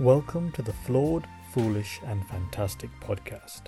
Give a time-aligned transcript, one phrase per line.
[0.00, 3.64] Welcome to the Flawed, Foolish, and Fantastic podcast.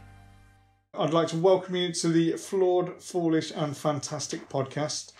[0.99, 5.13] I'd like to welcome you to the Flawed, Foolish, and Fantastic podcast.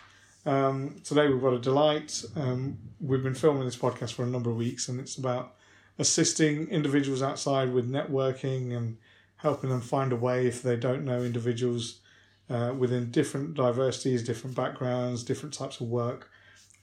[0.47, 2.25] Um, today we've got a delight.
[2.35, 5.57] Um, we've been filming this podcast for a number of weeks, and it's about
[5.99, 8.97] assisting individuals outside with networking and
[9.37, 12.01] helping them find a way if they don't know individuals
[12.49, 16.31] uh, within different diversities, different backgrounds, different types of work.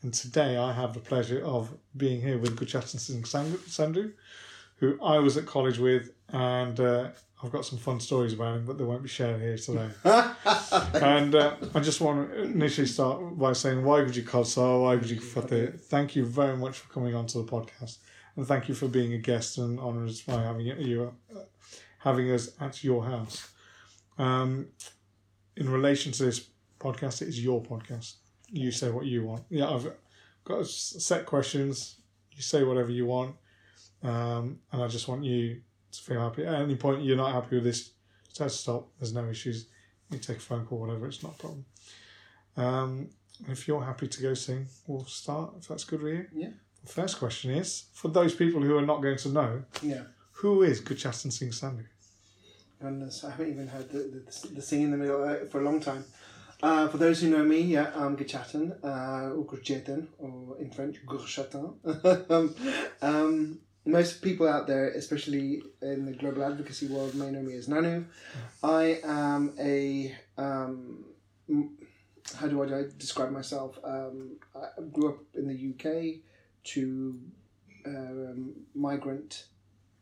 [0.01, 4.13] And today I have the pleasure of being here with Gurchetan Singh Sandhu,
[4.77, 7.09] who I was at college with, and uh,
[7.43, 9.89] I've got some fun stories about him, but they won't be shared here today.
[10.93, 15.77] and uh, I just want to initially start by saying, Waheguru Khalsa, Waheguru Fateh.
[15.77, 17.97] Thank you very much for coming onto the podcast,
[18.37, 21.39] and thank you for being a guest and honoured by having you uh,
[21.99, 23.49] having us at your house.
[24.17, 24.67] Um,
[25.57, 26.47] in relation to this
[26.79, 28.15] podcast, it is your podcast.
[28.51, 29.43] You say what you want.
[29.49, 29.91] Yeah, I've
[30.43, 31.97] got set questions.
[32.31, 33.35] You say whatever you want,
[34.01, 36.45] um, and I just want you to feel happy.
[36.45, 37.91] At any point you're not happy with this,
[38.33, 38.87] just stop.
[38.99, 39.67] There's no issues.
[40.09, 41.05] You take a phone call, whatever.
[41.07, 41.65] It's not a problem.
[42.57, 43.09] Um,
[43.47, 45.53] if you're happy to go sing, we'll start.
[45.59, 46.25] If that's good with you.
[46.33, 46.49] Yeah.
[46.85, 50.03] The first question is for those people who are not going to know, Yeah.
[50.31, 51.83] who is Gurchetan Singh Sandhu?
[52.81, 55.63] Goodness, I haven't even heard the, the, the singing in the middle uh, for a
[55.63, 56.05] long time.
[56.61, 60.97] Uh, for those who know me, yeah, I'm Gachatan, uh, or Gurchetan, or in French,
[61.05, 61.75] Gurchatan.
[62.29, 62.55] um,
[63.01, 67.67] um, most people out there, especially in the global advocacy world, may know me as
[67.67, 68.05] Nanu.
[68.61, 71.05] I am a, um,
[72.37, 73.79] how do I describe myself?
[73.83, 76.21] Um, I grew up in the UK
[76.75, 77.19] to
[77.85, 79.45] um, migrant,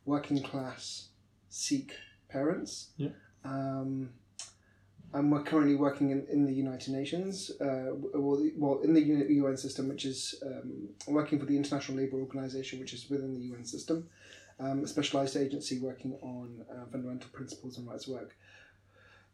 [0.05, 1.09] working class,
[1.49, 1.93] Sikh
[2.29, 2.89] parents.
[2.97, 3.09] Yeah.
[5.13, 9.55] And we're currently working in, in the United Nations, uh, well, well, in the UN
[9.57, 13.65] system, which is um, working for the International Labour Organization, which is within the UN
[13.65, 14.09] system,
[14.59, 18.35] um, a specialized agency working on uh, fundamental principles and rights work.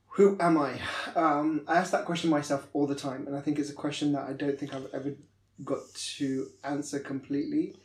[0.09, 0.79] Who am I?
[1.15, 4.11] Um, I ask that question myself all the time, and I think it's a question
[4.11, 5.15] that I don't think I've ever
[5.63, 5.79] got
[6.17, 7.75] to answer completely.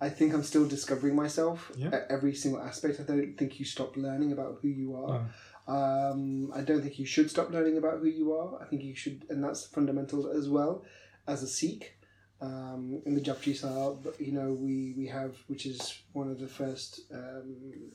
[0.00, 1.88] I think I'm still discovering myself Yeah.
[1.88, 2.98] at every single aspect.
[2.98, 5.28] I don't think you stop learning about who you are.
[5.68, 8.60] Um, I don't think you should stop learning about who you are.
[8.60, 10.84] I think you should, and that's fundamental as well
[11.26, 11.96] as a Sikh.
[12.42, 16.48] Um, in the Japji Sahib, you know, we, we have, which is one of the
[16.48, 17.92] first um,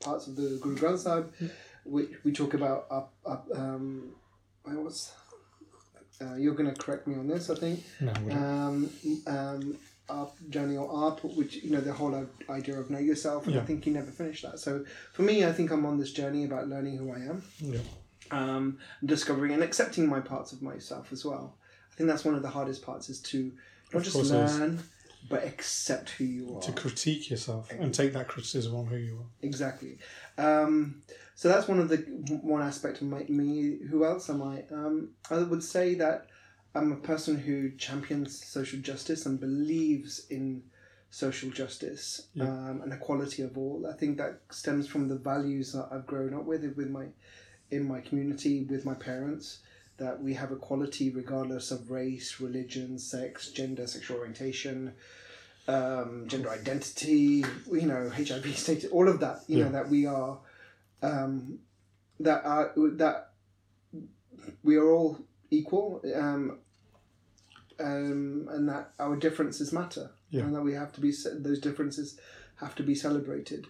[0.00, 1.32] parts of the Guru Granth Sahib,
[1.84, 4.14] which we talk about up, up um,
[4.64, 5.12] what's,
[6.22, 8.12] uh, you're going to correct me on this, I think No,
[10.08, 13.64] up journey or up, which you know the whole idea of know yourself, and I
[13.64, 14.58] think you never finish that.
[14.58, 17.78] So for me, I think I'm on this journey about learning who I am, yeah.
[18.30, 21.56] um, discovering and accepting my parts of myself as well.
[21.92, 23.52] I think that's one of the hardest parts is to
[23.92, 24.58] not Of just course it is.
[24.58, 24.80] learn,
[25.28, 26.60] but accept who you are.
[26.62, 29.26] To critique yourself and take that criticism on who you are.
[29.42, 29.98] Exactly.
[30.38, 31.02] Um,
[31.34, 31.98] so that's one of the
[32.42, 33.78] one aspect of my, me.
[33.90, 34.64] Who else am I?
[34.70, 36.28] Um, I would say that
[36.76, 40.62] I'm a person who champions social justice and believes in
[41.10, 42.44] social justice Yeah.
[42.44, 43.86] um, and equality of all.
[43.86, 47.06] I think that stems from the values that I've grown up with with my
[47.70, 49.60] in my community with my parents.
[49.96, 54.92] That we have equality regardless of race, religion, sex, gender, sexual orientation,
[55.68, 59.64] um, gender identity, you know, HIV status, all of that, you Yeah.
[59.64, 60.38] know, that we are,
[61.00, 61.60] um,
[62.20, 63.32] that are, that
[64.62, 65.18] we are all
[65.50, 66.58] equal, um,
[67.80, 70.42] um, and that our differences matter, Yeah.
[70.44, 72.18] and that we have to be, those differences
[72.56, 73.66] have to be celebrated.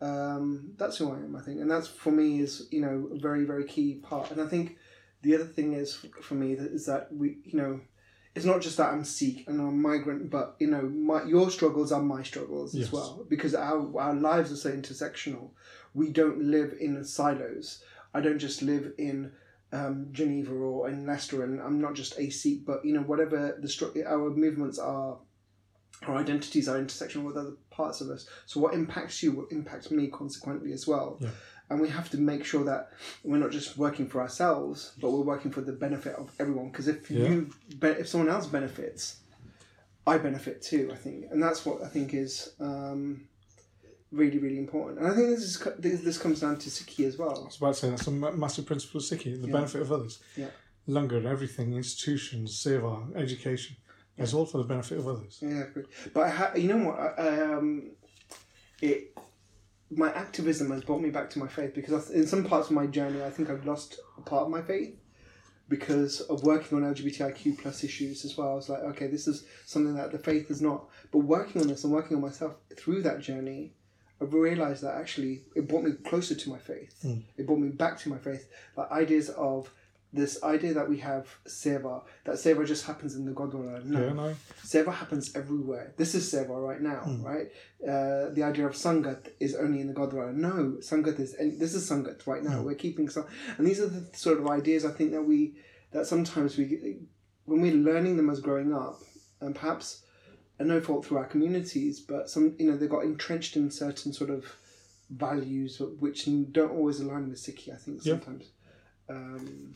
[0.00, 3.18] Um, that's who I am, I think, and that's for me is you know a
[3.18, 4.30] very very key part.
[4.30, 4.76] And I think
[5.22, 7.80] the other thing is for me that is that we you know
[8.34, 11.50] it's not just that I'm Sikh and I'm a migrant, but you know, my your
[11.50, 12.86] struggles are my struggles Yes.
[12.88, 15.50] as well because our our lives are so intersectional.
[15.94, 17.82] We don't live in silos.
[18.12, 19.32] I don't just live in
[19.74, 23.58] um, Geneva or in Leicester, and I'm not just a Sikh, but you know, whatever
[23.60, 25.18] the stru- our movements are,
[26.06, 28.26] our identities are intersectional with other parts of us.
[28.46, 31.18] So what impacts you will impact me consequently as well.
[31.20, 31.30] Yeah.
[31.70, 32.90] And we have to make sure that
[33.24, 36.68] we're not just working for ourselves, but we're working for the benefit of everyone.
[36.70, 37.26] Because if Yeah.
[37.28, 37.50] you,
[37.80, 39.16] be- if someone else benefits,
[40.06, 40.90] I benefit too.
[40.92, 43.26] I think, and that's what I think is um,
[44.14, 44.98] really, really important.
[45.00, 47.42] And I think this is this, comes down to Sikhi as well.
[47.42, 49.52] I was about to say that's a massive principle of Sikhi, the Yeah.
[49.52, 50.20] benefit of others.
[50.36, 50.50] Yeah.
[50.86, 53.76] Langar, everything, institutions, seva, education,
[54.18, 55.38] it's all for the benefit of others.
[55.40, 55.64] Yeah,
[56.12, 56.98] but I ha- you know what?
[57.18, 57.90] I, um,
[58.80, 59.16] it
[59.90, 62.86] my activism has brought me back to my faith because in some parts of my
[62.86, 64.96] journey, I think I've lost a part of my faith.
[65.66, 68.50] because of working on LGBTIQ plus issues as well.
[68.50, 70.90] I was like, okay, this is something that the faith is not.
[71.10, 73.72] But working on this and working on myself through that journey,
[74.32, 76.94] I realized that actually it brought me closer to my faith.
[77.04, 77.22] Mm.
[77.36, 78.48] It brought me back to my faith.
[78.76, 79.70] Like ideas of
[80.12, 83.84] this idea that we have seva, that seva just happens in the Gurdwara.
[83.84, 84.36] No, Yeah, no.
[84.64, 85.92] Seva happens everywhere.
[85.96, 87.24] This is Seva right now, Mm.
[87.24, 87.48] right?
[87.82, 90.32] Uh, the idea of Sangat is only in the Gurdwara.
[90.32, 92.60] No, Sangat is, and this is Sangat right now.
[92.60, 92.64] Mm.
[92.64, 93.26] We're keeping some,
[93.58, 95.56] and these are the sort of ideas I think that we,
[95.90, 96.98] that sometimes we,
[97.46, 99.00] when we're learning them as growing up,
[99.40, 100.03] and perhaps,
[100.60, 104.30] no fault through our communities, but some, you know, they got entrenched in certain sort
[104.30, 104.44] of
[105.10, 108.14] values which don't always align with Sikhi, I think, Yeah.
[108.14, 108.44] sometimes.
[109.08, 109.74] Um,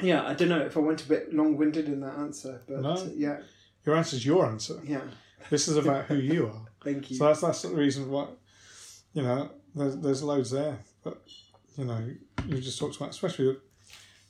[0.00, 2.80] yeah, I don't know if I went a bit long winded in that answer, but
[2.82, 3.12] No.
[3.16, 3.40] yeah,
[3.84, 4.80] Your answer is your answer.
[4.84, 5.02] yeah.
[5.50, 6.66] This is about who you are.
[6.84, 7.16] Thank you.
[7.16, 8.28] So that's that's the reason why,
[9.14, 10.78] you know, there's there's loads there.
[11.02, 11.20] But
[11.76, 12.04] you know,
[12.46, 13.56] you just talked about, especially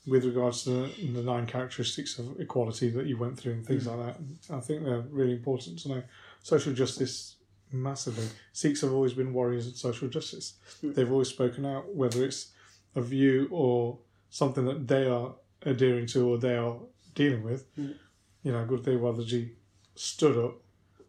[0.09, 3.87] with regards to the, the nine characteristics of equality that you went through and things
[3.87, 4.17] like that.
[4.55, 6.03] I think they're really important to know.
[6.43, 7.37] Social justice,
[7.73, 8.27] massively.
[8.53, 10.55] Sikhs have always been warriors of social justice.
[10.83, 10.95] Mm.
[10.95, 12.53] They've always spoken out, whether it's
[12.95, 13.99] a view or
[14.31, 16.77] something that they are adhering to or they are
[17.15, 17.75] dealing with.
[17.77, 17.95] Mm.
[18.43, 19.53] You know, Guru Tegh Bahadur Ji
[19.95, 20.55] stood up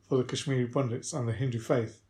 [0.10, 2.02] for the Kashmiri Pandits and the Hindu faith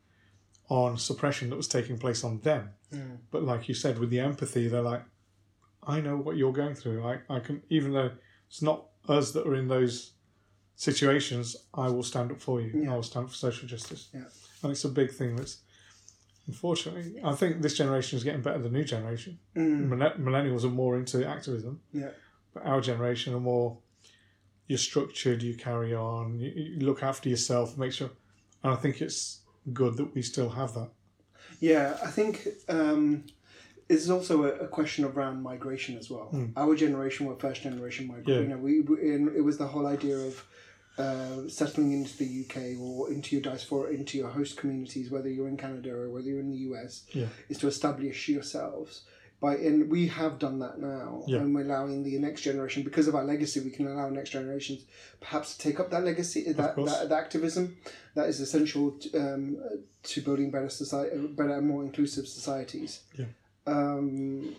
[0.69, 2.69] on suppression that was taking place on them.
[2.93, 3.17] Mm.
[3.29, 5.03] But like you said, with the empathy, they're like,
[5.83, 7.05] I know what you're going through.
[7.05, 8.11] I, I can, even though
[8.47, 10.13] it's not us that are in those
[10.75, 12.71] situations, I will stand up for you.
[12.73, 12.93] Yeah.
[12.93, 14.09] I will stand up for social justice.
[14.13, 14.25] Yeah.
[14.61, 15.59] And it's a big thing that's,
[16.47, 19.39] unfortunately, I think this generation is getting better than the new generation.
[19.55, 19.89] Mm.
[20.19, 21.81] Millennials are more into activism.
[21.91, 22.09] Yeah.
[22.53, 23.77] But our generation are more,
[24.67, 28.09] you're structured, you carry on, you, you look after yourself, make sure.
[28.63, 29.39] And I think it's
[29.71, 30.89] good that we still have that.
[31.59, 33.25] Yeah, I think um,
[33.89, 36.29] it's also a, a question around migration as well.
[36.33, 36.53] Mm.
[36.55, 38.29] Our generation were first generation migrants.
[38.29, 38.39] Yeah.
[38.41, 40.45] You know, we, we and it was the whole idea of
[40.97, 45.47] uh, settling into the UK or into your diaspora, into your host communities, whether you're
[45.47, 47.27] in Canada or whether you're in the US, Yeah.
[47.49, 49.01] is to establish yourselves.
[49.41, 51.37] By and we have done that now, Yeah.
[51.39, 53.61] and we're allowing the next generation because of our legacy.
[53.61, 54.83] We can allow next generations
[55.21, 57.77] perhaps to take up that legacy, that that, that activism
[58.15, 59.57] that is essential to, um,
[60.03, 62.99] to building better society, better and more inclusive societies.
[63.17, 63.25] Yeah.
[63.69, 64.55] Um,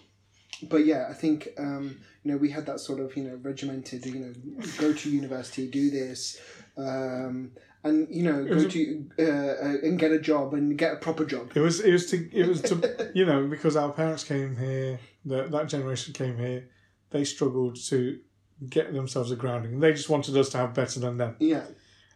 [0.62, 4.04] but yeah, I think um, you know we had that sort of you know regimented
[4.06, 4.32] you know
[4.78, 6.40] go to university, do this,
[6.76, 7.52] um,
[7.82, 11.24] and you know go to uh, uh, and get a job and get a proper
[11.24, 11.52] job.
[11.54, 15.00] It was it was to it was to you know because our parents came here
[15.24, 16.68] that that generation came here
[17.10, 18.20] they struggled to
[18.68, 19.80] get themselves a grounding.
[19.80, 21.36] They just wanted us to have better than them.
[21.38, 21.64] Yeah,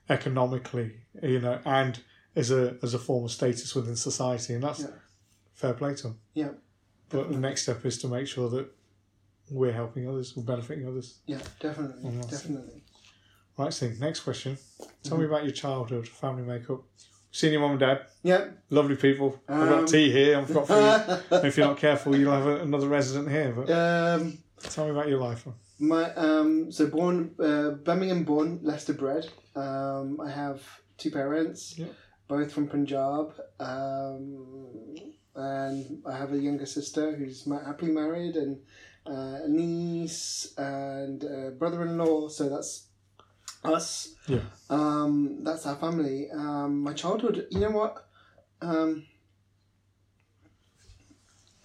[0.08, 2.00] economically you know and
[2.36, 4.86] as a as a form of status within society and that's Yeah.
[5.54, 6.50] fair play to them Yeah,
[7.14, 8.66] but the next step is to make sure that
[9.50, 12.82] we're helping others we're benefiting others yeah, definitely, definitely.
[13.58, 14.56] right so next question
[15.02, 15.20] tell Mm-hmm.
[15.20, 16.80] me about your childhood family makeup
[17.30, 18.42] seen your mum and dad Yeah.
[18.70, 20.94] lovely people I've Um, got tea here I've got for you
[21.48, 23.52] if you're not careful, you'll have a, another resident here.
[23.58, 24.38] But um,
[24.72, 25.46] tell me about your life.
[25.78, 29.24] My um, so born uh, Birmingham born Leicester bred.
[29.56, 30.62] Um, I have
[30.96, 31.92] two parents, Yeah.
[32.28, 34.96] both from Punjab, um,
[35.34, 38.58] and I have a younger sister who's happily married, and
[39.06, 42.28] uh, a niece and a brother-in-law.
[42.28, 42.86] So that's
[43.64, 44.14] us.
[44.26, 44.40] Yeah.
[44.70, 46.28] Um, that's our family.
[46.32, 47.46] Um, my childhood.
[47.50, 48.06] You know what?
[48.60, 49.06] Um,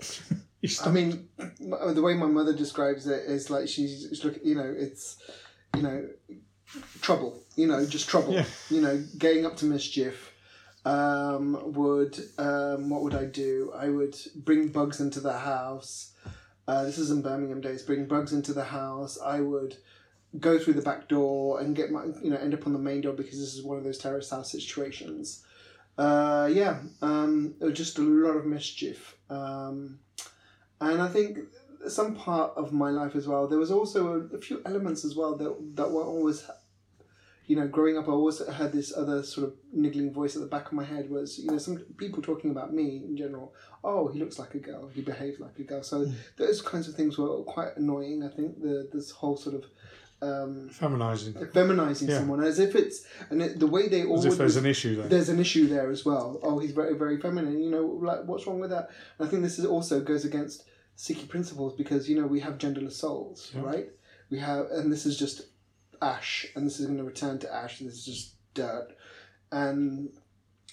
[0.85, 4.45] I mean, the way my mother describes it is like she's, looking.
[4.45, 5.17] you know, it's,
[5.75, 6.07] you know,
[7.01, 7.41] trouble.
[7.55, 8.33] You know, just trouble.
[8.33, 8.45] Yeah.
[8.69, 10.28] You know, getting up to mischief.
[10.89, 13.71] Um, would um, what would I do?
[13.75, 16.13] I would bring bugs into the house.
[16.67, 17.83] Uh, this is in Birmingham days.
[17.83, 19.19] Bring bugs into the house.
[19.23, 19.77] I would
[20.39, 23.01] go through the back door and get my, you know, end up on the main
[23.01, 25.43] door because this is one of those terrace house situations.
[25.97, 29.15] Uh, yeah, um, it was just a lot of mischief.
[29.29, 29.99] Um,
[30.81, 31.39] and I think
[31.87, 35.15] some part of my life as well, there was also a, a few elements as
[35.15, 36.49] well that that were always,
[37.49, 40.47] you know, growing up, I always had this other sort of niggling voice at the
[40.55, 43.47] back of my head was, you know, some people talking about me in general.
[43.83, 44.83] Oh, he looks like a girl.
[44.97, 45.81] He behaves like a girl.
[45.83, 46.13] So Mm.
[46.37, 48.17] those kinds of things were quite annoying.
[48.23, 49.63] I think the this whole sort of
[50.21, 51.33] um, Feminizing.
[51.53, 52.19] feminizing Yeah.
[52.19, 52.97] someone as if it's
[53.31, 55.07] and it, the way they As if there's an issue there.
[55.07, 56.39] there's an issue there as well.
[56.43, 57.57] Oh, he's very, very feminine.
[57.65, 58.89] You know, like what's wrong with that?
[59.17, 60.65] And I think this is also goes against
[60.97, 63.61] Sikhi principles because you know we have genderless souls, Yeah.
[63.71, 63.89] right?
[64.29, 65.41] We have, and this is just
[66.01, 67.79] ash, and this is going to return to ash.
[67.79, 68.89] This is just dirt,
[69.51, 70.09] and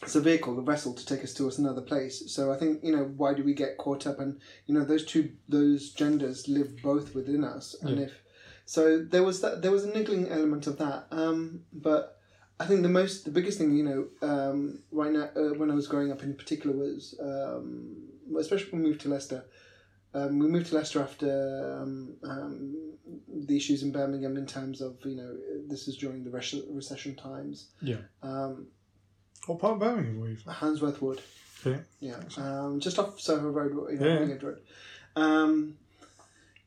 [0.02, 2.22] it's a vehicle, a vessel to take us to us another place.
[2.30, 4.18] So I think you know why do we get caught up?
[4.20, 8.06] And you know those two, those genders live both within us, and Yeah.
[8.06, 8.22] if
[8.66, 9.62] So there was that.
[9.62, 11.06] There was a niggling element of that.
[11.10, 12.18] Um, but
[12.58, 15.74] I think the most, the biggest thing, you know, um, right now uh, when I
[15.74, 19.44] was growing up in particular was, um, especially when we moved to Leicester.
[20.16, 22.76] Um, we moved to Leicester after um, um,
[23.48, 25.36] the issues in Birmingham in terms of you know
[25.68, 27.68] this is during the res- recession times.
[27.82, 28.02] Yeah.
[28.22, 28.68] Um,
[29.46, 30.52] What part of Birmingham were you from?
[30.54, 31.20] Handsworth Wood.
[31.64, 31.80] Okay.
[32.00, 34.18] Yeah, um, just off Soho Road, you know, Yeah.
[34.18, 34.60] Holyhead Road.
[35.16, 35.76] Um,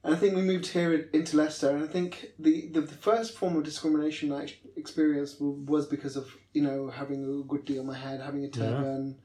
[0.04, 3.36] and I think we moved here into Leicester, and I think the, the, the first
[3.38, 7.98] form of discrimination I experienced was because of you know having a goatee on my
[7.98, 8.54] head, having a Yeah.
[8.64, 9.18] turban,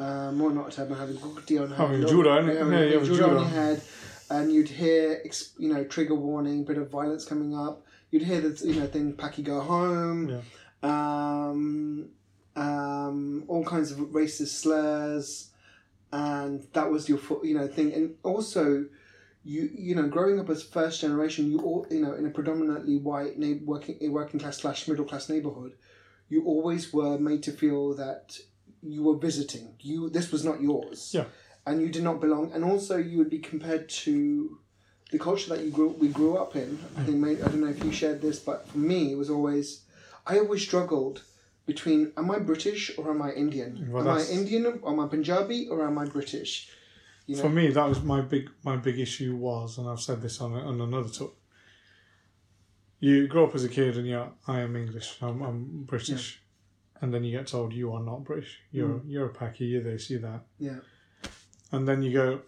[0.00, 2.02] um, or not a turban, having a goatee on Having
[2.56, 3.82] having Yeah, a you have a judo on your head,
[4.30, 5.22] and you'd hear
[5.58, 7.84] you know trigger warning, bit of violence coming up.
[8.10, 10.28] You'd hear the you know thing, Paki go home.
[10.30, 10.40] Yeah.
[10.82, 12.08] Um,
[12.56, 15.50] um, all kinds of racist slurs,
[16.12, 17.92] and that was your you know thing.
[17.92, 18.86] And also,
[19.44, 22.96] you you know, growing up as first generation, you all you know in a predominantly
[22.96, 25.74] white na- working a working class slash middle class neighborhood,
[26.28, 28.38] you always were made to feel that
[28.82, 29.74] you were visiting.
[29.80, 31.10] You this was not yours.
[31.12, 31.24] Yeah.
[31.66, 34.58] And you did not belong, and also you would be compared to
[35.10, 36.78] the culture that you grew we grew up in.
[36.96, 39.30] I think maybe, I don't know if you shared this, but for me it was
[39.30, 39.82] always
[40.26, 41.22] I always struggled
[41.66, 43.88] between am I British or am I Indian?
[43.90, 46.70] Well, am I Indian or am I Punjabi or am I British?
[47.26, 50.20] You know, For me, that was my big my big issue was, and I've said
[50.22, 51.36] this on on another talk.
[52.98, 56.42] You grow up as a kid and you're I am English, I'm, I'm British,
[57.00, 58.60] and then you get told you are not British.
[58.72, 59.08] You're hmm.
[59.08, 60.76] you're a Paki, you're this, you're that, yeah.
[61.72, 62.40] and then you go,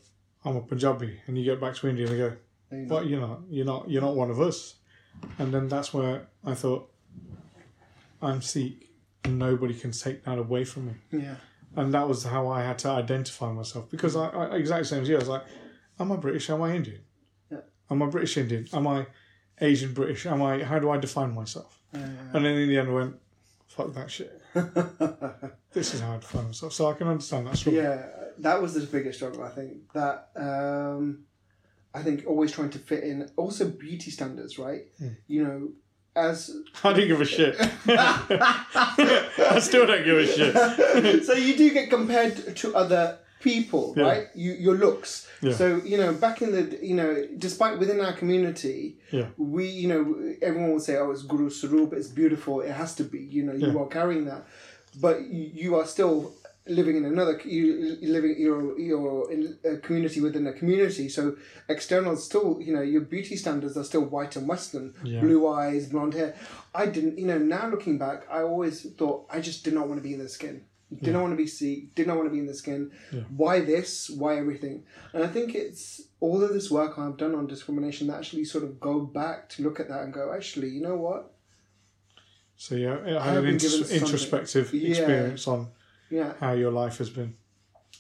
[0.44, 2.36] I'm a Punjabi, and you get back to India and they go,
[2.70, 4.76] you what you're not, you're not, you're not one of us,
[5.38, 6.90] and then that's where I thought,
[8.20, 8.88] I'm Sikh,
[9.24, 11.36] and nobody can take that away from me Yeah.
[11.76, 15.08] and that was how I had to identify myself because I, I exactly same as
[15.08, 15.16] you.
[15.16, 15.44] I was like,
[15.98, 16.50] am I British?
[16.50, 17.00] Am I Indian?
[17.50, 17.60] Yeah.
[17.90, 18.68] Am I British Indian?
[18.72, 19.06] Am I
[19.60, 20.26] Asian British?
[20.26, 20.62] Am I?
[20.62, 21.78] How do I define myself?
[21.92, 22.00] Yeah.
[22.32, 23.16] And then in the end, I went,
[23.68, 24.41] fuck that shit.
[25.72, 26.74] This is hard define myself.
[26.74, 27.82] So I can understand that struggle.
[27.82, 28.06] yeah,
[28.38, 29.42] that was the biggest struggle.
[29.42, 31.24] I think that um,
[31.94, 33.30] I think always trying to fit in.
[33.36, 34.82] Also, beauty standards, right?
[34.98, 35.08] Hmm.
[35.28, 35.68] You know,
[36.14, 36.54] as
[36.84, 37.56] I didn't give a shit.
[37.88, 41.24] I still don't give a shit.
[41.24, 44.04] so you do get compared to other people, Yeah.
[44.04, 44.26] right?
[44.34, 45.28] You your looks.
[45.42, 45.54] Yeah.
[45.54, 49.28] So you know, back in the you know, despite within our community, Yeah.
[49.36, 50.02] we you know
[50.40, 53.18] everyone would say, oh, it's Guru Sarup, it's beautiful, it has to be.
[53.18, 54.42] You know, you are carrying that,
[55.00, 56.32] but you, are still
[56.66, 61.34] living in another you living you're in a uh, community within a community so
[61.68, 65.20] external still you know your beauty standards are still white and western Yeah.
[65.22, 66.36] blue eyes blonde hair
[66.72, 69.98] i didn't you know now looking back i always thought i just did not want
[70.00, 70.56] to be in the skin
[71.00, 71.88] did not want to be see.
[71.94, 72.90] did not want to be in the skin.
[73.12, 73.20] Yeah.
[73.36, 74.10] Why this?
[74.10, 74.84] Why everything?
[75.12, 78.64] And I think it's all of this work I've done on discrimination that actually sort
[78.64, 81.32] of go back to look at that and go, actually, you know what?
[82.56, 84.88] So yeah, I had an introspective Yeah.
[84.90, 85.68] experience on
[86.10, 86.34] Yeah.
[86.40, 87.34] how your life has been.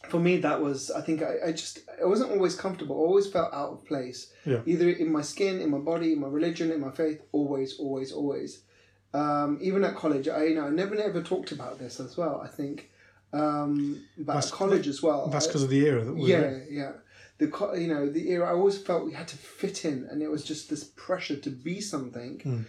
[0.08, 2.96] For me, that was, I think I, I just, I wasn't always comfortable.
[2.96, 4.32] I always felt out of place.
[4.44, 4.60] Yeah.
[4.66, 8.10] Either in my skin, in my body, in my religion, in my faith, always, always,
[8.12, 8.62] always.
[9.14, 12.40] Um, even at college, I you know I never never talked about this as well.
[12.42, 12.90] I think,
[13.32, 15.28] um, but That's- at college as well.
[15.28, 16.66] That's because of the era that we're yeah, in.
[16.70, 16.92] yeah.
[17.38, 20.22] The co- you know the era I always felt we had to fit in, and
[20.22, 22.64] it was just this pressure to be something Mm.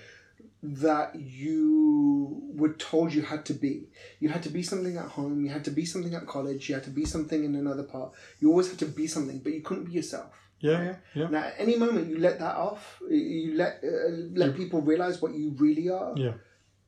[0.63, 3.87] that you were told you had to be.
[4.19, 5.43] You had to be something at home.
[5.45, 6.69] You had to be something at college.
[6.69, 8.11] You had to be something in another part.
[8.39, 10.33] You always had to be something, but you couldn't be yourself.
[10.63, 11.27] Yeah, yeah, yeah.
[11.27, 15.33] Now, at any moment you let that off, you let uh, let people realize what
[15.33, 16.13] you really are.
[16.15, 16.35] Yeah.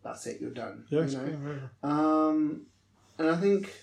[0.02, 0.40] That's it.
[0.40, 0.86] You're done.
[0.90, 1.26] Yes, you know?
[1.26, 1.90] yeah, yeah, yeah.
[1.90, 2.68] Um,
[3.18, 3.74] and I think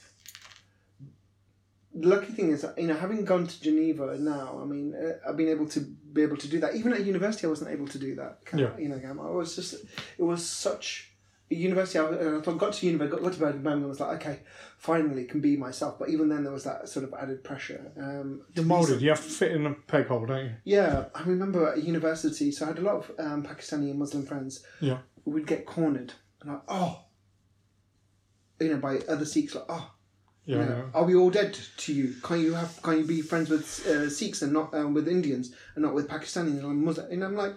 [1.94, 5.36] the lucky thing is, you know, having gone to Geneva now, I mean, uh, I've
[5.36, 6.74] been able to be able to do that.
[6.74, 8.38] Even at university, I wasn't able to do that.
[8.56, 8.76] Yeah.
[8.78, 11.11] You know, I was just, it was such.
[11.56, 14.40] University, I, was- I got to university, got, got to Birmingham, I was like, okay,
[14.78, 15.98] finally can be myself.
[15.98, 17.92] But even then, there was that sort of added pressure.
[17.96, 19.00] Um, You're moulded.
[19.00, 20.52] You have to fit in a peg hole, don't you?
[20.64, 24.24] yeah, I remember at university, so I had a lot of um, Pakistani and Muslim
[24.26, 24.64] friends.
[24.80, 24.98] Yeah.
[25.24, 27.04] We'd get cornered, and like, oh,
[28.60, 29.90] you know, by other Sikhs, like, oh,
[30.44, 30.90] Yeah, you know, know.
[30.94, 32.14] are we all dead to you?
[32.22, 35.54] Can you have, can you be friends with uh, Sikhs and not um, with Indians
[35.74, 37.10] and not with Pakistanis and Muslim?
[37.10, 37.54] And I'm like,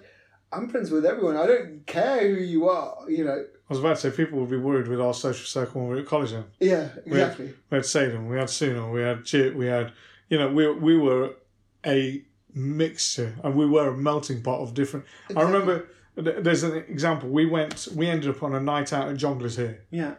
[0.52, 1.38] I'm friends with everyone.
[1.38, 3.10] I don't care who you are.
[3.10, 5.82] You know, I was about to say people would be worried with our social circle
[5.82, 6.32] when we were at college.
[6.32, 7.54] Then yeah, exactly.
[7.70, 9.92] we had Salem, we had Suno, we had we had,
[10.30, 11.34] you know, we we were
[11.86, 15.06] a mixture and we were a melting pot of different.
[15.36, 17.30] I remember there's an example.
[17.30, 20.16] We went, we ended up on a night out at Jongleurs here, Yeah,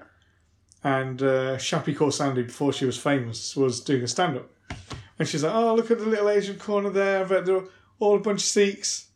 [0.83, 4.51] and uh, Shappi Khorsandi before she was famous was doing a stand up,
[5.19, 7.25] and she's like, "Oh, look at the little Asian corner there.
[7.25, 7.65] I bet they're
[8.01, 9.09] all a bunch of Sikhs."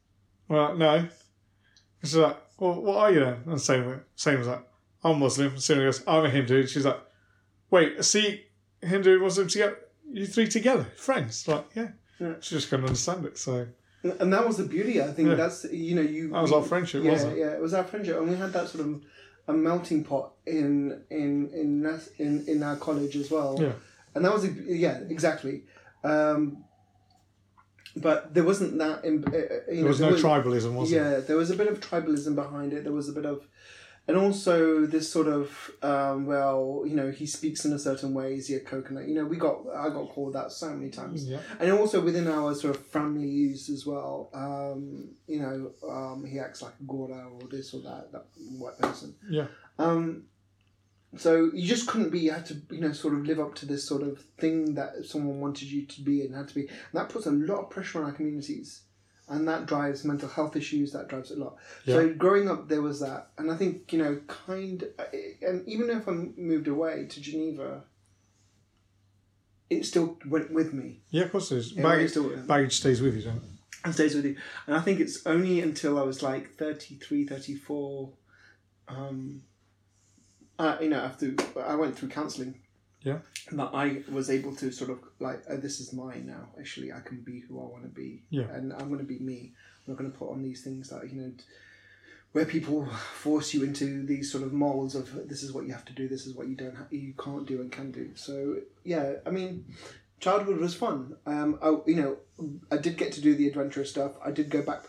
[0.48, 1.08] Well, no,
[2.02, 3.42] She's like, well, what are you then?
[3.46, 4.64] And same, same was like,
[5.02, 5.58] I'm Muslim.
[5.58, 6.66] Sina goes, I'm a Hindu.
[6.66, 7.00] She's like,
[7.70, 8.44] wait, see,
[8.82, 9.78] Hindu and Muslim together?
[10.12, 10.84] You three together?
[10.96, 11.48] Friends?
[11.48, 11.88] Like, yeah.
[12.20, 12.34] Yeah.
[12.40, 13.38] She just couldn't understand it.
[13.38, 13.66] So
[14.02, 15.02] And that was the beauty.
[15.02, 15.34] I think Yeah.
[15.36, 16.30] that's you know you.
[16.30, 17.38] that was we- our friendship, yeah, wasn't it?
[17.40, 19.00] Yeah, it was our friendship, and we had that sort of
[19.48, 23.56] a melting pot in in in in, in our college as well.
[23.58, 23.72] Yeah.
[24.14, 25.62] and that was a, yeah exactly.
[26.04, 26.64] Um,
[27.96, 29.04] but there wasn't that.
[29.04, 29.32] In, uh, uh,
[29.66, 31.12] There know, was there no tribalism, was there?
[31.12, 32.84] yeah, there was a bit of tribalism behind it.
[32.84, 33.46] There was a bit of,
[34.08, 38.34] and also this sort of, um, well, you know, he speaks in a certain way.
[38.34, 39.06] Is he a coconut?
[39.08, 41.38] You know, we got I got called that so many times Yeah.
[41.60, 44.30] and also within our sort of families as well.
[44.32, 48.26] Um, you know, um, he acts like a Gora or this or that, that
[48.58, 49.14] white person.
[49.28, 49.46] Yeah.
[49.78, 50.24] Um,
[51.16, 52.20] so you just couldn't be.
[52.20, 55.04] You had to, you know, sort of live up to this sort of thing that
[55.04, 56.62] someone wanted you to be and had to be.
[56.68, 58.82] And that puts a lot of pressure on our communities,
[59.28, 60.92] and that drives mental health issues.
[60.92, 61.56] That drives a lot.
[61.86, 64.84] So growing up, there was that, and I think you know, kind,
[65.42, 67.82] and even if I moved away to Geneva,
[69.68, 71.00] it still went with me.
[71.10, 71.72] Yeah, of course it is.
[71.72, 73.42] It Baggage, still- baggage stays with you, don't it?
[73.84, 74.36] and stays with you.
[74.66, 78.10] And I think it's only until I was like 33, 34,
[78.88, 79.42] um,
[80.62, 81.34] uh, you know, after
[81.72, 82.54] I went through counselling,
[83.02, 83.20] Yeah.
[83.52, 86.44] that I was able to sort of like, oh, this is mine now.
[86.58, 88.22] Actually, I can be who I want to be.
[88.38, 88.48] Yeah.
[88.56, 89.38] And I'm going to be me.
[89.78, 91.32] I'm not going to put on these things that, you know,
[92.32, 92.86] where people
[93.24, 96.08] force you into these sort of molds of this is what you have to do,
[96.08, 98.10] this is what you don't, ha- you can't do and can do.
[98.14, 99.64] So yeah, I mean,
[100.20, 101.16] childhood was fun.
[101.26, 102.12] Um, I, you know,
[102.70, 104.12] I did get to do the adventurous stuff.
[104.24, 104.82] I did go back.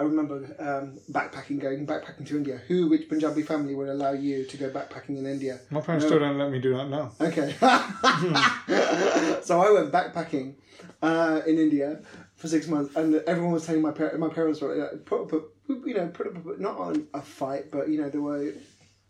[0.00, 2.58] I remember um, backpacking, going backpacking to India.
[2.68, 5.60] Who, which Punjabi family would allow you to go backpacking in India?
[5.68, 6.08] My parents No.
[6.08, 7.12] still don't let me do that now.
[7.20, 7.54] Okay.
[9.42, 10.54] so I went backpacking
[11.02, 12.00] uh, in India
[12.36, 14.18] for six months, and everyone was telling my parents.
[14.18, 17.20] My parents were like, put up, a, you know, put up a, not on a
[17.20, 18.54] fight, but you know, there were,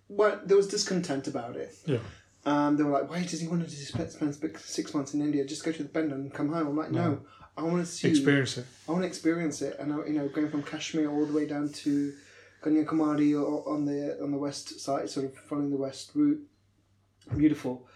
[0.08, 1.72] well, there was discontent about it.
[1.86, 1.98] Yeah.
[2.44, 5.44] Um, they were like, "Why does he want to spend, spend six months in India?
[5.44, 7.20] Just go to the bend and come home." I'm like, "No, No.
[7.60, 8.66] I want to see, Experience it.
[8.88, 11.46] I want to experience it." And I, you know, going from Kashmir all the way
[11.46, 12.12] down to
[12.62, 16.40] Kanyakumari or on the on the west side, sort of following the west route,
[17.36, 17.86] beautiful.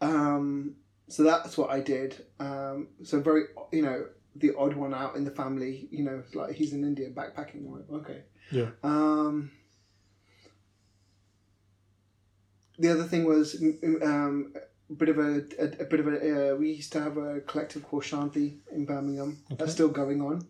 [0.00, 0.76] Um,
[1.08, 2.24] so that's what I did.
[2.40, 5.88] Um, so very, you know, the odd one out in the family.
[5.90, 7.70] You know, like he's in India backpacking.
[7.70, 8.22] Like, okay.
[8.50, 8.70] Yeah.
[8.82, 9.50] Um,
[12.78, 13.60] the other thing was
[14.02, 14.52] um,
[14.94, 16.52] bit of a, a, a bit of a.
[16.52, 19.38] Uh, we used to have a collective called Shanti in Birmingham.
[19.50, 20.46] That's still going on.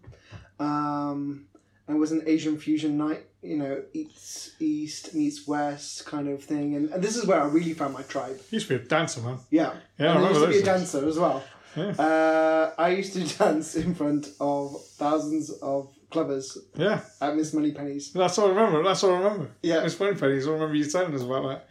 [0.59, 1.47] Um,
[1.89, 3.27] and it was an Asian fusion night.
[3.43, 7.47] You know, eats east meets west kind of thing, and, and this is where I
[7.47, 8.41] really found my tribe.
[8.51, 9.39] Used to be a dancer, man.
[9.51, 11.45] Yeah, Yeah, I and I used to be a dancer as well.
[11.77, 11.91] Yeah.
[11.91, 17.01] Uh, I used to dance in front of thousands of clubbers Yeah.
[17.21, 18.13] at Miss Moneypennies.
[18.13, 18.83] That's all I remember.
[18.83, 19.51] That's all I remember.
[19.63, 19.83] Yeah.
[19.83, 20.49] Miss funny, Pennies.
[20.49, 21.69] I remember you telling us about that.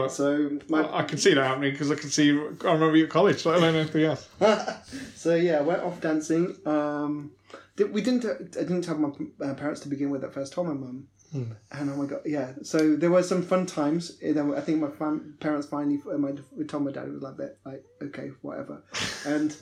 [0.00, 2.30] Like, So my I can see that happening because I can see.
[2.30, 4.28] I remember you at college, let alone anything else.
[5.14, 6.56] so yeah, I went off dancing.
[6.66, 7.32] Um,
[7.90, 8.24] we didn't.
[8.24, 9.10] I didn't have my
[9.44, 10.52] uh, parents to begin with at first.
[10.52, 11.52] Told my mum, Hmm.
[11.70, 12.52] and oh my god, yeah.
[12.62, 14.18] So there were some fun times.
[14.18, 17.22] Then I think my fam- parents finally, uh, my we told my dad it was
[17.22, 18.82] like that, like okay, whatever,
[19.26, 19.56] and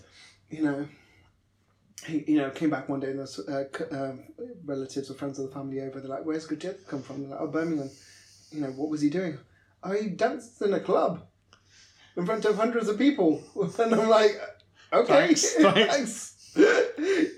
[0.50, 0.86] you know.
[2.06, 4.20] He, you know, came back one day and there's uh, c- um,
[4.64, 6.00] relatives or friends of the family over.
[6.00, 7.90] They're like, "Where's Gurjit come from?" They're like, "Oh, Birmingham."
[8.50, 9.36] You know, what was he doing?
[10.00, 11.22] He danced in a club
[12.16, 13.42] in front of hundreds of people,
[13.78, 14.32] and I'm like,
[14.92, 16.36] "Okay, Thanks, thanks.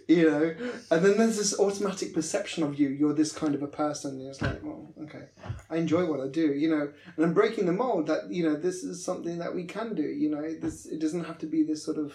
[0.08, 0.54] you know,
[0.90, 2.88] and then there's this automatic perception of you.
[2.88, 4.18] You're this kind of a person.
[4.18, 5.24] And it's like, well, okay,
[5.68, 8.56] I enjoy what I do, you know, and I'm breaking the mold that you know
[8.56, 10.02] this is something that we can do.
[10.02, 12.14] You know, this it doesn't have to be this sort of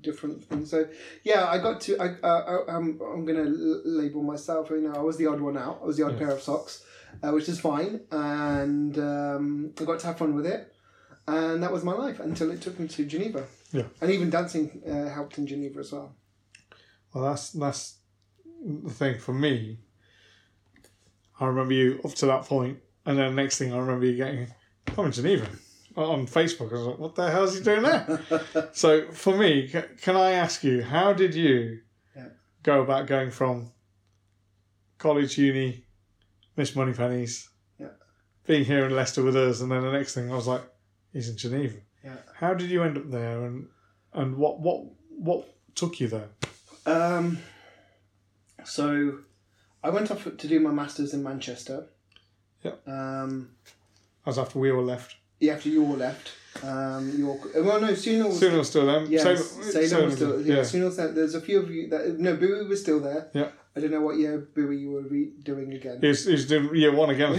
[0.00, 0.64] different thing.
[0.64, 0.88] So
[1.22, 1.98] yeah, I got to.
[1.98, 4.70] I uh, I- I'm I'm gonna l- label myself.
[4.70, 5.80] You know, I was the odd one out.
[5.82, 6.82] I was the odd pair of socks,
[7.22, 10.74] uh, which is fine, and um, I got to have fun with it.
[11.26, 13.44] And that was my life until it took me to Geneva.
[13.72, 13.84] Yeah.
[14.00, 16.16] And even dancing uh, helped in Geneva as well.
[17.14, 17.98] Well, that's that's
[18.64, 19.78] the thing for me.
[21.38, 24.16] I remember you up to that point, and then the next thing I remember you
[24.16, 24.48] getting,
[24.96, 25.48] I'm in Geneva
[25.96, 26.70] on Facebook.
[26.70, 28.20] I was like, what the hell is he doing there?
[28.72, 31.80] so for me, ca- can I ask you, how did you
[32.16, 32.28] Yeah.
[32.62, 33.72] go about going from
[34.98, 35.84] college, uni,
[36.56, 37.88] Miss Moneypennies, Yeah.
[38.46, 40.62] being here in Leicester with us, and then the next thing I was like,
[41.12, 41.76] he's in Geneva.
[42.04, 42.16] Yeah.
[42.34, 43.68] How did you end up there, and
[44.12, 46.28] and what what what took you there?
[46.86, 47.38] Um,
[48.64, 49.18] so
[49.82, 51.86] I went off to do my masters in Manchester.
[52.64, 52.86] Yep.
[52.88, 53.50] Um,
[54.24, 55.16] That was after we all left.
[55.40, 56.32] yeah, after you all left.
[56.62, 57.40] Um, York.
[57.54, 58.40] Well, no, Sunil was.
[58.40, 59.04] Sunil still there.
[59.04, 60.40] Yeah, Salem Salem was still.
[60.42, 60.60] Yeah, yeah.
[60.62, 63.30] Sunil there's a few of you that no, Boo was still there.
[63.32, 63.48] Yeah.
[63.74, 65.98] I don't know what year Bowie you were re- doing again.
[66.00, 67.38] He's, he's doing year one again, I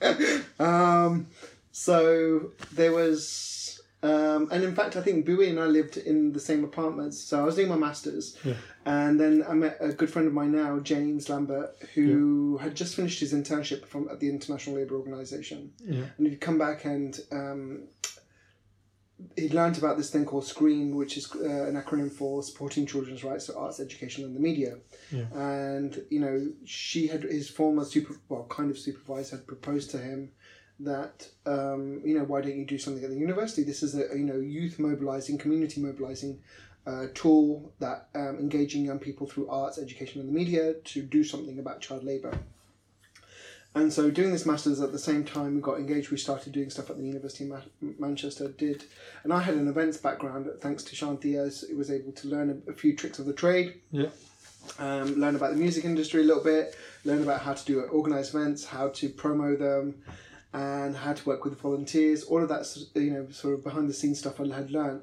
[0.00, 0.60] think.
[0.60, 1.26] um,
[1.72, 6.40] so there was, um, and in fact, I think Bowie and I lived in the
[6.40, 7.18] same apartments.
[7.20, 8.54] So I was doing my masters, Yeah.
[8.86, 12.94] and then I met a good friend of mine now, James Lambert, who had just
[12.94, 16.04] finished his internship from at the International Labour Organization, yeah.
[16.16, 17.20] and he'd come back and.
[17.30, 17.82] Um,
[19.36, 23.24] He'd learned about this thing called SCREAM, which is uh, an acronym for Supporting Children's
[23.24, 24.76] Rights to Arts, Education, and the Media.
[25.10, 25.24] Yeah.
[25.34, 29.98] And you know, she had his former super, well, kind of supervisor had proposed to
[29.98, 30.32] him
[30.80, 33.62] that um, you know why don't you do something at the university?
[33.62, 36.40] This is a you know youth mobilizing, community mobilizing
[36.86, 41.24] uh, tool that um, engaging young people through arts, education, and the media to do
[41.24, 42.38] something about child labor.
[43.76, 46.10] And so, doing this masters at the same time, we got engaged.
[46.10, 48.48] We started doing stuff at the University of Ma- Manchester.
[48.48, 48.84] Did,
[49.22, 50.48] and I had an events background.
[50.60, 53.34] Thanks to Shanti, as I was able to learn a, a few tricks of the
[53.34, 54.08] trade Yeah.
[54.78, 58.34] um, learn about the music industry a little bit, learn about how to do organized
[58.34, 60.02] events, how to promo them,
[60.54, 62.24] and how to work with volunteers.
[62.24, 65.02] All of that, you know, sort of behind the scenes stuff I had learned.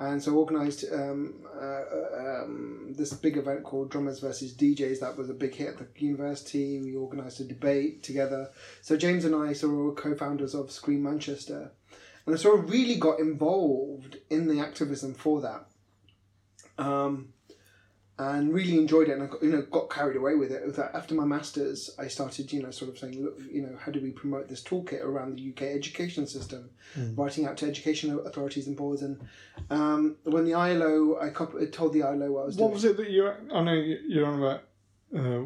[0.00, 1.82] And so organised um, uh,
[2.16, 4.98] um, this big event called Drummers versus DJs.
[5.00, 6.80] That was a big hit at the university.
[6.80, 8.48] We organised a debate together.
[8.80, 11.72] So James and I sort of were co-founders of Scream Manchester,
[12.24, 15.66] and I sort of really got involved in the activism for that.
[16.82, 17.34] Um,
[18.20, 20.64] and really enjoyed it and I got, you know got carried away with it.
[20.66, 23.76] With that, after my masters, I started you know sort of saying, look, you know,
[23.82, 26.70] how do we promote this toolkit around the UK education system?
[27.16, 29.20] Writing out to education authorities and boards, and
[29.70, 32.70] um, when the ILO, I cop- told the ILO what I was doing.
[32.70, 32.82] What doing.
[32.82, 33.30] was it that you?
[33.52, 34.62] I know you- you're on about
[35.16, 35.42] uh,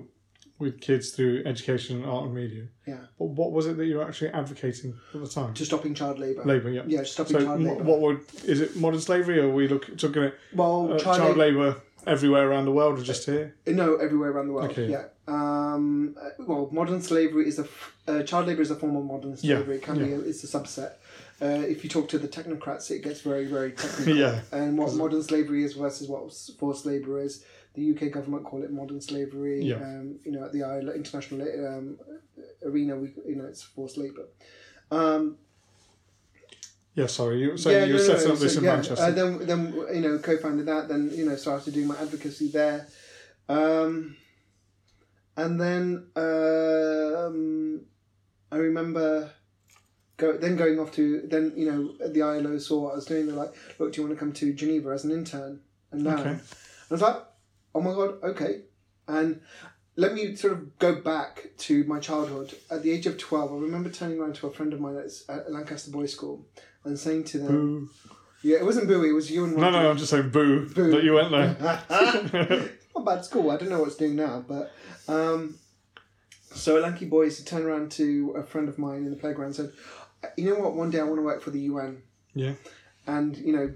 [0.58, 2.64] with kids through education, art, and media.
[2.86, 2.98] Yeah.
[3.18, 5.52] But what was it that you were actually advocating at the time?
[5.54, 6.44] to stopping child labour.
[6.44, 6.82] Labour, yeah.
[6.86, 7.82] Yeah, stopping So child labour.
[7.84, 11.18] what would is it modern slavery, or are we look talking at well, uh, child,
[11.18, 11.76] child, labour.
[12.06, 13.54] Everywhere around the world, or just here?
[13.66, 14.70] No, everywhere around the world.
[14.70, 14.88] Okay.
[14.90, 15.04] Yeah.
[15.26, 19.04] Um, uh, well, modern slavery is a f- uh, child labor is a form of
[19.04, 19.76] modern Yeah, slavery.
[19.76, 20.12] It can be.
[20.12, 20.92] A, it's a subset.
[21.42, 24.16] Uh, if you talk to the technocrats, it gets very, very technical.
[24.16, 24.40] Yeah.
[24.52, 27.44] And what modern slavery is versus what forced labor is.
[27.74, 29.62] The UK government call it modern slavery.
[29.64, 29.76] Yeah.
[29.76, 30.60] Um, you know, at the
[30.94, 31.98] international um,
[32.64, 34.26] arena, we you know it's forced labor.
[34.90, 35.38] Um,
[36.94, 37.40] Yeah, sorry.
[37.40, 39.04] You were saying you no, setting no, up this so, in yeah, Manchester.
[39.04, 40.88] Uh, then, then you know, co-founded that.
[40.88, 42.86] Then you know, started doing my advocacy there,
[43.48, 44.16] um,
[45.36, 47.80] and then um,
[48.52, 49.32] I remember
[50.16, 53.26] go then going off to then you know the ILO saw what I was doing.
[53.26, 56.20] They're like, "Look, do you want to come to Geneva as an intern and learn?"
[56.20, 56.30] Okay.
[56.30, 56.40] And
[56.90, 57.16] I was like,
[57.74, 58.62] "Oh my god, okay."
[59.08, 59.40] And
[59.96, 62.54] let me sort of go back to my childhood.
[62.70, 64.96] At the age of twelve, I remember turning around to a friend of mine
[65.28, 66.46] at Lancaster Boys' School
[66.84, 67.46] and saying to them.
[67.48, 67.90] boo.
[68.42, 69.02] Yeah, it wasn't boo.
[69.04, 70.90] it was you and No, no, I'm just saying boo, Boo.
[70.90, 71.56] that you went there.
[72.94, 74.72] Not bad school, I don't know what it's doing now, but
[75.08, 75.56] um,
[76.52, 79.56] so a Lanky Boys turned around to a friend of mine in the playground and
[79.56, 79.72] said,
[80.36, 82.02] You know what, one day I want to work for the UN.
[82.34, 82.52] Yeah.
[83.06, 83.74] And, you know,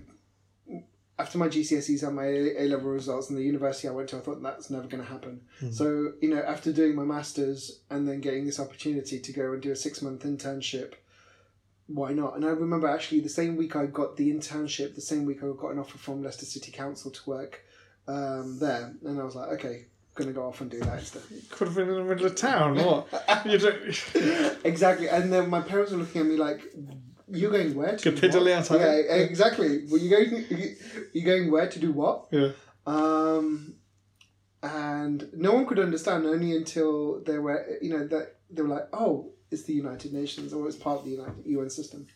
[1.19, 4.21] after my GCSEs and my A level results and the university I went to, I
[4.21, 5.41] thought that's never going to happen.
[5.73, 9.61] So, you know, after doing my master's and then getting this opportunity to go and
[9.61, 10.93] do a six month internship,
[11.89, 12.37] why not?
[12.37, 15.47] And I remember actually the same week I got the internship, the same week I
[15.57, 17.65] got an offer from Leicester City Council to work
[18.07, 18.95] um, there.
[19.05, 19.87] And I was like, okay,
[20.27, 21.23] to go off and do that instead.
[21.51, 22.77] Could have been in the middle of town.
[22.77, 23.07] What?
[23.47, 25.09] you don't, exactly.
[25.09, 26.63] And then my parents were looking at me like,
[27.29, 29.87] "You're going where to do what?" Yeah, exactly.
[29.89, 30.77] Well, you going
[31.13, 32.27] you going where to do what?
[32.31, 32.51] yeah.
[32.87, 33.75] Um,
[34.63, 38.89] and no one could understand only until they were you know that they were like,
[38.93, 42.07] "Oh, it's the United Nations or it's part of the United UN system."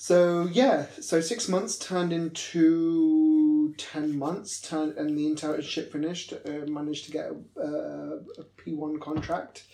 [0.00, 6.32] So yeah, so six months turned into ten months, turned, and the internship finished.
[6.32, 9.64] Uh, managed to get a, a, P one contract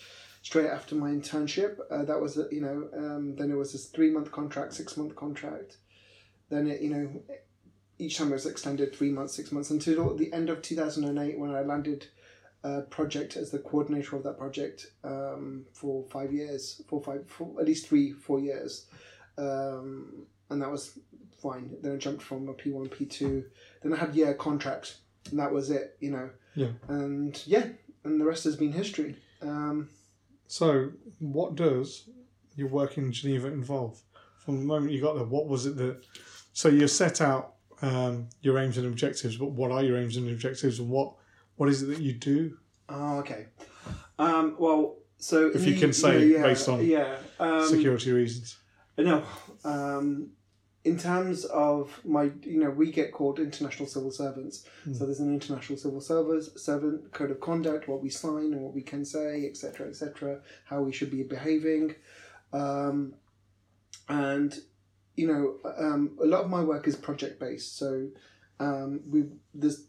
[0.42, 1.79] straight after my internship.
[1.92, 5.14] Uh, that was you know um, then it was this three month contract, six month
[5.14, 5.77] contract.
[6.51, 7.23] Then it you know
[8.01, 11.05] each time it was extended three months, six months until the end of two thousand
[11.05, 12.09] and eight when I landed
[12.64, 17.61] a project as the coordinator of that project um, for five years, for five, for
[17.61, 18.87] at least three, four years,
[19.38, 20.99] um, and that was
[21.40, 21.77] fine.
[21.83, 23.45] Then I jumped from a P one, P two.
[23.83, 24.97] Then I had year contract,
[25.31, 25.97] and that was it.
[26.01, 26.31] You know.
[26.55, 26.73] Yeah.
[26.88, 27.66] And yeah,
[28.05, 29.16] and the rest has been history.
[29.42, 29.90] Um,
[30.49, 32.09] So, what does
[32.55, 34.01] your work in Geneva involve?
[34.38, 36.05] From the moment you got there, what was it that?
[36.53, 40.31] So you set out um, your aims and objectives, but what are your aims and
[40.31, 41.14] objectives, and what
[41.57, 42.59] what is it that you do?
[42.88, 43.47] oh, okay.
[44.19, 48.59] Um, well, so If you can say yeah, based on yeah, um, Security reasons.
[48.99, 49.23] No,
[49.64, 50.31] um,
[50.85, 54.64] in terms of my, you know, we get called international civil servants.
[54.87, 54.97] Mm.
[54.97, 58.73] So there's an international civil service servant code of conduct, what we sign and what
[58.73, 61.95] we can say, etc., etc., how we should be behaving,
[62.53, 63.14] um,
[64.09, 64.55] and
[65.16, 67.77] you know, um, a lot of my work is project based.
[67.77, 68.09] So
[68.61, 69.88] um, we there's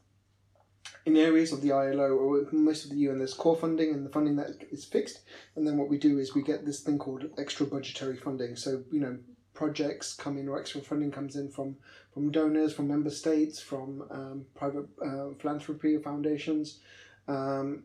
[1.06, 4.10] in areas of the ILO or most of the UN, there's core funding and the
[4.10, 5.22] funding that is fixed,
[5.56, 8.56] and then what we do is we get this thing called extra budgetary funding.
[8.56, 9.18] So you know
[9.54, 11.78] projects come in or extra funding comes in from
[12.14, 16.80] from donors, from member states, from um, private uh, philanthropy foundations,
[17.28, 17.84] um,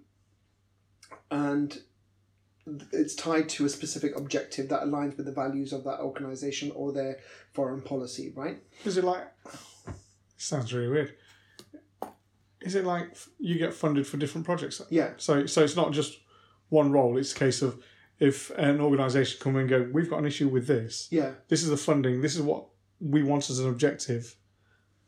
[1.31, 1.79] and
[2.93, 6.93] it's tied to a specific objective that aligns with the values of that organization or
[6.93, 7.19] their
[7.53, 8.63] foreign policy, right?
[8.85, 9.27] Is it like?
[10.37, 11.15] Sounds really weird.
[12.65, 14.81] Is it like you get funded for different projects?
[14.91, 16.19] Yeah, So so it's not just
[16.69, 17.17] one role.
[17.19, 17.83] It's a case of
[18.19, 21.09] if an organisation come and go, we've got an issue with this.
[21.11, 22.21] yeah, This is the funding.
[22.21, 22.67] This is what
[23.01, 24.37] we want as an objective.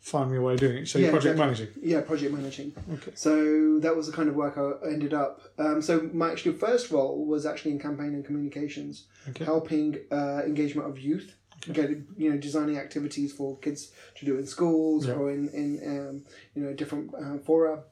[0.01, 0.89] Find me a way of doing it.
[0.89, 1.45] So Yeah, project exactly.
[1.67, 1.91] managing.
[1.93, 2.01] yeah.
[2.03, 2.73] Project managing.
[2.95, 3.13] Okay.
[3.15, 5.41] So that was the kind of work I ended up.
[5.59, 9.45] Um, so my actual first role was actually in campaign and communications, Okay.
[9.45, 11.35] helping uh, engagement of youth,
[11.73, 15.15] get you know designing activities for kids to do in schools Yeah.
[15.15, 16.25] or in in um,
[16.55, 17.83] you know different uh, fora.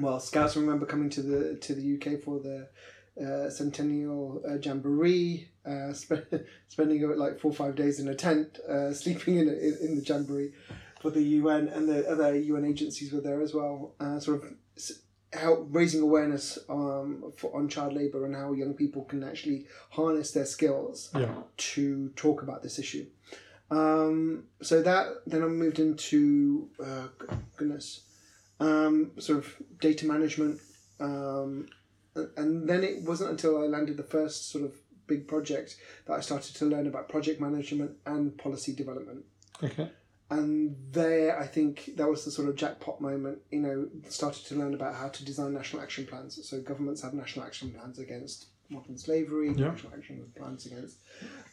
[0.00, 2.68] Well, Scouts remember coming to the to the UK for the
[3.20, 6.26] uh, centennial uh, jamboree, uh, sp-
[6.68, 10.02] spending like four or five days in a tent, uh, sleeping in, in in the
[10.02, 10.52] jamboree
[11.00, 13.94] for the UN and the other UN agencies were there as well.
[14.00, 14.52] Uh, sort of
[15.34, 20.30] help raising awareness um, for, on child labour and how young people can actually harness
[20.32, 21.34] their skills Yeah.
[21.56, 23.06] to talk about this issue.
[23.70, 27.08] Um, so that then I moved into uh,
[27.56, 28.02] goodness,
[28.60, 30.60] um, sort of data management,
[31.00, 31.68] um,
[32.36, 34.72] and then it wasn't until I landed the first sort of
[35.06, 39.24] big project that I started to learn about project management and policy development.
[39.62, 39.90] Okay.
[40.30, 43.38] And there, I think that was the sort of jackpot moment.
[43.50, 46.38] You know, started to learn about how to design national action plans.
[46.48, 49.68] So governments have national action plans against modern slavery, Yeah.
[49.70, 50.96] national action plans against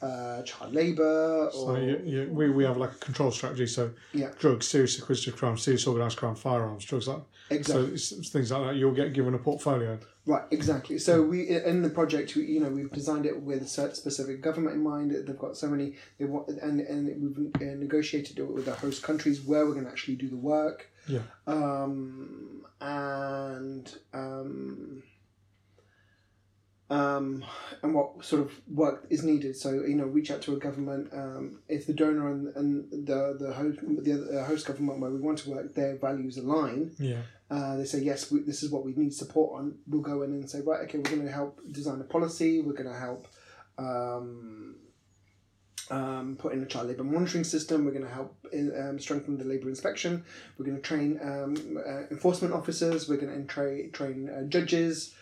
[0.02, 3.68] uh, child labour, or So you, you, we, we have like a control strategy.
[3.68, 4.32] So Yeah.
[4.40, 7.98] drugs, serious acquisitive crime, serious organised crime, firearms, drugs like exactly.
[7.98, 8.76] so things like that.
[8.76, 10.00] You'll get given a portfolio.
[10.26, 11.00] Right, exactly.
[11.00, 14.42] So we in the project, we, you know, we've designed it with a certain specific
[14.42, 15.12] government in mind.
[15.12, 19.02] They've got so many, they want, and and we've uh, negotiated it with the host
[19.02, 20.92] countries where we're going to actually do the work.
[21.08, 21.22] Yeah.
[21.48, 25.02] Um, and um,
[26.92, 27.44] um,
[27.82, 29.56] and what sort of work is needed.
[29.56, 31.10] So you know, reach out to a government.
[31.14, 32.72] Um, if the donor and, and
[33.08, 36.92] the the host the other, host government where we want to work, their values align
[37.00, 37.22] Yeah.
[37.50, 40.32] uh, they say yes we, this is what we need support on we'll go in
[40.34, 43.28] and say right okay we're going to help design a policy we're going to help
[43.78, 44.76] um,
[45.90, 49.38] um, put in a child labour monitoring system we're going to help in, um, strengthen
[49.38, 50.24] the labour inspection
[50.58, 55.14] we're going to train um, uh, enforcement officers we're going to tra- train uh, judges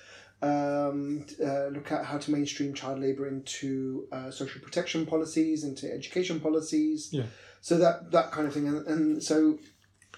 [0.41, 5.91] um, uh, look at how to mainstream child labour into uh, social protection policies into
[5.91, 7.23] education policies Yeah.
[7.61, 9.59] so that that kind of thing and, and so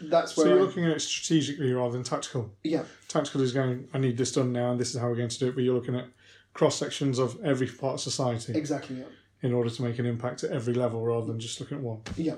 [0.01, 0.45] that's where.
[0.45, 2.53] So you're I- looking at it strategically rather than tactical.
[2.63, 5.29] yeah Tactical is going, I need this done now, and this is how we're going
[5.29, 5.55] to do it.
[5.55, 6.05] But you're looking at
[6.53, 8.97] cross sections of every part of society Exactly.
[8.97, 9.05] Yeah.
[9.41, 12.01] in order to make an impact at every level rather than just looking at one.
[12.15, 12.35] Yeah.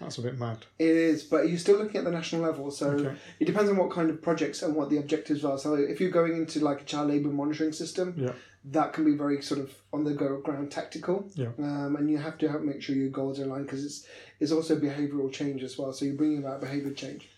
[0.00, 0.58] That's a bit mad.
[0.78, 2.70] It is, but you're still looking at the national level.
[2.70, 3.16] So Okay.
[3.40, 5.58] it depends on what kind of projects and what the objectives are.
[5.58, 8.32] So if you're going into like a child labour monitoring system, Yeah.
[8.66, 11.28] that can be very sort of on the go ground tactical.
[11.34, 11.48] Yeah.
[11.58, 14.06] Um, and you have to make sure your goals are aligned because it's
[14.38, 15.92] it's also behavioural change as well.
[15.94, 17.28] So you're bringing about behaviour change.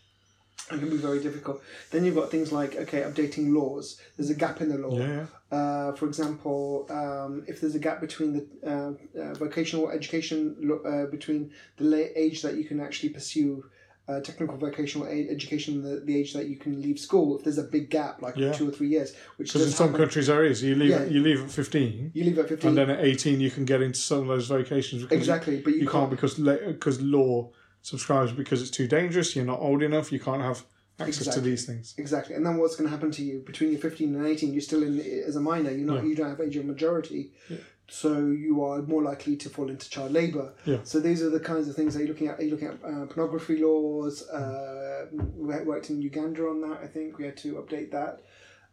[0.73, 1.62] It can be very difficult.
[1.92, 4.01] Then you've got things like okay, updating laws.
[4.16, 4.99] There's a gap in the law.
[4.99, 5.27] Yeah.
[5.50, 11.06] Uh, for example, um, if there's a gap between the uh, uh, vocational education uh,
[11.06, 13.64] between the age that you can actually pursue
[14.08, 17.58] uh, technical vocational education and the, the age that you can leave school, if there's
[17.58, 18.52] a big gap, like Yeah.
[18.52, 20.62] two or three years, which Because in some happen, countries there is.
[20.62, 21.04] You leave Yeah.
[21.04, 22.68] you leave at fifteen, you leave at 15.
[22.68, 25.04] and then at eighteen you can get into some of those vocations.
[25.11, 27.50] Exactly, but You, you, you can't because because law
[27.82, 29.34] subscribes because it's too dangerous.
[29.37, 30.11] You're not old enough.
[30.12, 30.64] You can't have
[31.00, 31.42] access Exactly.
[31.42, 31.94] to these things.
[31.98, 34.52] Exactly, and then what's going to happen to you between your fifteen and eighteen?
[34.52, 35.70] You're still in as a minor.
[35.70, 36.02] You're not.
[36.02, 36.08] Yeah.
[36.11, 37.58] You don't have age of majority, Yeah.
[37.88, 40.54] so you are more likely to fall into child labour.
[40.64, 40.78] Yeah.
[40.84, 42.38] So these are the kinds of things that you're looking at.
[42.38, 44.28] Are you looking at uh, pornography laws?
[44.28, 46.80] Uh, we worked in Uganda on that.
[46.82, 48.20] I think we had to update that.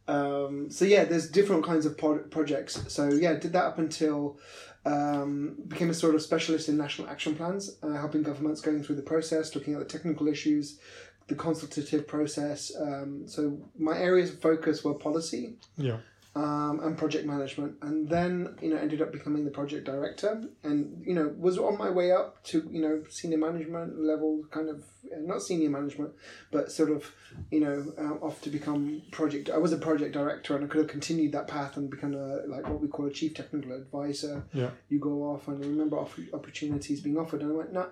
[0.07, 2.83] Um, so yeah, there's different kinds of pro- projects.
[2.93, 4.37] So yeah, did that up until
[4.85, 8.97] um, became a sort of specialist in national action plans, uh, helping governments going through
[8.97, 10.79] the process, looking at the technical issues,
[11.27, 12.71] the consultative process.
[12.79, 15.97] Um, so my areas of focus were policy, Yeah.
[16.35, 21.01] um, and project management, and then you know ended up becoming the project director, and
[21.05, 24.83] you know was on my way up to you know senior management level, kind of
[25.11, 26.11] uh, not senior management,
[26.51, 27.11] but sort of
[27.49, 29.49] you know uh, off to become project.
[29.49, 32.45] I was a project director, and I could have continued that path and become a
[32.47, 34.43] like what we call a chief technical advisor.
[34.53, 34.69] Yeah.
[34.89, 37.87] You go off, and I remember off- opportunities being offered, and I went, nah,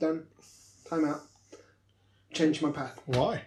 [0.00, 0.24] done,
[0.88, 1.20] time out,
[2.32, 3.42] change my path Why?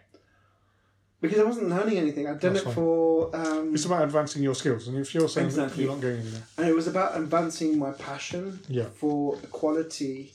[1.22, 2.28] because I wasn't learning anything.
[2.28, 2.76] I'd done That's it fine.
[2.76, 3.34] for.
[3.36, 5.84] Um, It's about advancing your skills, and if you're saying that Exactly.
[5.86, 8.88] you're not going anywhere, and it was about advancing my passion Yeah.
[8.94, 10.34] for equality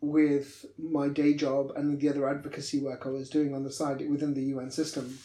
[0.00, 3.98] with my day job and the other advocacy work I was doing on the side
[4.10, 5.16] within the UN system.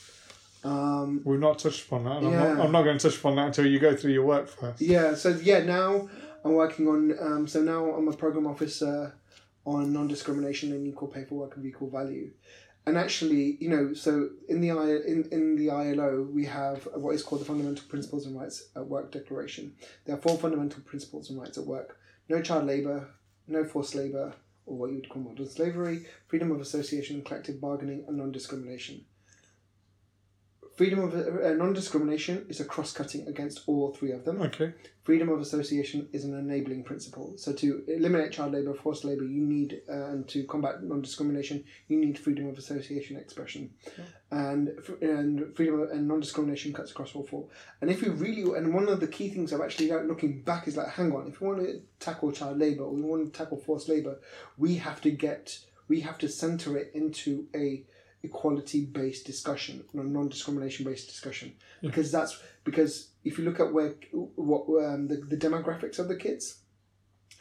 [0.63, 2.17] Um, we've not touched upon that.
[2.17, 2.53] And I'm, Yeah.
[2.53, 4.81] not, I'm not going to touch upon that until you go through your work first.
[4.81, 6.09] yeah, so yeah, now
[6.43, 7.17] I'm working on.
[7.19, 9.13] Um, so now I'm a program officer
[9.67, 12.31] on non-discrimination and equal pay for work of equal value.
[12.85, 17.13] And actually, you know, so in the I in, in the ILO we have what
[17.13, 19.75] is called the Fundamental Principles and Rights at Work Declaration.
[20.05, 21.99] There are four fundamental principles and rights at work:
[22.29, 23.09] no child labour,
[23.45, 24.33] no forced labour,
[24.65, 29.03] or what you would call modern slavery, freedom of association and collective bargaining, and non-discrimination.
[30.77, 34.39] Freedom of uh, non-discrimination is a cross-cutting against all three of them.
[34.43, 34.73] Okay.
[35.01, 37.33] Freedom of association is an enabling principle.
[37.35, 41.97] So to eliminate child labour, forced labour, you need, uh, and to combat non-discrimination, you
[41.97, 43.71] need freedom of association expression,
[44.29, 44.69] and
[45.01, 47.47] and freedom of, and non-discrimination cuts across all four.
[47.81, 50.67] And if you really, and one of the key things I've actually like, looking back
[50.67, 53.35] is like, hang on, if we want to tackle child labour, or we want to
[53.35, 54.19] tackle forced labour,
[54.59, 57.83] we have to get, we have to centre it into a
[58.23, 63.95] equality based discussion, non discrimination based discussion, because that's because if you look at where
[64.11, 66.59] what um, the, the demographics of the kids,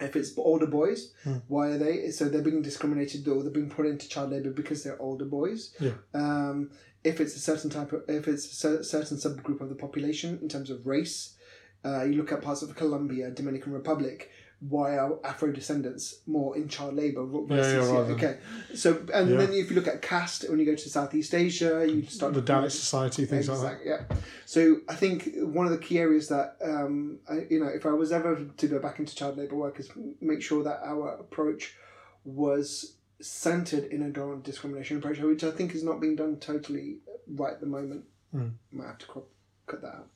[0.01, 1.13] if it's older boys,
[1.49, 2.11] why are they?
[2.11, 5.75] So they're being discriminated or they're being put into child labor because they're older boys.
[5.81, 5.93] Yeah.
[6.15, 6.71] Um,
[7.05, 10.49] if it's a certain type of, if it's a certain subgroup of the population in
[10.49, 11.37] terms of race,
[11.85, 14.31] uh, you look at parts of Colombia, Dominican Republic.
[14.69, 18.39] Why are Afro descendants more in child labor versus yeah, rather than- okay?
[18.75, 19.37] So and Yeah.
[19.39, 22.43] then if you look at caste, when you go to Southeast Asia, you start The
[22.43, 23.79] Dalit Society, things like that.
[23.85, 24.17] Yeah.
[24.45, 27.91] So I think one of the key areas that um, I, you know, if I
[27.91, 31.77] was ever to go back into child labour work, is make sure that our approach
[32.25, 36.99] was centered in a non-discrimination approach, which I think is not being done totally
[37.29, 38.05] right at the moment.
[38.35, 38.53] Mm.
[38.73, 39.29] Might have to crop,
[39.67, 40.09] cut that out.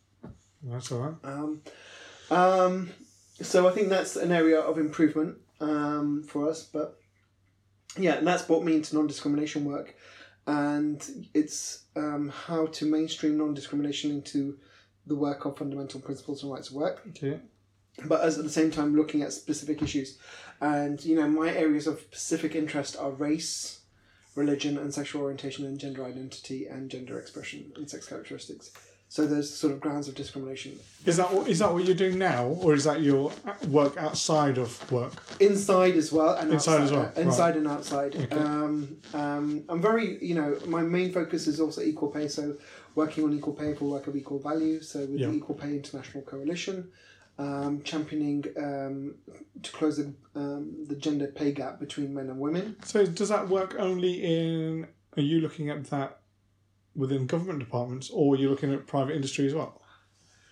[0.62, 1.14] That's all right.
[1.24, 1.62] Um,
[2.30, 2.90] um,
[3.42, 6.62] so I think that's an area of improvement um, for us.
[6.64, 6.98] But
[7.96, 9.94] yeah, and that's brought me into non-discrimination work,
[10.46, 14.58] and it's um, how to mainstream non-discrimination into
[15.06, 17.40] the work of fundamental principles and rights of work Okay.
[18.04, 20.18] but as at the same time looking at specific issues.
[20.60, 23.80] And you know, my areas of specific interest are race,
[24.34, 28.70] religion, and sexual orientation, and gender identity, and gender expression and sex characteristics.
[29.10, 32.16] So there's sort of grounds of discrimination Is that what, is that what you're doing
[32.16, 33.32] now, or is that your
[33.66, 35.12] work outside of work?
[35.40, 38.14] inside as well and Inside outside, as well, inside and outside.
[38.14, 38.36] Okay.
[38.36, 42.28] Um, um, I'm very, you know, my main focus is also equal pay.
[42.28, 42.56] So
[42.94, 44.80] working on equal pay for work of equal value.
[44.80, 45.26] So with Yeah.
[45.26, 46.92] the Equal Pay International Coalition,
[47.36, 49.16] um, championing um,
[49.64, 52.76] to close the, um, the gender pay gap between men and women.
[52.84, 54.86] So does that work only in?
[55.16, 56.19] Are you looking at that
[56.94, 59.80] within government departments, or you're you looking at private industry as well?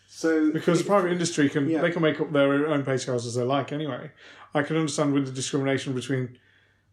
[0.09, 1.83] So Because private industry can Yeah.
[1.83, 4.11] they can make up their own pay scales as they like anyway.
[4.55, 6.39] I can understand with the discrimination between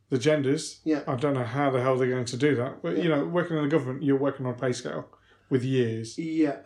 [0.09, 0.81] the genders.
[0.83, 1.01] Yeah.
[1.07, 2.81] I don't know how the hell they're going to do that.
[2.81, 5.07] But you know, working in the government, you're working on a pay scale
[5.49, 6.17] with years.
[6.17, 6.57] Yeah.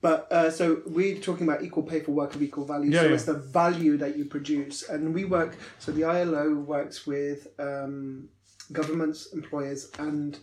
[0.00, 2.90] But uh, so we're talking about equal pay for work of equal value.
[2.90, 3.14] Yeah, so yeah.
[3.14, 5.56] it's the value that you produce, and we work.
[5.78, 8.28] So the ILO works with um,
[8.72, 10.38] governments, employers, and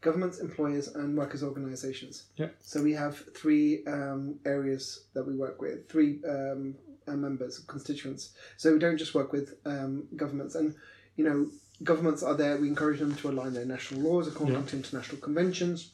[0.00, 2.24] governments, employers, and workers' organisations.
[2.36, 2.48] Yeah.
[2.60, 6.74] So we have three um, areas that we work with, three um,
[7.08, 8.30] uh, members, constituents.
[8.56, 10.74] So we don't just work with um, governments, and
[11.16, 11.48] you know,
[11.82, 12.56] governments are there.
[12.56, 15.90] We encourage them to align their national laws according to international conventions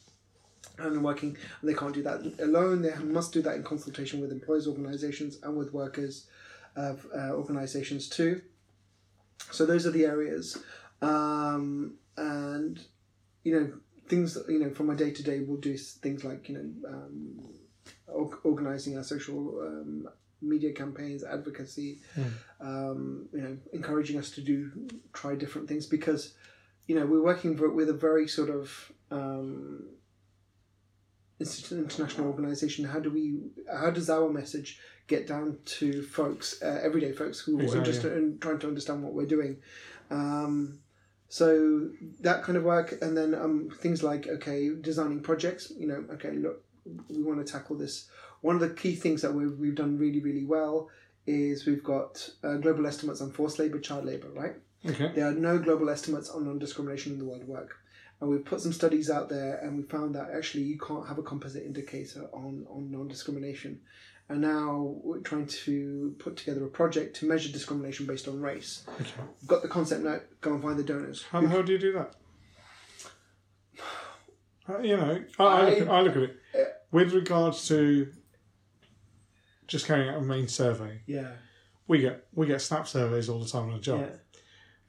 [0.79, 4.31] and working and they can't do that alone they must do that in consultation with
[4.31, 6.27] employers organizations and with workers
[6.75, 8.41] of uh, organizations too
[9.51, 10.57] so those are the areas
[11.01, 12.79] um, and
[13.43, 13.71] you know
[14.07, 16.89] things that you know from my day to day we'll do things like you know
[16.89, 17.39] um,
[18.07, 20.07] or- organizing our social um,
[20.41, 21.99] media campaigns advocacy
[22.61, 24.71] um, you know encouraging us to do
[25.13, 26.33] try different things because
[26.87, 29.85] you know we're working for, with a very sort of um,
[31.39, 32.85] it's an international organization.
[32.85, 33.39] How do we
[33.71, 38.09] how does our message get down to folks uh, everyday folks who are just uh,
[38.39, 39.57] trying to understand what we're doing?
[40.09, 40.79] Um,
[41.39, 46.03] so that kind of work and then um, things like okay designing projects you know
[46.13, 46.63] okay look
[47.09, 48.09] we want to tackle this.
[48.41, 50.89] One of the key things that we've, we've done really, really well
[51.25, 54.55] is we've got uh, global estimates on forced labor, child labor, right?
[54.85, 55.11] Okay.
[55.15, 57.77] There are no global estimates on non discrimination in the world of work.
[58.19, 61.17] And we've put some studies out there and we found that actually you can't have
[61.17, 63.79] a composite indicator on, on non discrimination.
[64.29, 68.83] And now we're trying to put together a project to measure discrimination based on race.
[68.99, 69.11] Okay.
[69.41, 71.23] We've got the concept note, go and find the donors.
[71.23, 72.15] How the hell do you do that?
[74.65, 76.37] Uh, you know, I, I, look, I look at it
[76.89, 78.07] with regards to
[79.67, 81.01] just carrying out a main survey.
[81.05, 81.31] Yeah.
[81.87, 83.99] We get we get snap surveys all the time on a job.
[83.99, 84.15] Yeah.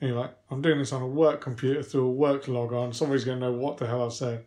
[0.01, 2.93] And you're like, I'm doing this on a work computer through a work log on.
[2.93, 4.47] Somebody's going to know what the hell I've said.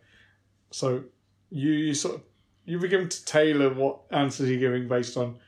[0.70, 1.04] So
[1.50, 2.22] you, you sort of
[2.68, 5.38] you begin to tailor what answers you're giving based on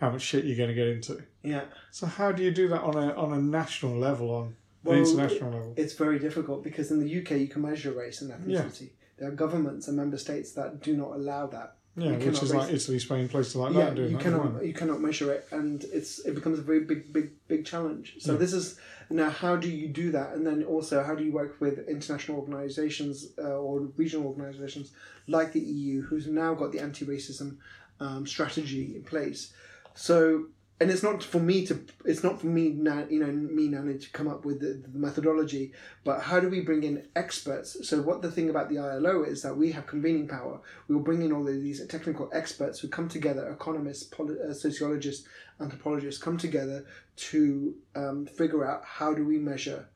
[0.00, 1.22] how much shit you're going to get into.
[1.42, 1.64] Yeah.
[1.90, 5.04] So how do you do that on a on a national level, on Well, an
[5.04, 5.74] international level?
[5.76, 8.90] It's very difficult because in the UK you can measure race and ethnicity.
[9.18, 11.76] There are governments and member states that do not allow that.
[12.00, 14.22] Yeah, which is like Italy, Spain, places like yeah, that doing you that.
[14.22, 18.16] cannot you cannot measure it, and it's it becomes a very big big big challenge.
[18.20, 18.38] So Yeah.
[18.38, 18.78] this is
[19.10, 22.38] now how do you do that, and then also how do you work with international
[22.38, 24.92] organisations uh, or regional organisations
[25.26, 27.56] like the EU, who's now got the anti-racism
[28.00, 29.52] um, strategy in place.
[29.94, 30.46] So
[30.80, 33.82] and it's not for me to it's not for me now you know me now
[33.82, 35.72] to come up with the, the methodology
[36.04, 37.76] but how do we bring in experts?
[37.88, 40.60] So what the thing about the ilo is that we have convening power.
[40.88, 44.54] We will bring in all of these technical experts who come together economists poli- uh,
[44.54, 45.28] sociologists
[45.60, 49.86] anthropologists come together to um, figure out how do we measure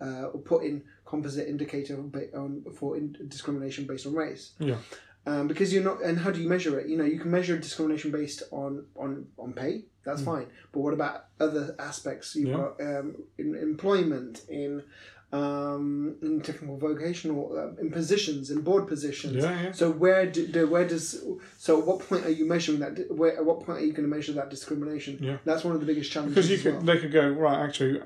[0.00, 1.98] uh, or put in composite indicator
[2.76, 4.52] for in, discrimination based on race.
[4.58, 4.76] Yeah.
[5.30, 7.56] Um, because you're not and how do you measure it you know you can measure
[7.58, 8.70] discrimination based on
[9.02, 9.10] on
[9.42, 9.74] on pay
[10.04, 11.16] that's fine but what about
[11.46, 12.56] other aspects you've Yeah.
[12.62, 13.06] got um,
[13.42, 14.70] in employment in
[15.30, 19.72] um, in technical vocational uh, in positions in board positions Yeah, yeah.
[19.72, 21.22] so where do, do where does
[21.58, 24.08] so at what point are you measuring that where at what point are you going
[24.08, 25.36] to measure that discrimination Yeah.
[25.44, 26.82] that's one of the biggest challenges Because you could, well.
[26.82, 27.58] they could go right.
[27.66, 28.00] Actually,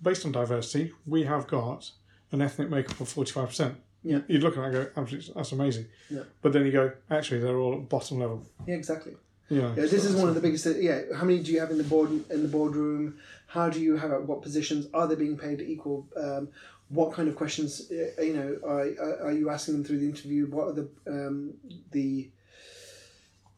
[0.00, 1.90] based on diversity, we have got
[2.32, 3.74] an ethnic makeup of forty five percent.
[4.02, 4.20] Yeah.
[4.28, 5.86] You'd look at that and go, absolutely, that's amazing.
[6.08, 6.22] Yeah.
[6.42, 8.46] But then you go, actually, they're all at bottom level.
[8.66, 9.12] yeah exactly
[9.50, 9.68] Yeah.
[9.76, 10.66] Yeah, this is one of the biggest.
[10.80, 13.18] Yeah, how many do you have in the board in the boardroom?
[13.46, 16.06] How do you have what positions are they being paid equal?
[16.16, 16.48] Um,
[16.88, 20.06] what kind of questions uh, you know are, are- are you asking them through the
[20.06, 20.46] interview?
[20.46, 21.54] What are the um,
[21.90, 22.30] the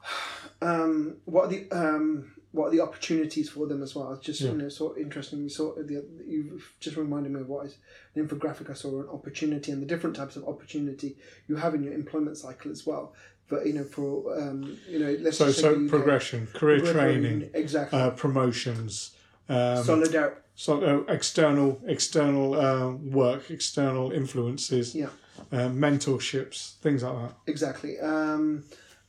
[0.62, 4.12] um, what are the um, what are the opportunities for them as well?
[4.12, 4.52] It's just Yeah.
[4.52, 5.42] you know sort interesting.
[5.42, 7.76] You saw the you've just reminded me of what is
[8.14, 11.16] an infographic I saw an opportunity and the different types of opportunity
[11.48, 13.14] you have in your employment cycle as well.
[13.48, 16.92] But you know for um, you know let's So, just say so progression, career Career
[16.92, 17.98] training, exactly.
[17.98, 19.12] uh, promotions,
[19.48, 20.36] um, Solidarity.
[20.54, 25.08] so uh, external external uh, work, external influences, Yeah.
[25.50, 27.34] uh, mentorships, things like that.
[27.46, 27.98] Exactly.
[27.98, 28.64] Um,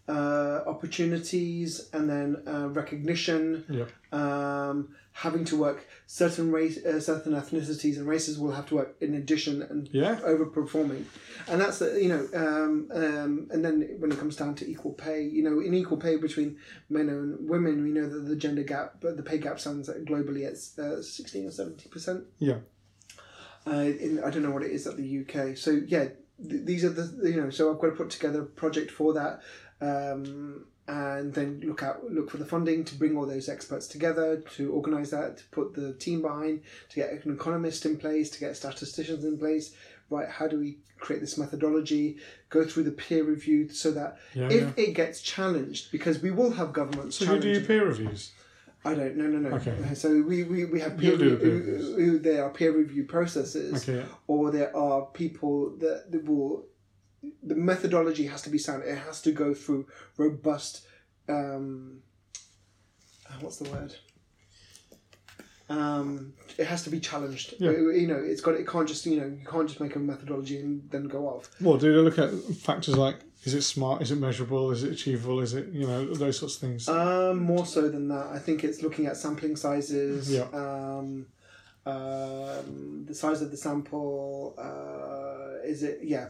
[0.07, 3.65] uh, opportunities and then uh, recognition.
[3.69, 3.85] Yeah.
[4.11, 8.95] Um, having to work certain race, uh, certain ethnicities and races will have to work
[8.99, 10.19] in addition and Yeah.
[10.25, 11.03] overperforming,
[11.47, 14.93] and that's the you know, um, um, and then when it comes down to equal
[14.93, 16.57] pay, you know, in equal pay between
[16.89, 20.45] men and women, we know that the gender gap, but the pay gap stands globally
[20.47, 22.23] at uh, sixteen or seventy percent.
[22.39, 22.57] Yeah.
[23.65, 23.71] Uh,
[24.05, 25.55] in, I don't know what it is at the UK.
[25.55, 26.05] So yeah,
[26.49, 27.49] th- these are the you know.
[27.51, 29.41] So I've got to put together a project for that,
[29.83, 34.43] um, and then look out look for the funding to bring all those experts together
[34.55, 38.39] to organise that, to put the team behind, to get an economist in place, to
[38.39, 39.73] get statisticians in place.
[40.09, 42.17] Right, how do we create this methodology?
[42.49, 44.49] Go through the peer review so that Yeah.
[44.59, 44.83] if yeah.
[44.85, 48.31] it gets challenged, because we will have governments So you do your peer reviews.
[48.85, 49.15] I don't.
[49.15, 49.55] No, no, no.
[49.55, 49.93] Okay.
[49.95, 54.05] So we, we, we have peer, peer review, who- there are peer review processes Okay.
[54.27, 56.65] or there are people that, that will
[57.41, 58.83] the methodology has to be sound.
[58.83, 60.85] It has to go through robust
[61.29, 62.01] um
[63.29, 63.95] uh, what's the word?
[65.69, 67.53] Um it has to be challenged.
[67.59, 67.71] Yeah.
[67.71, 69.99] you you know it's got it can't just you know you can't just make a
[69.99, 71.49] methodology and then go off.
[71.61, 73.15] Well, do they look at factors like
[73.45, 76.55] is it smart, is it measurable, is it achievable, is it you know those sorts
[76.55, 76.87] of things?
[76.89, 78.27] um more so than that.
[78.27, 80.47] I think it's looking at sampling sizes Yeah.
[80.53, 81.27] um
[81.85, 86.27] um, the size of the sample uh, is it yeah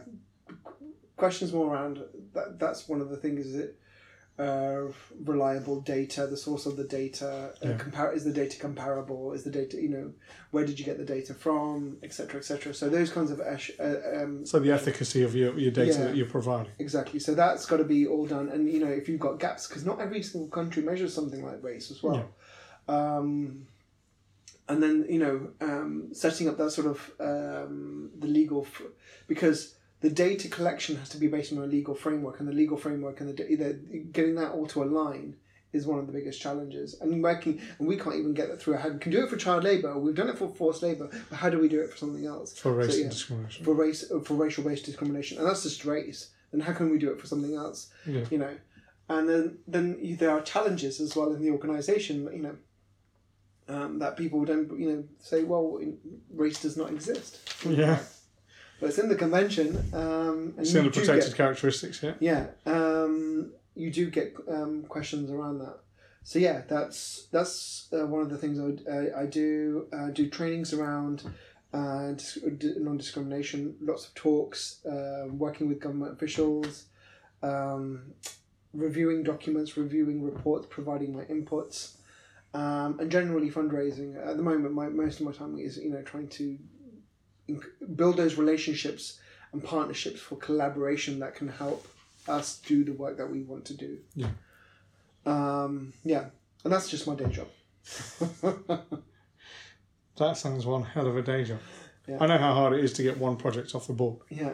[1.16, 2.00] questions more around
[2.34, 3.78] that that's one of the things is it
[4.36, 4.86] uh,
[5.24, 7.78] reliable data the source of the data uh, Yeah.
[7.78, 10.12] compar- is the data comparable is the data you know
[10.50, 13.94] where did you get the data from etc etc so those kinds of ash- uh,
[14.22, 16.04] um, so the efficacy of your, your data Yeah.
[16.06, 16.72] that you're providing.
[16.80, 17.20] Exactly.
[17.20, 18.48] So that's got to be all done.
[18.48, 21.62] And you know, if you've got gaps, because not every single country measures something like
[21.62, 22.28] race as well.
[22.88, 23.66] Um,
[24.68, 28.82] and then you know, um, setting up that sort of um, the legal, f-
[29.28, 29.74] because
[30.04, 33.22] the data collection has to be based on a legal framework, and the legal framework
[33.22, 33.72] and the, the
[34.12, 35.34] getting that all to align
[35.72, 36.94] is one of the biggest challenges.
[37.00, 38.92] And working, and we can't even get that through our head.
[38.92, 39.98] We can do it for child labour.
[39.98, 42.52] We've done it for forced labour, but how do we do it for something else?
[42.58, 43.08] For race So, yeah.
[43.08, 43.64] discrimination.
[43.64, 46.28] For race, for racial based discrimination, and that's just race.
[46.52, 47.88] Then how can we do it for something else?
[48.06, 48.24] Yeah.
[48.30, 48.54] You know,
[49.08, 52.28] and then then there are challenges as well in the organisation.
[52.30, 52.56] You know.
[53.66, 55.80] Um, that people don't, you know, say, well,
[56.34, 57.38] race does not exist.
[57.64, 58.00] Yeah.
[58.84, 59.82] But it's in the convention.
[59.94, 62.12] Um, and It's you in the protected get- characteristics, yeah.
[62.20, 65.78] yeah, um, you do get um, questions around that.
[66.22, 70.08] So yeah, that's that's uh, one of the things I, would, uh, I do uh,
[70.10, 71.22] do trainings around
[71.72, 72.36] uh, dis-
[72.76, 76.84] non-discrimination, lots of talks, uh, working with government officials,
[77.42, 78.12] um,
[78.74, 81.94] reviewing documents, reviewing reports, providing my inputs,
[82.52, 84.14] um, and generally fundraising.
[84.28, 86.58] At the moment, my most of my time is you know trying to
[87.96, 89.18] build those relationships
[89.52, 91.86] and partnerships for collaboration that can help
[92.28, 93.98] us do the work that we want to do.
[94.14, 94.28] Yeah.
[95.26, 96.26] Um, yeah,
[96.64, 97.48] and that's just my day job.
[100.16, 101.58] That sounds one hell of a day job.
[102.06, 102.18] Yeah.
[102.20, 104.18] I know how hard it is to get one project off the board.
[104.28, 104.52] yeah,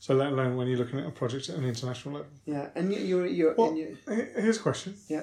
[0.00, 2.30] So let alone when you're looking at a project at an international level.
[2.46, 4.96] yeah, and you, you're you're, Well- and you H- Here's a question.
[5.06, 5.22] Yeah.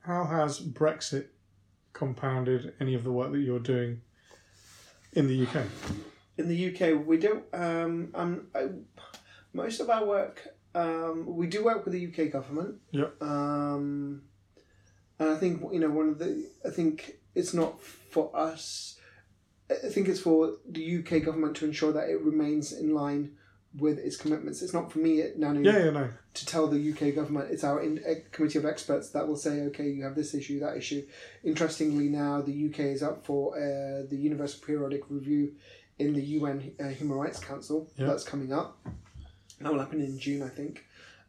[0.00, 1.26] How has Brexit
[1.92, 4.00] compounded any of the work that you're doing
[5.16, 5.64] in the UK?
[6.38, 7.44] in the UK we don't.
[7.52, 8.68] Um, um, I,
[9.52, 12.76] most of our work, um, we do work with the UK government.
[12.90, 13.22] Yep.
[13.22, 14.22] Um,
[15.18, 16.48] and I think you know one of the.
[16.64, 18.98] I think it's not for us.
[19.70, 23.32] I think it's for the UK government to ensure that it remains in line
[23.78, 24.62] with its commitments.
[24.62, 26.08] It's not for me, Nanu, Yeah, yeah, no.
[26.34, 27.50] to tell the UK government.
[27.50, 30.60] It's our in, a committee of experts that will say, okay, you have this issue,
[30.60, 31.06] that issue.
[31.44, 35.52] Interestingly, now the UK is up for uh, the Universal Periodic Review
[35.98, 37.88] in the UN uh, Human Rights Council.
[37.96, 38.06] Yeah.
[38.06, 38.78] That's coming up.
[39.60, 40.84] That will happen in June, I think.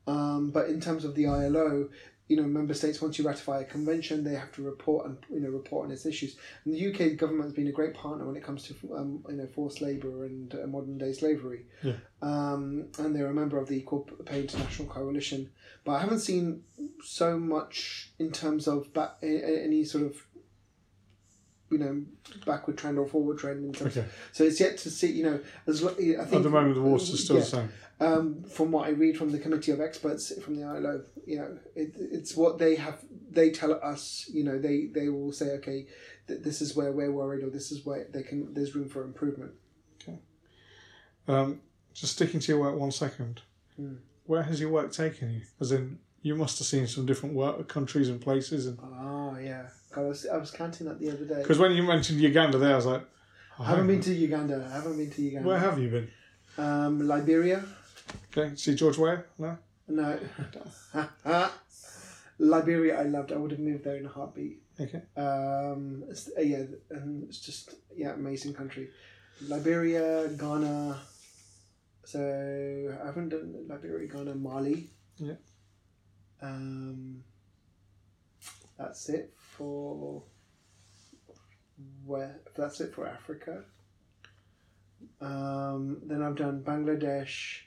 [0.05, 1.89] Um, but in terms of the ILO,
[2.27, 5.39] you know, member states once you ratify a convention, they have to report and you
[5.39, 6.35] know report on its issues.
[6.65, 9.35] And the UK government has been a great partner when it comes to um, you
[9.35, 11.65] know forced labour and uh, modern day slavery.
[11.83, 11.93] Yeah.
[12.21, 15.51] Um, and they're a member of the Equal Pay International Coalition.
[15.85, 16.63] But I haven't seen
[17.03, 20.26] so much in terms of ba- any sort of
[21.69, 22.03] you know
[22.45, 23.97] backward trend or forward trend in terms.
[23.97, 24.07] Okay.
[24.31, 25.11] So it's yet to see.
[25.11, 27.41] You know, as I think At the moment, the water's still yeah.
[27.41, 27.69] the same.
[27.99, 31.57] Um, from what I read from the committee of experts from the ILO, you know,
[31.75, 32.99] it, it's what they have.
[33.31, 35.87] They tell us, you know, they they will say, okay,
[36.27, 38.53] th- this is where we're worried, or this is where they can.
[38.53, 39.53] There's room for improvement.
[40.01, 40.19] Okay.
[41.27, 41.61] Um,
[41.93, 43.41] just sticking to your work one second.
[43.75, 43.95] Hmm.
[44.25, 45.41] Where has your work taken you?
[45.59, 48.67] As in, you must have seen some different work countries and places.
[48.67, 51.41] And Oh yeah, I was I was counting that the other day.
[51.41, 53.01] because when you mentioned Uganda, there I was like,
[53.59, 54.69] oh, I haven't hang been to Uganda.
[54.69, 55.47] I haven't been to Uganda.
[55.47, 56.11] Where have you been?
[56.57, 57.63] Um, Liberia.
[58.31, 59.23] Okay, see George Weah?
[59.39, 59.57] No.
[59.87, 60.19] No.
[62.39, 63.31] Liberia, I loved.
[63.31, 64.61] I would have moved there in a heartbeat.
[64.79, 65.01] Okay.
[65.15, 68.89] Um, it's, uh, yeah, and it's just yeah, amazing country.
[69.47, 70.99] Liberia, Ghana.
[72.05, 74.91] So I haven't done Liberia, Ghana, Mali.
[75.17, 75.33] Yeah.
[76.39, 77.23] Um,
[78.77, 80.23] that's it for
[82.05, 82.39] where.
[82.55, 83.63] That's it for Africa.
[85.21, 87.61] Um, then I've done Bangladesh,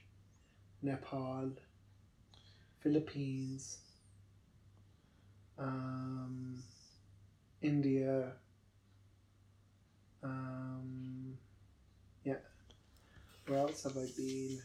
[0.82, 1.52] Nepal,
[2.82, 3.78] Philippines,
[5.58, 6.62] um,
[7.62, 8.32] India.
[10.22, 11.36] Um,
[12.24, 12.34] yeah.
[13.46, 14.60] Where else have I been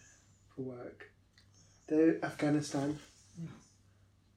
[0.55, 1.11] for work?
[1.87, 2.97] There, Afghanistan,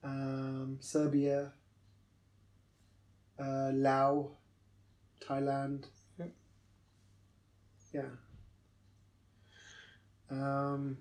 [0.05, 1.53] um, Serbia,
[3.39, 4.31] uh, Laos,
[5.27, 5.85] Thailand.
[6.19, 6.31] Yep.
[7.95, 8.03] Yeah.
[10.31, 10.99] Um,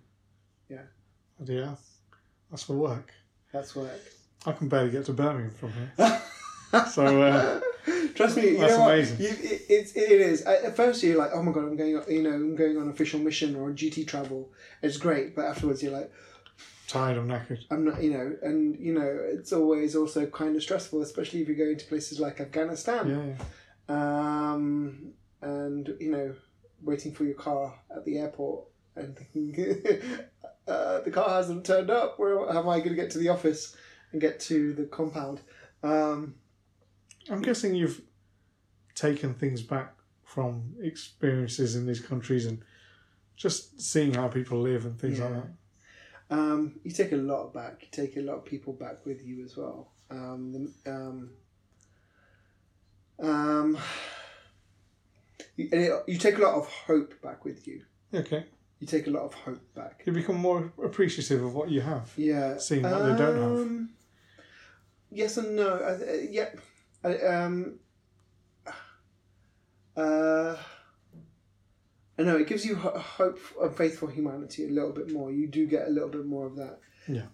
[1.46, 1.76] Yeah,
[2.50, 3.14] that's for work.
[3.52, 3.92] that's work.
[4.46, 5.92] I can barely get to Birmingham from here.
[6.92, 7.62] So, uh,
[8.14, 9.22] Trust me, you that's know amazing.
[9.22, 10.42] You, it, it's it is.
[10.42, 13.20] At first, you're like, "Oh my god, I'm going, you know, I'm going on official
[13.22, 14.50] mission or on GT travel."
[14.82, 16.12] It's great, but afterwards, you're like,
[16.88, 17.66] Tired, I'm knackered.
[17.70, 21.48] "I'm not," you know, and you know, it's always also kind of stressful, especially if
[21.50, 23.36] you're going to places like Afghanistan, Yeah,
[23.96, 24.54] yeah.
[24.54, 26.34] um, and you know,
[26.82, 28.66] waiting for your car at the airport
[28.96, 29.84] and thinking,
[30.68, 32.18] uh, "The car hasn't turned up.
[32.20, 33.76] Where am I going to get to the office
[34.14, 35.42] and get to the compound?"
[35.84, 36.36] Um,
[37.30, 38.02] I'm guessing you've
[38.96, 42.64] taken things back from experiences in these countries and
[43.36, 45.48] just seeing how people live and things like that.
[46.30, 47.82] Um, you take a lot back.
[47.82, 49.92] You take a lot of people back with you as well.
[50.10, 51.30] Um, the, um,
[53.20, 53.78] um,
[55.56, 57.84] you, and it, you take a lot of hope back with you.
[58.14, 58.46] Okay.
[58.80, 60.04] you take a lot of hope back.
[60.06, 62.12] You become more appreciative of what you have.
[62.16, 62.58] Yeah.
[62.58, 63.60] Seeing what they don't have.
[63.60, 63.90] Um,
[65.10, 65.70] Yes and no.
[65.70, 65.98] Uh,
[66.30, 66.50] yeah.
[67.04, 67.80] I, um,
[69.96, 70.56] uh,
[72.20, 75.32] I know it gives you ho- hope and faith for humanity a little bit more.
[75.32, 76.80] You do get a little bit more of that.
[77.08, 77.28] Yeah.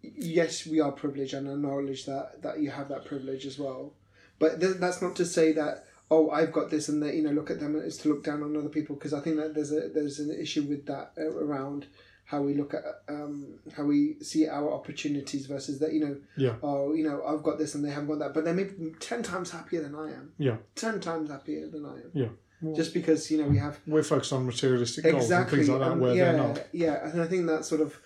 [0.00, 3.94] Yes, we are privileged and acknowledge that that you have that privilege as well.
[4.38, 7.30] But th- that's not to say that oh I've got this and that you know
[7.32, 9.72] look at them is to look down on other people because I think that there's
[9.72, 11.86] a there's an issue with that uh, around
[12.24, 16.54] how we look at um, how we see our opportunities versus that you know Yeah.
[16.62, 19.22] oh you know I've got this and they haven't got that but they're maybe ten
[19.22, 20.58] times happier than I am Yeah.
[20.76, 22.28] ten times happier than I am Yeah.
[22.60, 25.68] Well, just because you know we have we're focused on materialistic goals exactly and things
[25.68, 26.66] like that and where yeah they're not.
[26.72, 27.96] yeah and I think that sort of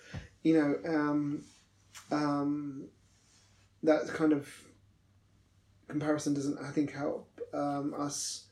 [0.43, 1.43] you know um,
[2.11, 2.87] um,
[3.81, 4.47] that kind of
[5.87, 8.45] comparison doesn't I think help um, us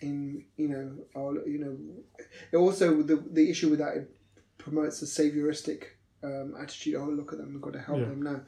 [0.00, 1.76] in you know our you know
[2.52, 4.10] it also the the issue with that it
[4.58, 5.84] promotes a savioristic
[6.22, 8.04] um, attitude oh look at them we've got to help Yeah.
[8.06, 8.40] them now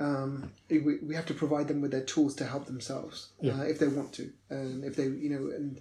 [0.00, 3.60] um, we, we have to provide them with their tools to help themselves Yeah.
[3.60, 5.80] uh, if they want to and if they you know and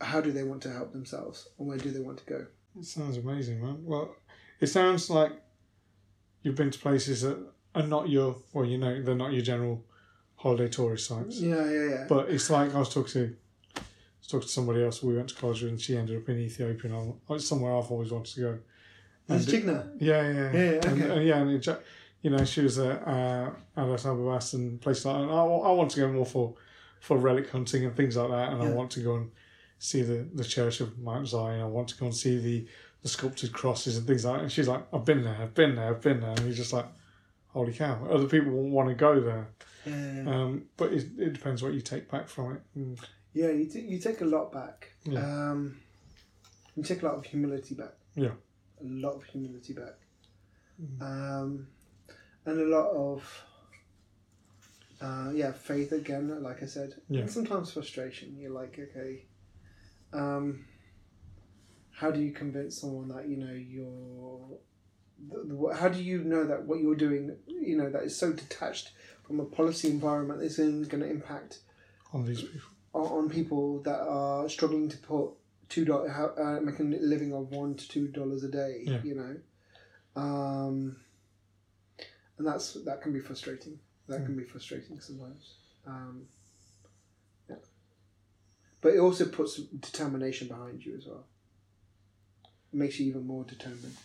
[0.00, 2.46] how do they want to help themselves and where do they want to go
[2.78, 3.84] It sounds amazing, man.
[3.84, 4.14] Well,
[4.60, 5.32] it sounds like
[6.42, 7.38] you've been to places that
[7.74, 9.84] are not your, well, you know, they're not your general
[10.36, 11.40] holiday tourist sites.
[11.40, 13.36] yeah yeah yeah But it's like I was talking to,
[14.20, 16.38] was talking to somebody else we went to college with, and she ended up in
[16.38, 18.58] Ethiopia, and I'm- it's somewhere I've always wanted to go.
[19.28, 19.90] And it- Chigna.
[20.00, 21.16] Yeah, yeah, Yeah, yeah, And, okay.
[21.16, 21.82] and yeah, and it,
[22.22, 25.22] you know, she was at uh, Addis Ababa and places like that.
[25.22, 26.54] And I, I want to go more for,
[27.00, 29.30] for relic hunting and things like that, and I want to go and
[29.78, 31.60] see the, the church of Mount Zion.
[31.60, 32.66] I want to go and see the,
[33.02, 34.42] the sculpted crosses and things like that.
[34.42, 36.30] And she's like, I've been there, I've been there, I've been there.
[36.30, 36.86] And you're just like,
[37.48, 38.06] holy cow.
[38.10, 39.48] Other people won't want to go there.
[39.86, 40.24] Yeah.
[40.26, 42.60] Um, but it, it depends what you take back from it.
[42.74, 42.98] And,
[43.34, 44.92] Yeah, you, t- you take a lot back.
[45.04, 45.20] Yeah.
[45.20, 45.76] Um,
[46.74, 47.92] you take a lot of humility back.
[48.14, 48.32] Yeah.
[48.80, 49.94] A lot of humility back.
[50.82, 51.02] Mm.
[51.02, 51.66] Um,
[52.46, 53.44] and a lot of,
[55.00, 56.94] uh, yeah, faith again, like I said.
[57.08, 57.20] Yeah.
[57.20, 58.36] And sometimes frustration.
[58.38, 59.26] You're like, okay,
[60.14, 60.64] um,
[61.90, 64.58] how do you convince someone that, you know, you're.
[65.30, 68.32] The, the, how do you know that what you're doing, you know, that is so
[68.32, 68.90] detached
[69.22, 71.60] from a policy environment is going to impact
[72.12, 72.60] on these people.
[72.92, 75.30] on, on people that are struggling to put
[75.68, 78.82] two dollars, uh, making a living of one to two dollars a day.
[78.84, 79.00] Yeah.
[79.02, 80.96] You know, um,
[82.38, 83.78] and that's that can be frustrating.
[84.08, 85.54] That can be frustrating sometimes.
[85.86, 86.26] Um,
[88.84, 91.24] but it also puts determination behind you as well.
[92.70, 93.96] It makes you even more determined.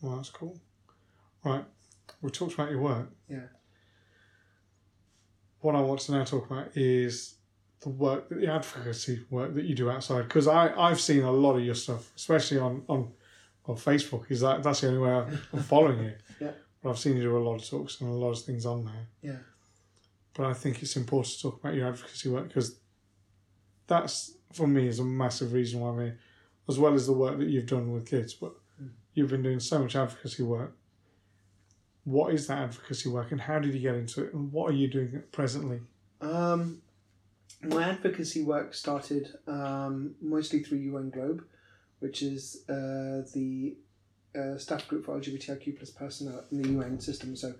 [0.00, 0.58] Well, that's cool.
[1.44, 1.62] Right.
[2.22, 3.10] We talked about your work.
[3.28, 3.48] Yeah.
[5.60, 7.34] What I want to now talk about is
[7.80, 10.22] the work, the advocacy work that you do outside.
[10.22, 13.12] Because I I've seen a lot of your stuff, especially on on,
[13.66, 14.30] on Facebook.
[14.30, 16.12] Is that that's the only way I'm following you.
[16.40, 16.52] Yeah.
[16.82, 18.86] But I've seen you do a lot of talks and a lot of things on
[18.86, 19.06] there.
[19.20, 19.38] Yeah.
[20.32, 22.78] But I think it's important to talk about your advocacy work because
[23.86, 26.12] that's for me is a massive reason why me,
[26.68, 28.52] as well as the work that you've done with kids, but
[29.14, 30.76] you've been doing so much advocacy work.
[32.04, 34.74] What is that advocacy work and how did you get into it and what are
[34.74, 35.80] you doing presently?
[36.20, 36.82] Um,
[37.62, 41.44] my advocacy work started um, mostly through UN Globe,
[41.98, 43.76] which is uh, the
[44.38, 47.34] uh, staff group for LGBTIQ plus personnel in the UN system.
[47.34, 47.54] So,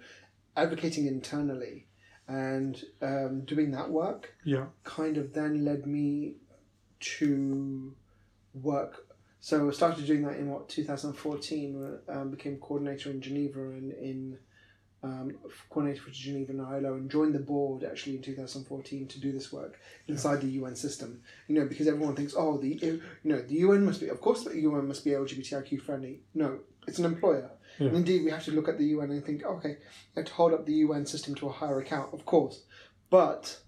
[0.57, 1.86] advocating internally
[2.29, 4.67] and um, doing that work Yeah.
[4.85, 6.35] kind of then led me
[7.01, 7.95] to
[8.55, 9.07] work.
[9.41, 11.99] So I started doing that in what 2014.
[12.09, 14.39] Um, became coordinator in Geneva and in
[15.03, 15.33] um,
[15.71, 19.53] coordinator for Geneva and ILO and joined the board actually in 2014 to do this
[19.53, 21.21] work inside the UN system.
[21.47, 24.43] You know, because everyone thinks, oh, the you know the UN must be, of course,
[24.43, 26.21] the UN must be LGBTIQ friendly.
[26.35, 26.59] No,
[26.89, 27.51] it's an employer.
[27.79, 27.89] Yeah.
[27.89, 29.77] And indeed, we have to look at the UN and think, okay,
[30.17, 32.63] to hold up the UN system to a higher account, of course,
[33.11, 33.59] but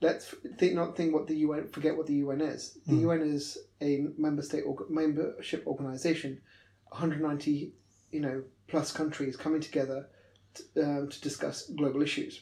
[0.00, 2.78] let's think not think what the UN forget what the UN is.
[2.86, 3.00] The Mm.
[3.02, 6.40] UN is a member state org- membership organization,
[6.90, 7.72] 190
[8.12, 10.08] you know plus countries coming together
[10.54, 12.40] t- um, to discuss global issues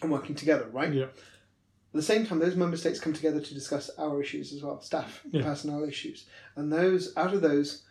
[0.00, 0.92] and working together, right?
[0.92, 1.04] Yeah.
[1.04, 4.80] At the same time, those member states come together to discuss our issues as well,
[4.80, 5.42] staff, Yeah.
[5.42, 6.26] personnel issues,
[6.56, 7.84] and those out of those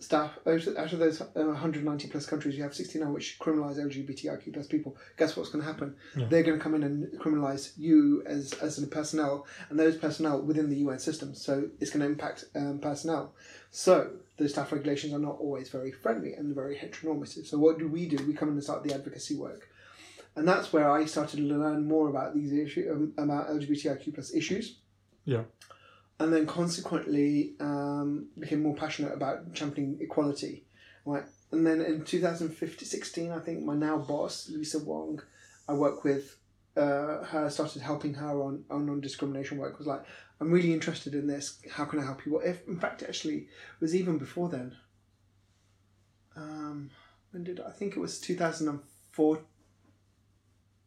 [0.00, 3.78] staff out of, out of those uh, 190 plus countries, you have 69 which criminalise
[3.78, 4.96] LGBTIQ plus people.
[5.16, 5.96] Guess what's going to happen?
[6.16, 6.26] Yeah.
[6.28, 10.40] They're going to come in and criminalise you as as a personnel, and those personnel
[10.42, 11.34] within the UN system.
[11.34, 13.34] So it's going to impact um, personnel.
[13.70, 17.46] So the staff regulations are not always very friendly and very heteronormative.
[17.46, 18.24] So what do we do?
[18.24, 19.68] We come in and start the advocacy work,
[20.36, 24.32] and that's where I started to learn more about these issues, um, about LGBTIQ plus
[24.34, 24.78] issues.
[25.24, 25.42] Yeah.
[26.20, 30.64] And then consequently um, became more passionate about championing equality.
[31.04, 35.22] Right, and then in 2016, I think my now boss Lisa Wong,
[35.68, 36.36] I work with
[36.76, 39.78] uh, her, started helping her on on non discrimination work.
[39.78, 40.04] Was like,
[40.40, 41.58] I'm really interested in this.
[41.70, 42.34] How can I help you?
[42.34, 43.48] Well, if in fact, actually,
[43.80, 44.76] was even before then.
[46.36, 46.90] Um,
[47.32, 49.40] when did I think it was 2004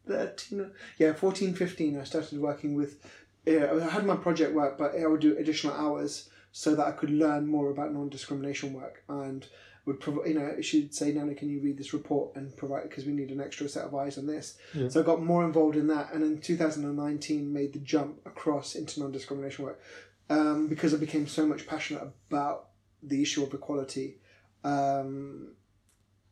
[0.07, 2.97] 13 yeah 14 15 i started working with
[3.45, 6.91] yeah, i had my project work but i would do additional hours so that i
[6.91, 9.47] could learn more about non-discrimination work and
[9.85, 13.05] would provide you know she'd say nana can you read this report and provide because
[13.05, 14.89] we need an extra set of eyes on this Yeah.
[14.89, 18.99] so i got more involved in that and in 2019 made the jump across into
[18.99, 19.81] non-discrimination work
[20.29, 22.67] um, because i became so much passionate about
[23.01, 24.17] the issue of equality
[24.63, 25.53] um,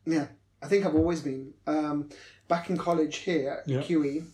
[0.06, 0.26] yeah
[0.62, 2.08] i think i've always been um,
[2.48, 3.80] back in college here at Yeah.
[3.80, 4.24] QE,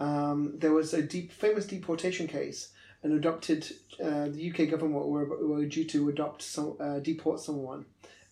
[0.00, 2.72] um, there was a deep, famous deportation case,
[3.02, 3.66] and adopted
[4.02, 7.84] uh, the UK government were, were due to adopt some uh, deport someone.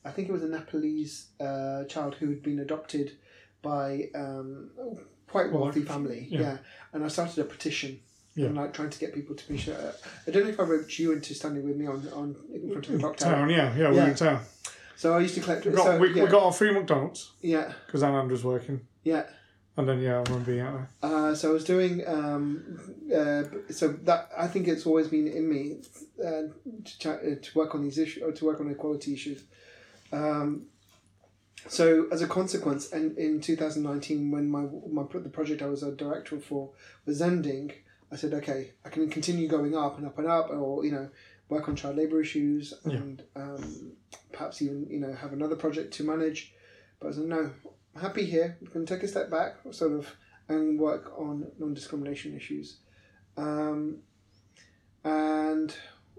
[0.05, 3.13] I think it was a Nepalese uh, child who had been adopted
[3.63, 4.71] by um,
[5.29, 6.27] quite Well, wealthy like, family.
[6.31, 6.41] yeah.
[6.41, 6.57] Yeah.
[6.93, 8.01] and I started a petition.
[8.37, 8.47] Yeah.
[8.47, 9.77] And like trying to get people to be sure.
[10.27, 12.87] I don't know if I roped you into standing with me on, on in front
[12.89, 13.33] of the clock tower.
[13.37, 14.09] Town, yeah, yeah, we Yeah.
[14.09, 14.41] in town.
[14.97, 15.65] So I used to collect.
[15.65, 18.81] We got, so, we, yeah, we got our free McDonald's yeah, because Anand was working.
[19.05, 19.25] yeah.
[19.77, 20.89] And then, yeah, I remember being out there.
[21.03, 22.79] Uh, so I was doing um,
[23.13, 25.79] uh, so that I think it's always been in me
[26.25, 26.43] uh,
[27.01, 29.43] to uh, to work on these issues or to work on equality issues.
[30.13, 30.67] Um,
[31.67, 35.67] so as a consequence, and in two thousand nineteen, when my my the project I
[35.67, 36.71] was a director for
[37.05, 37.73] was ending,
[38.13, 41.09] I said, okay, I can continue going up and up and up, or you know,
[41.49, 42.99] work on child labour issues Yeah.
[42.99, 43.93] and um,
[44.33, 46.55] perhaps even you know have another project to manage.
[47.01, 47.51] But I said, no,
[48.01, 48.57] happy here.
[48.61, 50.15] We can take a step back, sort of,
[50.49, 52.79] and work on non-discrimination issues.
[53.37, 53.99] Um,
[55.05, 55.75] and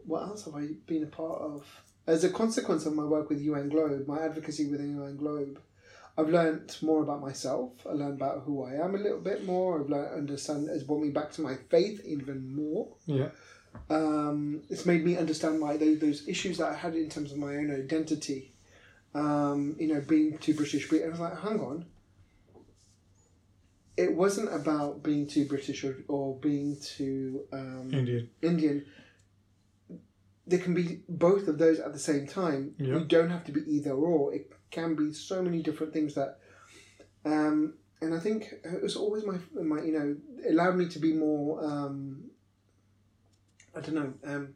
[0.05, 1.65] what else have I been a part of?
[2.07, 5.59] As a consequence of my work with UN Globe, my advocacy within UN Globe,
[6.17, 7.71] I've learned more about myself.
[7.86, 9.82] I learned about who I am a little bit more.
[9.82, 10.69] I've learned understand.
[10.69, 13.30] has brought me back to my faith even more Yeah,
[13.89, 17.38] um, it's made me understand my those, those issues that I had in terms of
[17.38, 18.53] my own identity.
[19.16, 21.86] Um, you know, being too British, but I was like, hang on.
[23.95, 28.30] It wasn't about being too British or, or being too um, Indian.
[28.41, 28.86] Indian.
[30.45, 32.76] There can be both of those at the same time.
[32.78, 32.97] Yeah.
[32.97, 34.36] You don't have to be either or.
[34.36, 36.39] It can be so many different things that,
[37.24, 40.18] um, and I think it was always my my you know
[40.49, 41.63] allowed me to be more.
[41.63, 42.26] Um,
[43.74, 44.47] I don't know.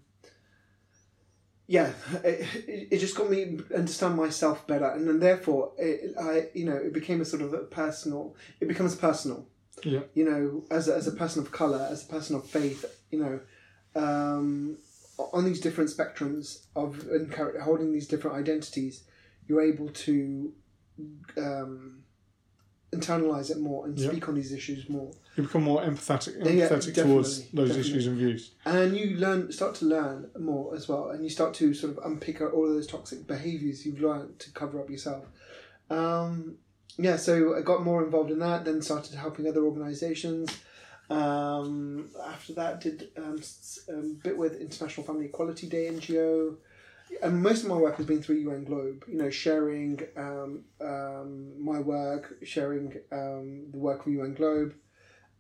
[1.69, 1.91] Yeah,
[2.23, 6.75] it, it, just got me understand myself better, and then therefore, it, I you know
[6.75, 8.35] it became a sort of a personal.
[8.59, 9.45] It becomes personal.
[9.83, 9.99] Yeah.
[10.15, 13.19] You know, as a, as a person of color, as a person of faith, you
[13.19, 13.39] know,
[13.95, 14.79] um,
[15.31, 19.03] on these different spectrums of encour- holding these different identities,
[19.47, 20.51] you're able to
[21.37, 21.98] um,
[22.91, 24.09] internalize it more and Yeah.
[24.09, 25.11] speak on these issues more.
[25.35, 27.79] You become more empathetic, Yeah, empathetic towards those definitely.
[27.91, 28.51] issues and views.
[28.65, 32.03] and you learn start to learn more as well and you start to sort of
[32.03, 35.23] unpick all of those toxic behaviors you've learned to cover up yourself
[35.89, 36.57] um,
[36.97, 40.49] yeah so i got more involved in that then started helping other organizations
[41.09, 46.55] um, after that did um, s- um, bit with international family equality day ngo
[47.21, 51.63] and most of my work has been through UN Globe, you know, sharing um, um,
[51.63, 54.73] my work, sharing um, the work of UN Globe,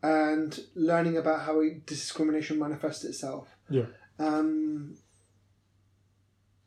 [0.01, 3.55] and learning about how discrimination manifests itself.
[3.69, 3.85] Yeah.
[4.17, 4.95] Um,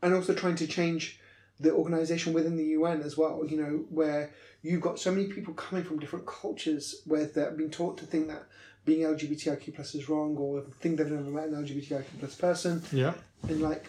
[0.03, 1.21] and also trying to change
[1.61, 4.33] the organization within the UN as well, you know, where
[4.63, 8.29] you've got so many people coming from different cultures where they've been taught to think
[8.29, 8.45] that
[8.85, 13.15] being LGBTIQ plus is wrong or think they've never met an LGBTIQ plus person Yeah,
[13.49, 13.87] and like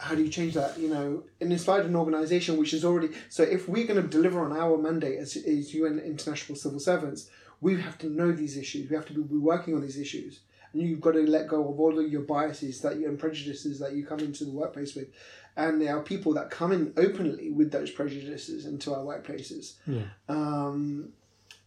[0.00, 3.42] how do you change that you know and inspired an organization which is already so
[3.42, 7.30] if we're going to deliver on our mandate as, as un international civil servants
[7.60, 8.88] we have to know these issues.
[8.88, 10.40] We have to be working on these issues.
[10.72, 13.78] And you've got to let go of all of your biases that you, and prejudices
[13.80, 15.08] that you come into the workplace with.
[15.56, 19.74] And there are people that come in openly with those prejudices into our workplaces.
[19.86, 21.12] Yeah, um,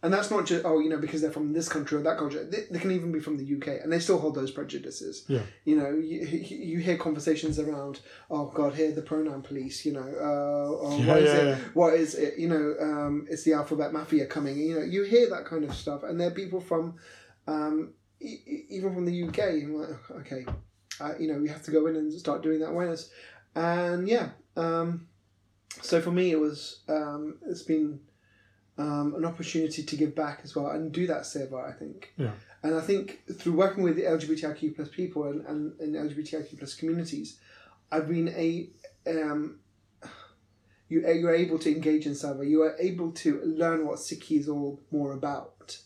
[0.04, 2.44] and that's not just oh you know because they're from this country or that culture.
[2.44, 5.24] They, they can even be from the UK and they still hold those prejudices.
[5.26, 5.40] Yeah.
[5.64, 6.18] you know you,
[6.68, 8.00] you hear conversations around
[8.30, 11.46] oh god here the pronoun police you know uh, or Yeah, what is yeah, it?
[11.46, 11.58] yeah.
[11.80, 12.38] what is it?
[12.38, 15.74] You know um, it's the alphabet mafia coming you know you hear that kind of
[15.74, 16.94] stuff and there are people from
[17.46, 20.46] um, e- even from the UK I'm like okay.
[21.00, 23.10] Uh, you know we have to go in and start doing that awareness.
[23.56, 25.08] And yeah um,
[25.82, 28.00] so for me it was um, it's been
[28.78, 31.68] um, an opportunity to give back as well and do that seva.
[31.68, 32.12] I think.
[32.16, 32.32] Yeah.
[32.62, 36.74] And I think through working with the LGBTIQ plus people and, and, and LGBTIQ plus
[36.74, 37.38] communities,
[37.92, 38.68] I've been a
[39.06, 39.58] um,
[40.88, 42.48] you you're able to engage in seva.
[42.48, 45.78] You are able to learn what Sikhi is all more about,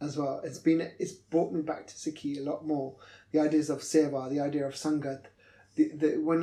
[0.00, 0.40] as well.
[0.44, 2.96] It's been it's brought me back to Sikhi a lot more.
[3.32, 5.26] The ideas of seva, the idea of sangat.
[5.74, 6.40] The, the when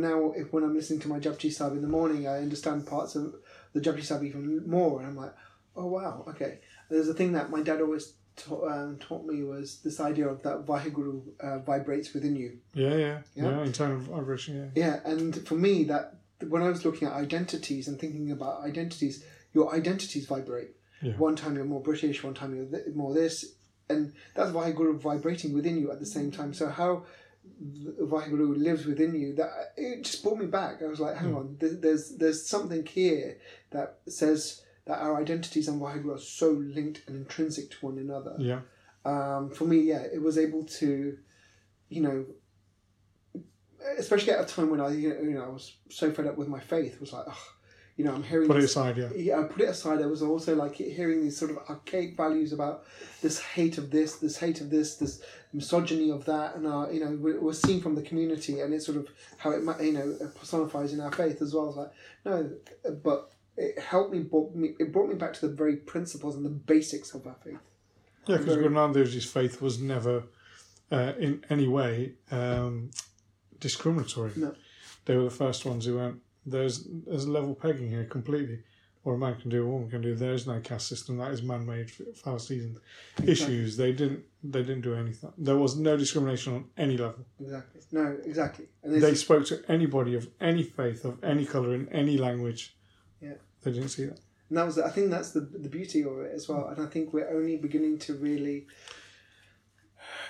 [0.00, 3.16] now if, when I'm listening to my Japji Sahib in the morning, I understand parts
[3.16, 3.34] of
[3.76, 5.34] the Japji Sahib even more, and I'm like,
[5.76, 6.58] oh wow, okay.
[6.88, 10.42] There's a thing that my dad always taught, um, taught me was this idea of
[10.44, 12.58] that Vaheguru uh, vibrates within you.
[12.74, 13.44] Yeah, yeah, Yeah.
[13.50, 13.62] yeah.
[13.64, 14.82] in terms of vibration, yeah.
[14.84, 16.04] Yeah, and for me, that
[16.48, 20.70] when I was looking at identities and thinking about identities, your identities vibrate.
[21.02, 21.12] Yeah.
[21.28, 23.54] One time you're more British, one time you're th- more this,
[23.90, 26.52] and that's Vaheguru vibrating within you at the same time.
[26.54, 27.04] So how
[28.00, 30.82] Vaheguru lives within you, that it just brought me back.
[30.82, 33.38] I was like, hang on, th- there's there's something here
[33.70, 38.36] that says that our identities and Vaheguru are so linked and intrinsic to one another
[38.38, 38.60] Yeah,
[39.04, 41.18] um, for me, yeah, it was able to,
[41.88, 42.26] you know,
[43.98, 46.36] especially at a time when I, you know, you know I was so fed up
[46.36, 46.94] with my faith.
[46.94, 47.46] It was like, oh,
[47.96, 48.46] you know, I'm hearing.
[48.46, 49.08] put it aside, yeah.
[49.16, 50.02] yeah, I put it aside.
[50.02, 52.84] I was also like hearing these sort of archaic values about
[53.22, 57.00] this hate of this, this hate of this, this misogyny of that, and our, you
[57.00, 59.08] know, we- we're seen from the community, and it's sort of
[59.38, 61.64] how it you know personifies in our faith as well.
[61.64, 61.92] I was like,
[62.24, 62.50] no,
[63.02, 66.44] but it helped me, brought me, it brought me back to the very principles and
[66.44, 67.58] the basics of our faith.
[68.26, 70.24] Yeah, because Very- faith was never
[70.90, 72.90] uh, in any way um,
[73.60, 74.32] discriminatory.
[74.36, 74.54] No.
[75.04, 78.60] They were the first ones who went, there's, there's level pegging here completely.
[79.04, 80.16] Or a man can do, a woman can do.
[80.16, 81.18] There is no caste system.
[81.18, 82.80] That is man-made fallacies and
[83.28, 83.76] issues.
[83.76, 84.24] They didn't.
[84.42, 85.32] They didn't do anything.
[85.38, 87.24] There was no discrimination on any level.
[87.40, 87.82] Exactly.
[87.92, 88.66] No, exactly.
[88.82, 92.76] And They spoke to anybody of any faith, of any color, in any language.
[93.20, 93.34] Yeah.
[93.62, 94.18] They didn't see that.
[94.48, 96.68] And that was, I think that's the the beauty of it as well.
[96.68, 98.66] And I think we're only beginning to really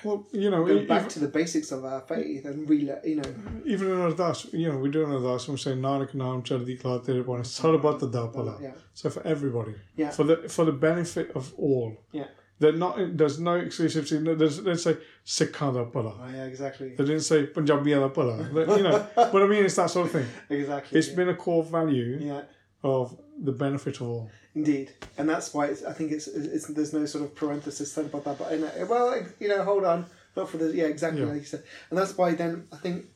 [0.05, 3.16] Well, you know, go back even- to the basics of our faith and really, you
[3.16, 3.31] know,
[3.64, 6.77] even in Ardas, you know, we do an Ardas and we say Nanak Naam Chardi
[6.81, 8.61] Kala Tere Bhane Sarbat Da Bhala.
[8.62, 10.11] yeah, So for everybody, Yeah.
[10.11, 12.29] for the for the benefit of all, Yeah.
[12.59, 12.97] They're not.
[13.18, 14.22] There's no exclusivity.
[14.22, 16.12] No, there's, they say Sikha da pala.
[16.22, 18.37] oh, yeah, exactly, They didn't say Punjabi da pala.
[18.79, 20.27] You know, but I mean, it's that sort of thing.
[20.49, 20.99] exactly.
[20.99, 21.16] It's yeah.
[21.16, 22.43] been a core value yeah,
[22.87, 24.30] of the benefit of all.
[24.55, 28.07] indeed, and that's why it's, I think it's, it's there's no sort of parenthesis said
[28.07, 28.39] about that.
[28.39, 30.07] But you know, well, you know, hold on,
[30.37, 31.28] not for the yeah, exactly Yeah.
[31.28, 33.07] like you said, and that's why then I think.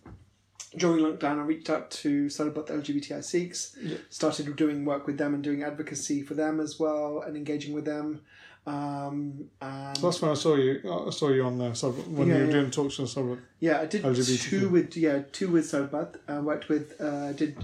[0.77, 3.97] During lockdown, I reached out to Sarbat LGBTI Sikhs, Yeah.
[4.09, 7.85] started doing work with them and doing advocacy for them as well, and engaging with
[7.87, 8.21] them.
[8.69, 10.79] Um, and So that's when I saw you.
[11.09, 11.75] I saw you on there.
[11.75, 12.53] So when Yeah, you were yeah.
[12.59, 13.41] doing talks on Sarbat.
[13.59, 14.49] Yeah, I did LGBTQ.
[14.51, 16.19] two with yeah two with Sarbat.
[16.29, 17.57] I worked with uh, did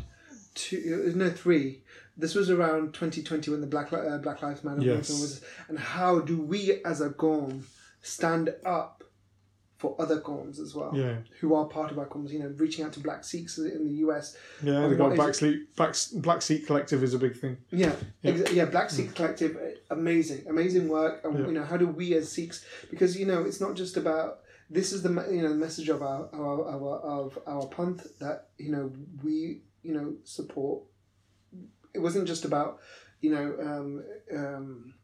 [0.54, 1.82] two no three.
[2.16, 5.10] This was around twenty twenty when the Black uh, Black Lives Matter Yes.
[5.10, 5.40] movement was.
[5.68, 7.62] And how do we as a qaum
[8.02, 9.02] stand up
[9.78, 12.30] for other qaums as well, Yeah, who are part of our qaums?
[12.30, 14.34] You know, reaching out to Black Sikhs in the US.
[14.62, 14.88] yeah.
[14.88, 15.76] They got Black Sleep.
[15.76, 17.58] Black Black Sikh Collective is a big thing.
[17.70, 18.30] Yeah, Yeah.
[18.32, 18.64] ex- yeah.
[18.64, 21.22] Black Sikh Collective, uh, amazing, amazing work.
[21.24, 21.46] And Yeah.
[21.48, 22.64] you know, how do we as Sikhs?
[22.90, 24.40] Because you know, it's not just about.
[24.70, 28.48] This is the you know the message of our our, our of our panth that
[28.58, 28.90] you know
[29.22, 30.82] we you know support.
[31.96, 32.78] It wasn't just about
[33.20, 34.04] you know um,
[34.38, 34.94] um,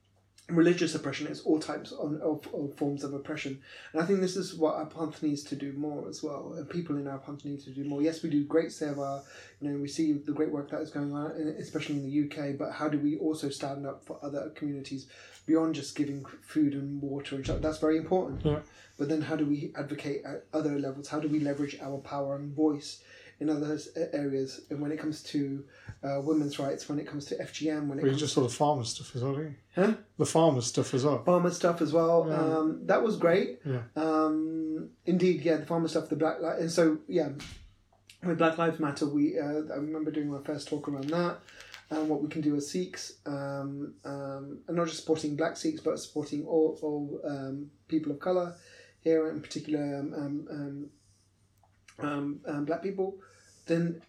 [0.48, 1.26] religious oppression.
[1.26, 3.60] It's all types of, of, of forms of oppression,
[3.92, 6.54] and I think this is what our panth needs to do more as well.
[6.56, 8.02] And people in our panth need to do more.
[8.02, 9.22] Yes, we do great seva
[9.60, 12.58] you know, we see the great work that is going on, especially in the UK.
[12.58, 15.06] But how do we also stand up for other communities
[15.46, 17.62] beyond just giving food and water and stuff?
[17.62, 18.44] That's very important.
[18.44, 18.58] Yeah.
[18.98, 21.08] But then, how do we advocate at other levels?
[21.08, 23.02] How do we leverage our power and voice
[23.42, 23.78] in other
[24.12, 24.62] areas?
[24.70, 25.64] And when it comes to
[26.02, 28.48] uh, women's rights, when it comes to FGM, when it you comes just saw the
[28.48, 29.82] farmer stuff as well, didn't you?
[29.82, 29.94] Huh?
[30.18, 31.22] The farmer stuff as well.
[31.24, 32.26] farmer stuff as well.
[32.28, 32.36] Yeah.
[32.36, 33.60] Um, that was great.
[33.64, 33.82] Yeah.
[33.96, 37.30] Um, indeed, yeah, the farmer stuff, the black li- and so yeah,
[38.24, 41.38] with Black Lives Matter, we uh, I remember doing my first talk around that
[41.90, 45.80] and what we can do as Sikhs, um, um, and not just supporting Black Sikhs,
[45.80, 48.54] but supporting all all um, people of color
[49.00, 50.14] here, in particular um,
[50.50, 50.90] um,
[51.98, 53.18] um, um, Black people.
[53.72, 54.02] Then.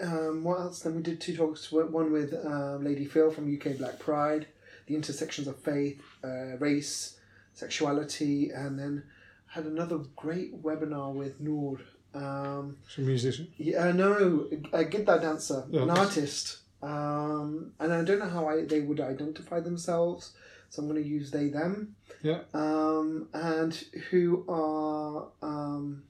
[0.00, 0.80] Um, what else?
[0.80, 1.70] Then we did two talks.
[1.70, 4.46] One with um, Lady Phyll from UK Black Pride,
[4.86, 7.18] the intersections of faith, uh, race,
[7.52, 9.04] sexuality, and then
[9.46, 11.78] had another great webinar with Noor.
[12.14, 13.52] Um, She's a musician.
[13.56, 18.64] yeah, no, a gidda dancer, Yeah, an artist, um, and I don't know how I,
[18.64, 20.32] they would identify themselves,
[20.68, 21.94] so I'm going to use they them.
[22.22, 22.40] Yeah.
[22.54, 23.74] Um, and
[24.10, 26.02] who are um,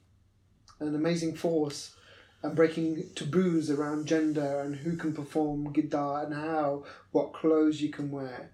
[0.80, 1.94] an amazing force
[2.42, 7.88] and breaking taboos around gender and who can perform gidda and how, what clothes you
[7.88, 8.50] can wear,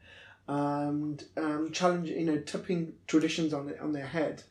[0.47, 4.43] and um, challenge you know tipping traditions on it on their head.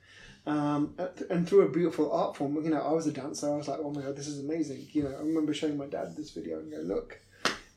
[0.45, 0.95] Um,
[1.29, 3.51] and through a beautiful art form, you know, I was a dancer.
[3.51, 5.87] I was like, "Oh my god, this is amazing!" You know, I remember showing my
[5.87, 7.19] dad this video and go, "Look,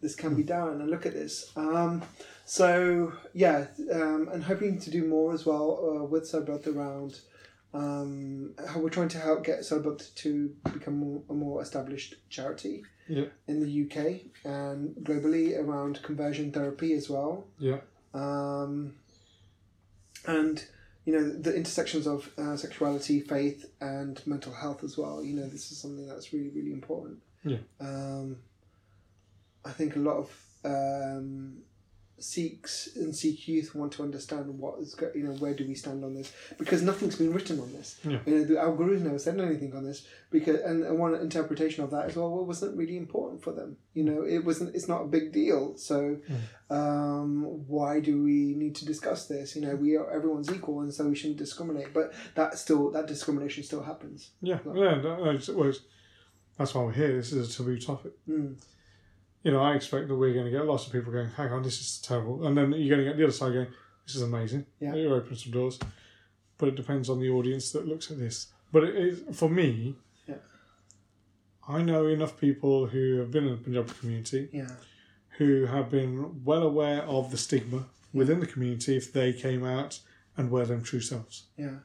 [0.01, 1.51] this can be done," and look at this.
[1.57, 2.03] Um,
[2.45, 7.19] so yeah, um, and hoping to do more as well uh, with Sarbat around
[7.73, 12.83] um, how we're trying to help get Sarbat to become more, a more established charity
[13.09, 13.27] Yeah.
[13.47, 17.47] in the UK and globally around conversion therapy as well.
[17.59, 17.81] Yeah.
[18.13, 18.95] Um,
[20.27, 20.65] and
[21.07, 25.25] you know the intersections of uh, sexuality, faith, and mental health as well.
[25.25, 27.19] You know this is something that's really really important.
[27.45, 27.59] Yeah.
[27.81, 28.37] Um,
[29.65, 30.31] I think a lot of
[30.65, 31.59] um,
[32.23, 36.05] Sikhs and Sikh youth want to understand what is you know where do we stand
[36.05, 37.99] on this because nothing's been written on this.
[38.05, 38.19] Yeah.
[38.27, 41.83] You know the, our gurus never said anything on this because and, and one interpretation
[41.85, 43.77] of that is well, well it wasn't really important for them.
[43.95, 45.77] You know it wasn't it's not a big deal.
[45.77, 46.19] So
[46.71, 49.57] um, why do we need to discuss this?
[49.57, 51.93] You know we are everyone's equal and so we shouldn't discriminate.
[51.93, 54.31] But that still that discrimination still happens.
[54.43, 54.59] Yeah.
[54.75, 55.01] Yeah.
[55.03, 55.73] that- that's, well,
[56.59, 57.17] that's why we're here.
[57.17, 58.13] This is a taboo topic.
[58.29, 58.57] Mm.
[59.43, 61.63] You know, I expect that we're going to get lots of people going, hang on,
[61.63, 62.47] this is terrible.
[62.47, 63.69] And then you're going to get the other side going,
[64.07, 64.67] this is amazing.
[64.81, 64.95] Yeah.
[64.95, 65.79] You're opening some doors.
[66.59, 68.49] But it depends on the audience that looks at this.
[68.71, 70.35] But it is, for me, Yeah.
[71.67, 74.69] I know enough people who have been in the Punjabi community Yeah.
[75.39, 80.01] who have been well aware of the stigma within the community if they came out
[80.37, 81.47] and were them true selves.
[81.57, 81.79] Yeah.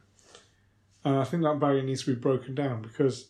[1.06, 3.30] And I think that barrier needs to be broken down because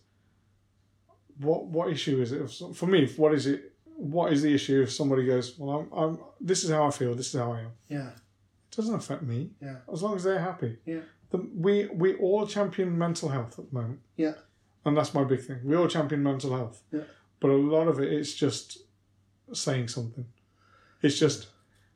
[1.38, 2.48] what what issue is it?
[2.76, 3.74] For me, what is it?
[3.98, 7.16] What is the issue if somebody goes, well, I'm, I'm this is how I feel,
[7.16, 7.72] this is how I am.
[7.88, 8.10] Yeah.
[8.10, 9.52] It doesn't affect me.
[9.62, 9.78] Yeah.
[9.92, 10.78] As long as they're happy.
[10.86, 11.00] Yeah.
[11.30, 14.00] The, we we all champion mental health at the moment.
[14.18, 14.34] Yeah.
[14.84, 15.60] And that's my big thing.
[15.64, 16.84] We all champion mental health.
[16.92, 17.02] Yeah.
[17.40, 18.80] But a lot of it, it is just
[19.54, 20.26] saying something.
[21.02, 21.48] It's just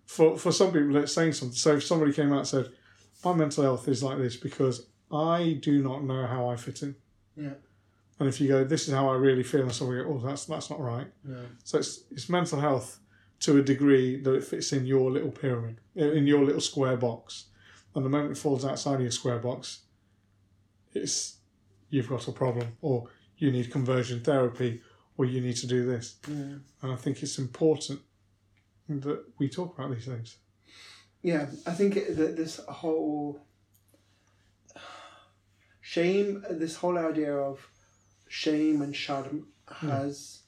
[0.05, 1.55] for for some people it's saying something.
[1.55, 2.71] So if somebody came out and said,
[3.23, 6.95] My mental health is like this because I do not know how I fit in.
[7.35, 7.53] Yeah.
[8.19, 10.45] And if you go, This is how I really feel and somebody go, Oh, that's
[10.45, 11.07] that's not right.
[11.27, 11.35] Yeah.
[11.63, 12.99] So it's it's mental health
[13.41, 17.45] to a degree that it fits in your little pyramid, in your little square box.
[17.95, 19.83] And the moment it falls outside of your square box,
[20.93, 21.37] it's
[21.89, 23.07] you've got a problem, or
[23.37, 24.81] you need conversion therapy,
[25.17, 26.17] or you need to do this.
[26.27, 26.57] Yeah.
[26.81, 28.01] And I think it's important
[28.89, 30.37] that we talk about these things.
[31.21, 33.41] Yeah, I think that this whole
[35.81, 37.67] shame, this whole idea of
[38.29, 39.89] shame and sharm hmm.
[39.89, 40.43] has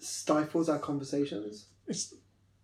[0.00, 1.66] stifles our conversations.
[1.86, 2.14] It's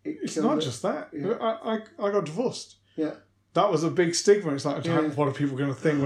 [0.05, 0.63] It it's not it.
[0.63, 1.11] just that.
[1.13, 1.33] Yeah.
[1.41, 2.77] I, I I got divorced.
[2.97, 3.15] Yeah.
[3.53, 4.55] That was a big stigma.
[4.55, 5.09] It's like, Yeah.
[5.09, 6.01] what are people going to think?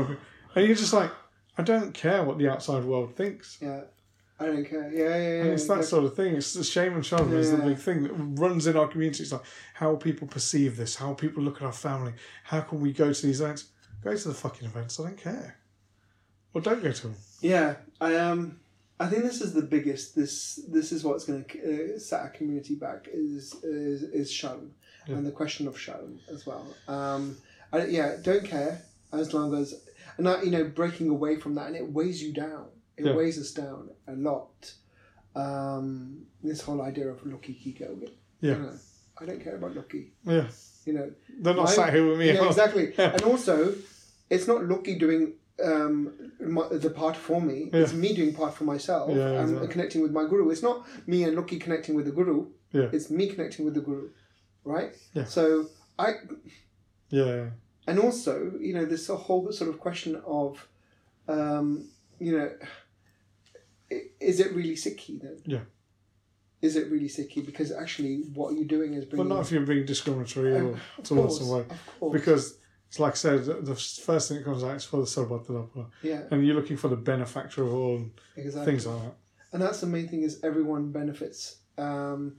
[0.54, 1.10] And you're just like,
[1.58, 3.58] I don't care what the outside world thinks.
[3.60, 3.82] Yeah,
[4.40, 4.90] I don't care.
[4.90, 5.40] Yeah, yeah, yeah.
[5.42, 5.86] And it's that exactly.
[5.86, 6.34] sort of thing.
[6.36, 9.22] It's the shame and shame is the big thing that runs in our community.
[9.24, 9.42] It's like
[9.74, 12.14] how people perceive this, how people look at our family.
[12.44, 13.66] How can we go to these events?
[14.02, 14.98] Go to the fucking events.
[14.98, 15.58] I don't care.
[16.54, 17.16] Or don't go to them.
[17.40, 18.60] Yeah, I um,
[19.00, 20.14] I think this is the biggest.
[20.16, 24.70] This this is what's going to uh, set our community back is is is shalom
[25.08, 25.16] Yeah.
[25.16, 26.64] and the question of shalom as well.
[26.88, 27.36] Um,
[27.72, 28.82] I, yeah, don't care
[29.12, 29.74] as long as
[30.16, 32.66] and that you know breaking away from that and it weighs you down.
[32.96, 33.14] It Yeah.
[33.16, 34.72] weighs us down a lot.
[35.34, 38.08] Um, this whole idea of lucky kiko.
[38.40, 38.52] Yeah.
[38.56, 38.72] You know,
[39.20, 40.12] I don't care about lucky.
[40.24, 40.46] Yeah.
[40.86, 42.26] You know, They're not My- sat here with me.
[42.32, 42.92] yeah, exactly.
[42.96, 43.12] Yeah.
[43.14, 43.74] And also,
[44.30, 45.32] it's not Lucky doing
[45.62, 47.70] um, my, the part for me.
[47.72, 49.68] It's me doing part for myself Yeah, and exactly.
[49.68, 50.50] connecting with my guru.
[50.50, 52.46] It's not me and Lucky connecting with the guru.
[52.72, 52.88] Yeah.
[52.92, 54.10] It's me connecting with the guru,
[54.64, 54.92] right?
[55.12, 55.24] Yeah.
[55.24, 56.14] So I,
[57.10, 57.50] Yeah.
[57.86, 60.66] and also, you know, there's a whole sort of question of,
[61.28, 61.88] um,
[62.18, 62.50] you know,
[64.20, 65.40] is it really Sikhi then?
[65.46, 65.60] Yeah.
[66.62, 67.44] Is it really Sikhi?
[67.44, 69.28] Because actually, what you're doing is But bringing.
[69.28, 70.66] not if you're being discriminatory Um,
[70.98, 71.46] or towards of
[72.00, 72.12] course.
[72.12, 72.58] Because
[72.94, 75.52] it's like I said, the first thing that comes out is for the Sarbat Da
[75.54, 75.86] Bhala.
[76.02, 78.04] yeah, And you're looking for the benefactor of all
[78.36, 78.66] exactly.
[78.72, 79.14] things like that.
[79.52, 82.36] and that's the main thing is everyone benefits um,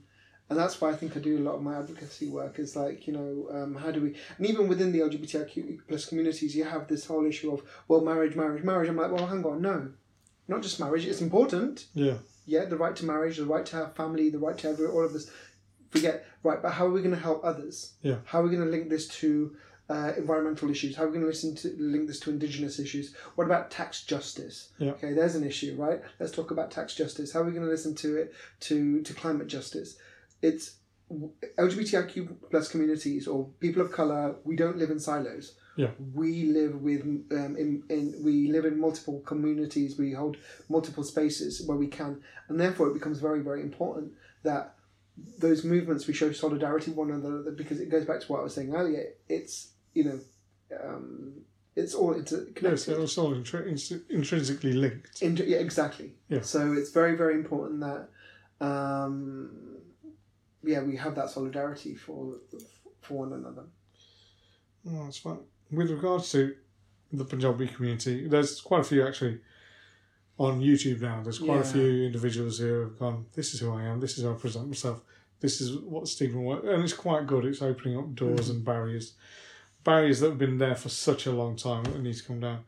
[0.48, 3.06] and that's why I think I do a lot of my advocacy work is like
[3.06, 6.88] you know um, how do we and even within the LGBTIQ plus communities you have
[6.88, 9.90] this whole issue of well marriage marriage marriage I'm like well hang on no
[10.48, 12.14] not just marriage it's important Yeah.
[12.46, 15.04] yeah the right to marriage the right to have family the right to have all
[15.04, 15.30] of this
[15.90, 18.16] forget right but how are we going to help others Yeah.
[18.24, 19.56] how are we going to link this to
[19.88, 23.14] uh, environmental issues how are we going to listen to link this to indigenous issues
[23.36, 24.90] what about tax justice Yeah.
[24.92, 27.70] okay there's an issue right let's talk about tax justice how are we going to
[27.70, 29.96] listen to it to to climate justice
[30.42, 30.76] it's
[31.56, 35.90] lgbtiq plus communities or people of color we don't live in silos Yeah.
[36.14, 39.98] We live with um, in, in we live in multiple communities.
[39.98, 40.36] We hold
[40.70, 44.12] multiple spaces where we can, and therefore it becomes very very important
[44.42, 44.74] that
[45.38, 48.54] those movements we show solidarity one another because it goes back to what I was
[48.54, 49.04] saying earlier.
[49.28, 49.54] It's
[49.96, 50.20] you know.
[50.84, 51.32] Um,
[51.74, 52.62] it's all it's connected.
[52.62, 55.22] Yes, it's all intri- intrinsically linked.
[55.22, 56.14] Inter- yeah, exactly.
[56.28, 56.40] Yeah.
[56.42, 58.02] So it's very, very important that,
[58.66, 59.50] um,
[60.62, 62.36] yeah, we have that solidarity for
[63.02, 63.64] for one another.
[64.88, 65.40] Oh, that's fine.
[65.70, 66.54] With regards to
[67.12, 69.40] the Punjabi community, there's quite a few actually
[70.38, 71.22] on YouTube now.
[71.22, 74.24] There's quite a few individuals who have gone, this is who I am, this is
[74.24, 75.00] how I present myself,
[75.40, 77.44] this is what Stephen work, and it's quite good.
[77.44, 79.14] It's opening up doors and barriers,
[79.86, 82.64] barriers that have been there for such a long time that need to come down.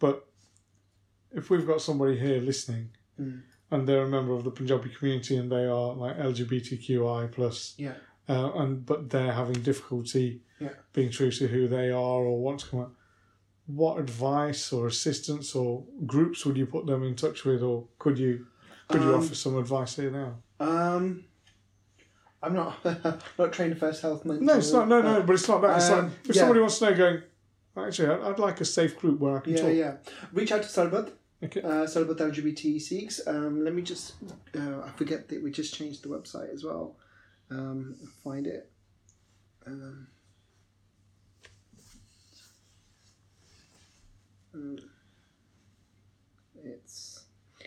[0.00, 0.26] But
[1.32, 3.42] if we've got somebody here listening, Mm.
[3.70, 7.94] and they're a member of the Punjabi community and they are like LGBTQI plus, Yeah.
[8.28, 10.74] uh, and but they're having difficulty Yeah.
[10.92, 12.94] being true to who they are or want to come out.
[13.66, 18.18] What advice or assistance or groups would you put them in touch with, or could
[18.18, 18.46] you
[18.88, 20.30] could you Um, offer some advice here now?
[20.58, 21.24] Um,
[22.42, 22.82] I'm not
[23.38, 24.44] not trained first health mental.
[24.46, 24.88] No, it's not.
[24.88, 25.76] No, no, but it's not that.
[25.76, 26.40] It's um, like if yeah.
[26.40, 27.22] somebody wants to know, going,
[27.76, 29.74] actually, I'd, I'd like a safe group where I can Yeah, talk.
[29.74, 29.96] yeah.
[30.32, 31.10] Reach out to Sarbat,
[31.44, 31.60] Okay.
[31.62, 33.20] uh, LGBT Sikhs.
[33.26, 34.14] Um, let me just,
[34.58, 36.96] uh, I forget that we just changed the website as well.
[37.50, 38.70] Um, find it.
[39.66, 40.06] Um,
[44.56, 44.80] mm,
[46.64, 47.24] it's,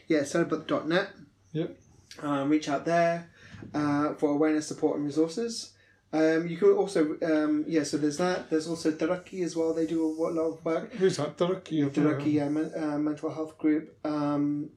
[0.08, 1.10] yeah, sarbat.net.
[1.52, 1.78] Yep.
[2.24, 3.30] Um, reach out there
[3.74, 5.74] uh, for awareness, support, and resources.
[6.12, 8.50] Um, you could also, um, yeah, so there's that.
[8.50, 9.74] There's also Taraki as well.
[9.74, 10.94] They do a lot of work.
[10.94, 11.40] Who's that?
[11.40, 13.98] Never- Taraki, uh, men, uh, mental health group.
[14.06, 14.70] Um,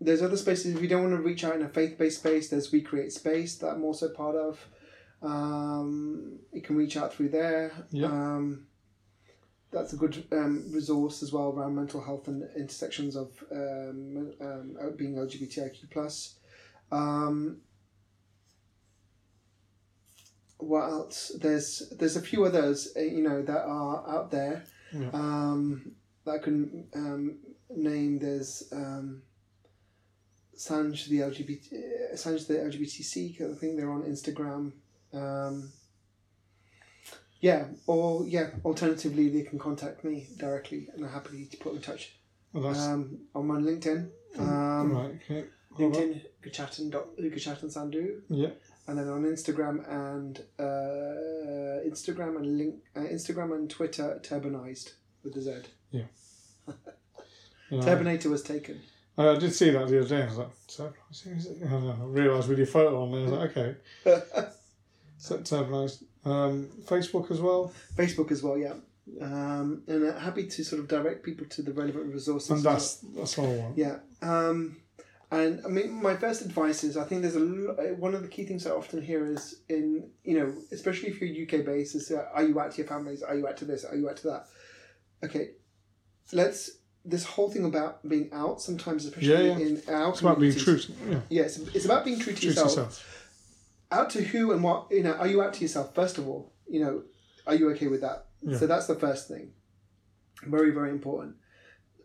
[0.00, 0.74] there's other spaces.
[0.74, 3.12] If you don't want to reach out in a faith based space, there's We Create
[3.12, 4.66] Space that I'm also part of.
[5.20, 7.72] Um, you can reach out through there.
[7.90, 8.06] Yeah.
[8.06, 8.68] Um,
[9.70, 14.94] that's a good um, resource as well around mental health and intersections of um, um,
[14.96, 16.36] being LGBTIQ plus.
[16.90, 17.58] Um,
[20.58, 21.32] what else?
[21.40, 25.10] There's there's a few others uh, you know that are out there Yeah.
[25.12, 25.92] um,
[26.24, 27.38] that I can um,
[27.70, 28.18] name.
[28.18, 29.22] There's um,
[30.56, 33.40] Sanj the LGBT uh, Sanj the LGBTC.
[33.40, 34.72] I think they're on Instagram.
[35.12, 35.70] Um,
[37.40, 38.50] yeah, or yeah.
[38.64, 42.16] Alternatively, they can contact me directly, and I'm happy to put in touch.
[42.52, 44.10] Well, Um, I'm on LinkedIn.
[44.38, 45.20] Um, right.
[45.24, 45.44] Okay.
[45.78, 46.90] LinkedIn, Gurchetan
[47.70, 48.50] Sandhu, Yeah.
[48.88, 55.34] And then on Instagram and uh, Instagram and link uh, Instagram and Twitter turbanized with
[55.34, 55.52] the Z.
[55.90, 56.06] You
[57.70, 58.80] know, Turbinator was taken.
[59.16, 60.22] I did see that the other day.
[60.22, 63.12] I was like, "Turbulence, who is it?" I, know, I realised with your photo on
[63.12, 64.48] there, I was like, okay.
[65.18, 66.04] So Turbulence.
[66.24, 67.72] Um, Facebook as well.
[67.96, 68.74] Facebook as well, yeah.
[69.20, 72.50] Um, and uh, happy to sort of direct people to the relevant resources.
[72.50, 73.78] And that's that's all I want.
[73.78, 73.96] Yeah.
[74.22, 74.76] Um,
[75.30, 78.28] and I mean, my first advice is I think there's a uh, one of the
[78.28, 82.10] key things I often hear is in you know especially if you're UK based is
[82.10, 84.16] uh, are you out to your families are you out to this are you out
[84.18, 84.46] to that
[85.24, 85.50] okay
[86.32, 86.70] let's
[87.04, 89.66] this whole thing about being out sometimes especially Yeah, yeah.
[89.66, 90.78] in our It's about being true.
[91.08, 91.20] Yeah.
[91.30, 93.26] yeah it's, it's about being true to True to yourself yourself.
[93.90, 96.52] out to who and what you know are you out to yourself first of all
[96.68, 97.02] you know
[97.46, 98.58] are you okay with that Yeah.
[98.58, 99.52] so that's the first thing
[100.46, 101.36] very very important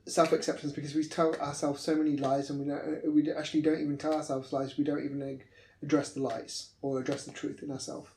[0.05, 3.97] self-acceptance because we tell ourselves so many lies and we don't we actually don't even
[3.97, 5.39] tell ourselves lies we don't even
[5.81, 8.09] address the lies or address the truth in ourselves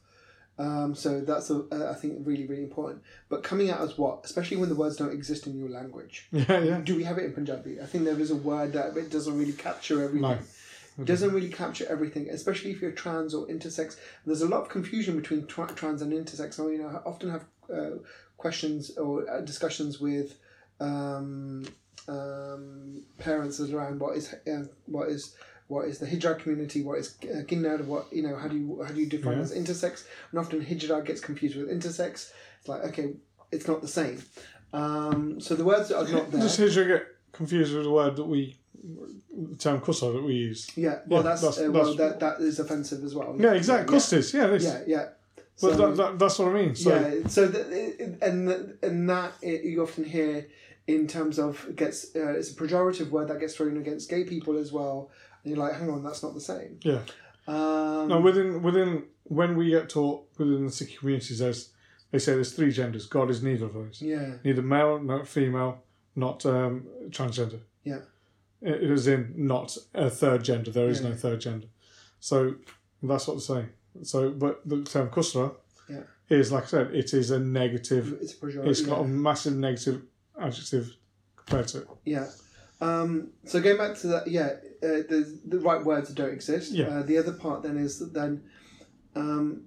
[0.58, 4.20] um, so that's a, uh, I think really really important but coming out as what
[4.24, 6.80] especially when the words don't exist in your language Yeah, yeah.
[6.82, 9.38] do we have it in Punjabi I think there is a word that it doesn't
[9.38, 10.38] really capture everything No.
[10.98, 13.96] it doesn't really capture everything, especially if you're trans or intersex.
[14.24, 16.56] There's a lot of confusion between tra- trans and intersex.
[16.58, 17.96] You know, I often have uh,
[18.38, 20.38] questions or uh, discussions with
[20.80, 21.64] um,
[22.08, 25.34] um, parents around what is uh, what is
[25.68, 28.82] what is the hijra community, what is uh, Ginnar, what you know, how do you
[28.86, 29.42] how do you define Yeah.
[29.42, 30.04] as intersex?
[30.30, 32.30] And often hijra gets confused with intersex.
[32.60, 33.14] It's like okay,
[33.50, 34.22] it's not the same.
[34.72, 36.46] Um, so the words are not there.
[36.48, 38.56] Here you get confused with the word that we,
[39.34, 40.68] the term cussor that we use.
[40.76, 43.36] yeah, well, Yeah, that's, that's- uh, well, that's- that that is offensive as well.
[43.38, 43.92] Yeah, exactly.
[43.94, 44.34] Yeah, Cuss is.
[44.34, 44.64] Yeah, this.
[44.64, 45.08] yeah, yeah.
[45.60, 46.74] But that, that, that's what I mean.
[46.74, 50.46] So yeah, so the, and and that it, you often hear
[50.86, 54.56] in terms of gets uh, it's a pejorative word that gets thrown against gay people
[54.58, 55.10] as well,
[55.42, 56.78] and you're like, hang on, that's not the same.
[56.82, 57.00] yeah.
[57.48, 61.70] Um, No, within within when we get taught within the Sikh communities, there's
[62.10, 63.06] they say there's three genders.
[63.06, 64.00] God is neither of those.
[64.00, 65.82] yeah, Neither male, not female,
[66.14, 67.60] not um, transgender.
[67.84, 68.00] Yeah.
[68.62, 70.70] It it is in not a third gender.
[70.70, 71.10] There is Yeah.
[71.10, 71.66] no third gender.
[72.20, 72.54] So
[73.02, 73.68] that's what they're saying.
[74.02, 75.54] So, but the term kusra
[75.88, 76.02] Yeah.
[76.28, 78.18] is like I said, it is a negative.
[78.20, 78.66] It's a pejorative.
[78.68, 79.04] It's got yeah.
[79.04, 80.02] a massive negative
[80.40, 80.96] adjective
[81.36, 81.88] compared to it.
[82.04, 82.26] Yeah.
[82.80, 86.72] Um, so going back to that, yeah, uh, the the right words don't exist.
[86.72, 86.86] Yeah.
[86.88, 88.42] Uh, the other part then is that then,
[89.14, 89.62] um,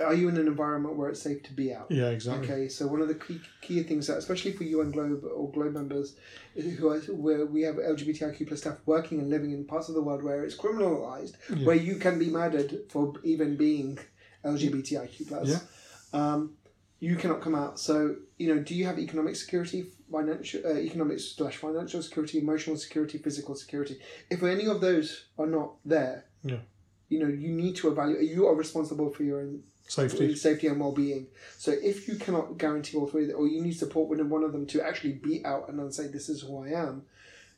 [0.00, 1.86] are you in an environment where it's safe to be out?
[1.90, 2.50] Yeah, exactly.
[2.50, 5.74] Okay, so one of the key, key things that, especially for UN Globe or Globe
[5.74, 6.16] members,
[6.54, 10.02] who are, where we have LGBTIQ plus staff working and living in parts of the
[10.02, 11.66] world where it's criminalized, Yeah.
[11.66, 13.98] where you can be murdered for even being
[14.44, 15.48] LGBTIQ plus.
[15.48, 15.58] Yeah.
[16.12, 16.54] Um,
[16.98, 17.78] you cannot come out.
[17.78, 22.76] So you know, do you have economic security, financial, uh, economic slash financial security, emotional
[22.76, 23.98] security, physical security?
[24.30, 26.58] If any of those are not there, Yeah.
[27.08, 28.28] you know, you need to evaluate.
[28.30, 30.34] You are responsible for your own Safety.
[30.36, 31.26] safety and well-being.
[31.58, 34.66] So if you cannot guarantee all three, or you need support within one of them
[34.66, 37.02] to actually be out and then say this is who I am,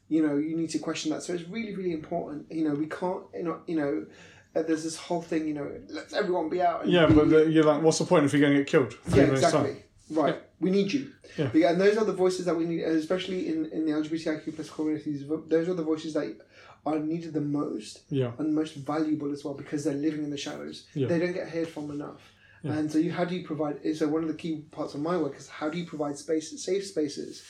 [0.09, 1.23] you know, you need to question that.
[1.23, 2.51] So it's really, really important.
[2.51, 4.07] You know, we can't, you know, you know,
[4.55, 5.47] uh, there's this whole thing.
[5.49, 6.87] You know, let's everyone be out.
[6.87, 8.95] Yeah, be, but the, you're like, what's the point if you're going to get killed?
[9.09, 9.77] Yeah, minutes time?
[10.11, 11.13] Right, we need you.
[11.39, 11.51] Yeah.
[11.71, 15.25] And those are the voices that we need, especially in, in the LGBTIQ plus communities.
[15.49, 16.37] Those are the voices that
[16.85, 20.37] are needed the most Yeah, and most valuable as well because they're living in the
[20.37, 20.87] shadows.
[20.95, 21.09] Yeah.
[21.09, 22.33] They don't get heard from enough.
[22.63, 22.75] Yeah.
[22.75, 23.81] And so, you, how do you provide?
[23.97, 26.63] So, one of the key parts of my work is how do you provide space,
[26.63, 27.45] safe spaces,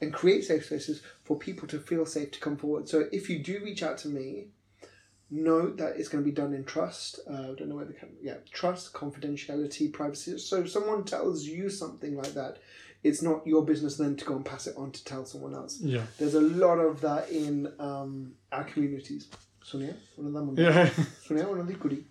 [0.00, 2.88] and create safe spaces for people to feel safe to come forward.
[2.88, 4.48] So, if you do reach out to me,
[5.30, 7.20] know that it's going to be done in trust.
[7.28, 10.38] Uh, I don't know where the yeah trust, confidentiality, privacy.
[10.38, 12.58] So, if someone tells you something like that,
[13.02, 15.78] it's not your business then to go and pass it on to tell someone else.
[15.80, 19.28] yeah, There's a lot of that in um, our communities.
[19.62, 20.54] Sonia, one of them.
[20.58, 20.90] yeah,
[21.26, 22.04] Sonia, one of the kudi.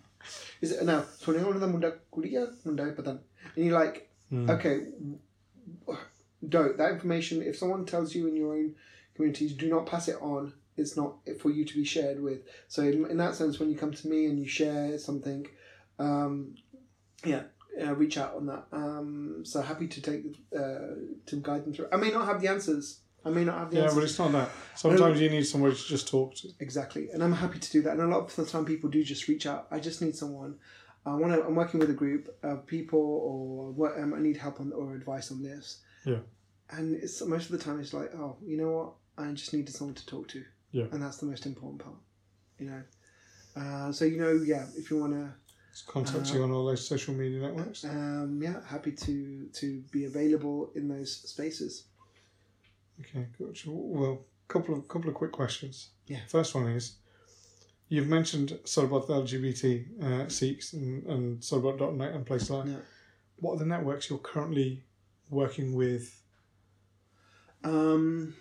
[0.60, 1.04] Is it now?
[1.18, 3.20] Sonia, one of them munda kudiya munda patan.
[3.56, 4.48] And you're like, Mm.
[4.50, 4.86] okay,
[6.48, 7.42] don't that information.
[7.42, 8.74] If someone tells you in your own
[9.14, 10.52] communities, do not pass it on.
[10.76, 12.40] It's not for you to be shared with.
[12.68, 15.46] So in, in that sense, when you come to me and you share something,
[15.98, 16.56] um,
[17.24, 17.42] yeah,
[17.80, 18.64] uh, reach out on that.
[18.72, 20.24] Um, so happy to take
[20.56, 20.96] uh,
[21.26, 21.88] to guide them through.
[21.92, 23.00] I may not have the answers.
[23.24, 23.82] I may not have the yeah.
[23.84, 23.96] answers.
[23.96, 24.50] But it's not that.
[24.74, 26.48] Sometimes you need somebody to just talk to.
[26.60, 27.92] Exactly, and I'm happy to do that.
[27.92, 29.66] And a lot of the time, people do just reach out.
[29.70, 30.56] I just need someone.
[31.06, 31.44] I want to.
[31.44, 33.98] I'm working with a group of people, or what?
[33.98, 35.80] Um, I need help on or advice on this.
[36.04, 36.18] Yeah.
[36.70, 38.92] And it's most of the time, it's like, oh, you know what?
[39.16, 40.44] I just needed someone to talk to.
[40.74, 40.86] Yeah.
[40.92, 41.96] And that's the most important part.
[42.58, 42.82] You know.
[43.56, 44.66] Uh, so you know, yeah.
[44.76, 45.32] If you want to,
[45.86, 47.84] contact Uh, you on all those social media networks.
[47.84, 51.84] um, yeah, happy to to be available in those spaces.
[53.00, 53.56] Okay, good.
[53.66, 55.90] Well, couple of couple of quick questions.
[56.06, 56.20] Yeah.
[56.28, 56.96] First one is,
[57.88, 59.64] you've mentioned sort about the LGBT
[60.06, 62.70] uh, Sikhs and, and Sarbat.net and places like that.
[62.72, 62.78] Yeah.
[63.36, 64.82] What are the networks you're currently
[65.30, 66.04] working with,
[67.64, 68.34] Um,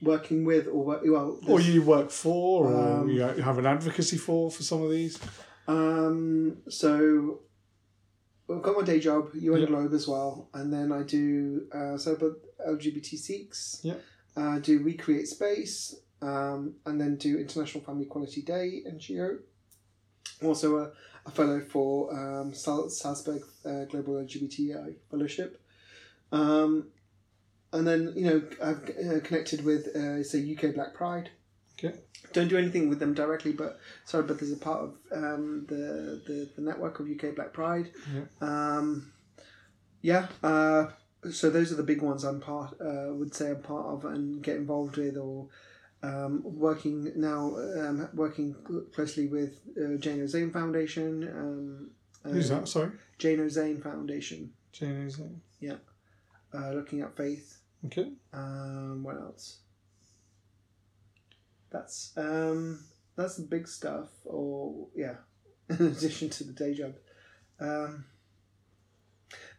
[0.00, 4.50] working with or well, or you work for, or Um, you have an advocacy for
[4.50, 5.18] for some of these?
[5.66, 7.40] Um, so
[8.50, 9.66] I've got my day job, UN Yeah.
[9.66, 12.32] Globe as well, and then I do uh, so but
[12.66, 13.80] LGBT Sikhs.
[13.82, 13.94] Yeah.
[14.36, 19.38] Uh, do We Create Space, um, and then do International Family Equality Day NGO.
[20.44, 20.92] Also a,
[21.26, 25.60] a fellow for um, Sal- Salzburg uh, Global LGBTI Fellowship.
[26.30, 26.86] Um,
[27.72, 31.30] and then you know I've uh, connected with uh, say UK Black Pride.
[31.78, 31.96] Okay.
[32.32, 36.20] Don't do anything with them directly, but sorry, but there's a part of um, the,
[36.26, 37.90] the the network of UK Black Pride.
[38.12, 38.22] Yeah.
[38.40, 39.12] Um,
[40.02, 40.26] yeah.
[40.42, 40.86] Uh,
[41.30, 42.74] so those are the big ones I'm part.
[42.80, 45.48] Uh, would say I'm part of and get involved with, or
[46.02, 47.56] um, working now.
[47.56, 48.54] Um, working
[48.94, 51.22] closely with uh, Jayne Ozanne Foundation.
[51.28, 51.90] Um,
[52.24, 52.68] uh, Who's that?
[52.68, 54.52] Sorry, Jayne Ozanne Foundation.
[54.72, 55.06] Jayne.
[55.06, 55.20] Is
[55.60, 55.76] Yeah,
[56.52, 57.57] Uh, looking at faith.
[57.86, 58.12] Okay.
[58.32, 59.58] Um, what else?
[61.70, 62.84] That's um,
[63.16, 64.08] that's the big stuff.
[64.24, 65.16] Or yeah,
[65.70, 66.94] in addition to the day job,
[67.60, 68.04] um,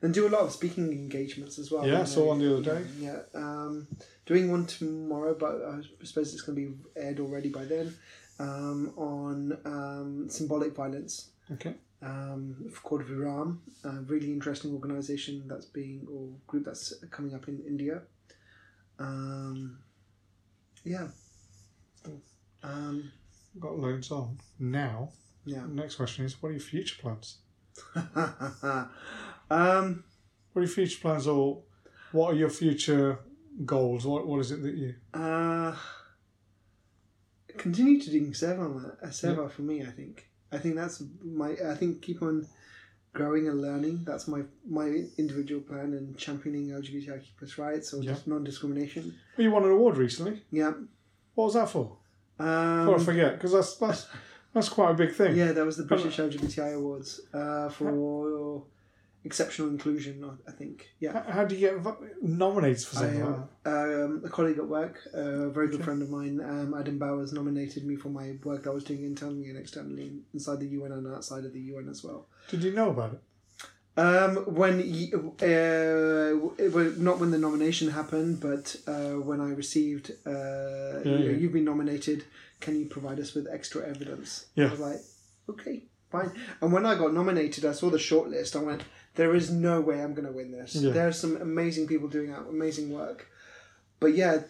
[0.02, 1.88] and do a lot of speaking engagements as well.
[1.88, 2.88] Yeah, I saw one the other day.
[3.00, 3.88] Yeah, um,
[4.26, 7.96] doing one tomorrow, but I suppose it's going to be aired already by then.
[8.41, 11.74] Um, on um, symbolic violence Okay.
[12.02, 17.60] Um, called Viram, a really interesting organisation that's being or group that's coming up in
[17.68, 18.02] India.
[19.00, 19.80] Um,
[20.84, 21.08] yeah.
[22.64, 23.12] Um,
[23.60, 25.10] Got loads on now.
[25.46, 25.64] yeah.
[25.68, 27.38] Next question is, what are your future plans?
[29.50, 30.04] um,
[30.54, 31.62] What are your future plans, or
[32.12, 33.20] what are your future
[33.66, 34.06] goals?
[34.06, 34.96] What What is it that you?
[35.14, 35.76] uh,
[37.58, 39.82] continue to doing Seva, Seva for me.
[39.84, 40.28] I think.
[40.52, 41.52] I think that's my.
[41.66, 42.48] I think keep on
[43.14, 44.04] growing and learning.
[44.06, 48.12] That's my my individual plan and championing LGBTIQ plus rights or Yeah.
[48.14, 49.14] just non discrimination.
[49.38, 50.42] Well, you won an award recently.
[50.52, 50.74] Yeah.
[51.36, 51.98] What was that for?
[52.40, 54.08] Um, Before I forget, because that's that's
[54.54, 55.36] that's quite a big thing.
[55.36, 57.92] Yeah, that was the British LGBTI Awards uh, for
[59.26, 60.24] exceptional inclusion.
[60.24, 60.90] I- I think.
[61.00, 61.14] Yeah.
[61.14, 64.04] How, how do you get vo- nominated for I, something like that?
[64.06, 67.86] um, a colleague at work, a very good friend of mine, um, Adam Bowers, nominated
[67.86, 71.08] me for my work that I was doing internally and externally inside the UN and
[71.14, 72.28] outside of the UN as well.
[72.50, 73.22] Did you know about it?
[73.98, 74.84] Um, when uh,
[76.58, 81.18] it not when the nomination happened, but uh, when I received, uh, Yeah, you know,
[81.26, 81.32] yeah.
[81.32, 82.24] you've been nominated.
[82.62, 84.46] Can you provide us with extra evidence?
[84.56, 84.68] Yeah.
[84.68, 85.00] I was like,
[85.50, 86.32] okay, fine.
[86.62, 88.56] And when I got nominated, I saw the shortlist.
[88.56, 88.84] I went,
[89.20, 90.76] there is no way I'm going to win this.
[90.76, 90.91] Yeah.
[90.91, 93.28] There are some amazing people doing out amazing work,
[94.00, 94.44] but yeah,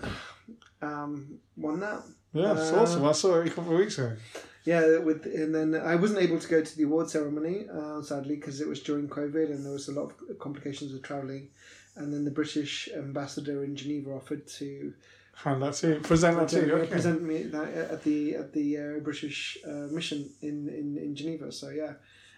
[0.82, 2.02] um, won that.
[2.32, 3.04] Yeah, it's Uh, awesome.
[3.04, 4.16] I saw it a couple of weeks ago.
[4.64, 8.34] Yeah, with and then I wasn't able to go to the award ceremony, uh, sadly,
[8.34, 11.50] because it was during COVID and there was a lot of complications with traveling.
[11.94, 14.92] And then the British ambassador in Geneva offered to
[15.44, 16.00] Hand that to.
[16.00, 16.74] Present that to you.
[16.74, 16.90] Okay.
[16.90, 21.52] present me that at the at the uh, British uh, mission in, in, in Geneva.
[21.52, 21.92] So yeah,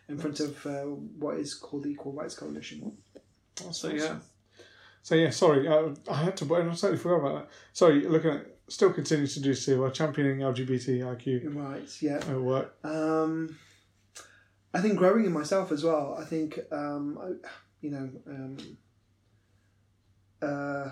[0.08, 0.82] in front of uh,
[1.18, 2.96] what is called the Equal Rights Coalition.
[3.56, 3.98] That's So awesome.
[3.98, 4.16] yeah,
[5.02, 7.48] So yeah, sorry, uh, I had to, but I totally forgot about that.
[7.72, 9.84] Sorry, looking at still continues to do so.
[9.84, 12.20] Uh, championing LGBTIQ right, yeah.
[12.30, 12.76] uh, work.
[12.84, 13.56] Um,
[14.74, 16.16] I think growing in myself as well.
[16.18, 17.48] I think um, I,
[17.80, 18.56] you know, um,
[20.42, 20.90] uh,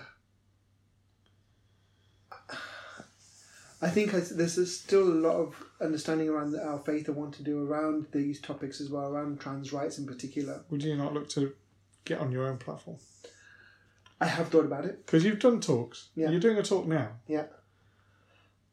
[3.83, 7.43] I think I, there's still a lot of understanding around our faith and want to
[7.43, 10.65] do around these topics as well, around trans rights in particular.
[10.71, 11.53] Would you not look to
[12.05, 12.97] get on your own platform?
[14.19, 15.05] I have thought about it.
[15.05, 16.09] Because you've done talks.
[16.15, 16.31] Yeah.
[16.31, 17.11] You're doing a talk now.
[17.29, 17.45] Yeah.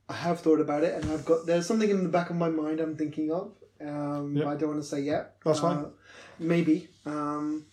[0.07, 2.49] I have thought about it, and I've got there's something in the back of my
[2.49, 3.51] mind I'm thinking of.
[3.81, 5.35] Um, but I don't want to say yet.
[5.43, 5.77] That's fine.
[5.77, 5.89] Uh,
[6.39, 7.65] maybe um,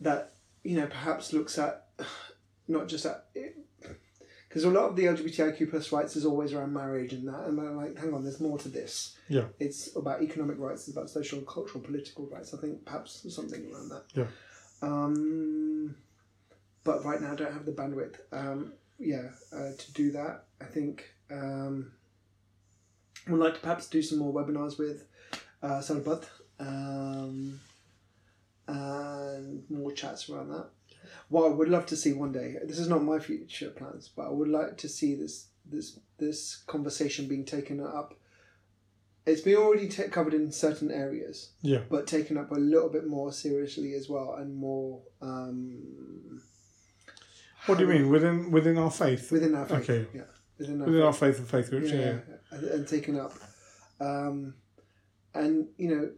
[0.00, 1.86] that you know perhaps looks at
[2.68, 3.26] not just at
[4.48, 7.60] because a lot of the LGBTIQ plus rights is always around marriage and that, and
[7.60, 9.16] I'm like, hang on, there's more to this.
[9.28, 9.44] Yeah.
[9.60, 12.54] It's about economic rights, it's about social, cultural, political rights.
[12.54, 14.04] I think perhaps something around that.
[14.14, 14.26] Yeah.
[14.80, 15.96] Um,
[16.82, 18.16] but right now I don't have the bandwidth.
[18.32, 21.92] Um, yeah, uh, to do that, I think um,
[23.26, 25.04] I would like to perhaps do some more webinars with
[25.62, 25.82] uh,
[26.60, 27.60] um,
[28.66, 30.68] and more chats around that.
[31.28, 34.26] What I would love to see one day, this is not my future plans, but
[34.26, 38.14] I would like to see this this this conversation being taken up.
[39.26, 41.82] It's been already ta covered in certain areas, Yeah.
[41.90, 45.02] but taken up a little bit more seriously as well, and more.
[45.20, 46.40] Um,
[47.66, 49.30] What do you mean within within our faith?
[49.30, 50.06] Within our faith, Okay.
[50.14, 50.22] yeah.
[50.58, 51.90] Within our Within faith our faith and faith groups.
[51.90, 52.00] Yeah.
[52.00, 52.20] yeah.
[52.52, 53.34] and, and taken up.
[54.00, 54.54] Um,
[55.34, 56.10] and you know,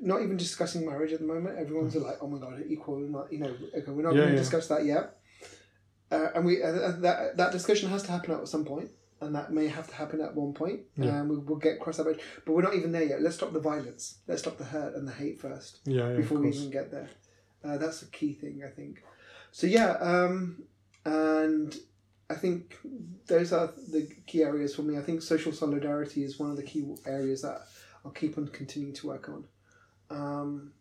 [0.00, 1.58] not even discussing marriage at the moment.
[1.58, 4.34] Everyone's like, "Oh my god, equal." Not you know, okay, we're not Yeah, going to
[4.34, 4.38] yeah.
[4.38, 5.16] discuss that yet.
[6.10, 8.90] Uh, and we uh, that that discussion has to happen at some point,
[9.20, 10.80] and that may have to happen at one point.
[10.96, 11.20] Yeah.
[11.20, 13.22] And we will get cross that bridge, but we're not even there yet.
[13.22, 14.18] Let's stop the violence.
[14.26, 16.10] Let's stop the hurt and the hate first Yeah.
[16.10, 17.10] yeah before we even get there.
[17.62, 19.02] Uh, that's a key thing, I think.
[19.52, 20.62] So yeah, um,
[21.04, 21.76] and
[22.28, 22.76] I think
[23.26, 24.96] those are the key areas for me.
[24.98, 27.62] I think social solidarity is one of the key areas that
[28.04, 29.44] I'll keep on continuing to work on.
[30.10, 30.72] Um,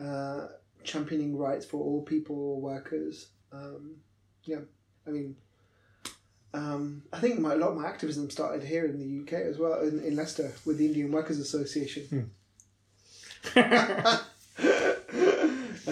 [0.00, 0.46] uh,
[0.84, 3.28] championing rights for all people, workers.
[3.52, 3.96] Um,
[4.44, 4.60] yeah,
[5.06, 5.36] I mean.
[6.54, 9.58] Um, I think my, a lot of my activism started here in the UK as
[9.58, 12.30] well, in, in Leicester with the Indian Workers Association.
[13.54, 14.20] I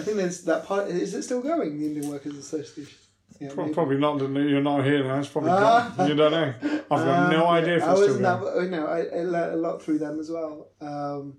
[0.01, 0.89] think there's that part.
[0.89, 1.79] Is it still going?
[1.79, 2.97] The Indian Workers Association.
[3.39, 4.19] Yeah, Pro- Probably not.
[4.19, 5.19] You're not here now.
[5.19, 5.93] It's probably Ah.
[5.95, 6.07] gone.
[6.09, 6.53] You don't know.
[6.63, 8.63] I've got no Um, idea if I it's still that.
[8.63, 10.69] You know, I, I learned a lot through them as well.
[10.81, 11.37] Um,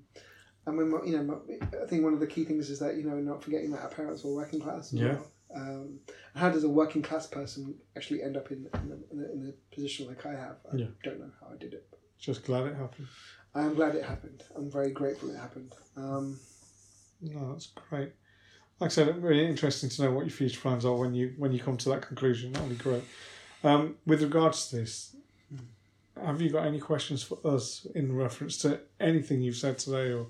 [0.69, 1.41] and when you know,
[1.83, 3.89] I think one of the key things is that you know, not forgetting that our
[3.89, 4.93] parents were working class.
[4.93, 5.15] Yeah.
[5.15, 5.31] Well.
[5.57, 6.01] Um,
[6.35, 9.49] how does a working class person actually end up in in a, in a, in
[9.55, 10.57] a position like I have?
[10.71, 10.87] I Yeah.
[11.03, 11.87] don't know how I did it.
[12.19, 13.09] Just glad it happened.
[13.55, 14.43] I'm glad it happened.
[14.55, 15.75] I'm very grateful it happened.
[15.97, 16.39] Um,
[17.23, 18.13] No, that's great.
[18.79, 21.35] Like I said, it's really interesting to know what your future plans are when you
[21.39, 22.53] when you come to that conclusion.
[22.53, 23.05] That'll be great.
[23.65, 25.17] Um, with regards to this,
[26.23, 30.27] have you got any questions for us in reference to anything you've said today or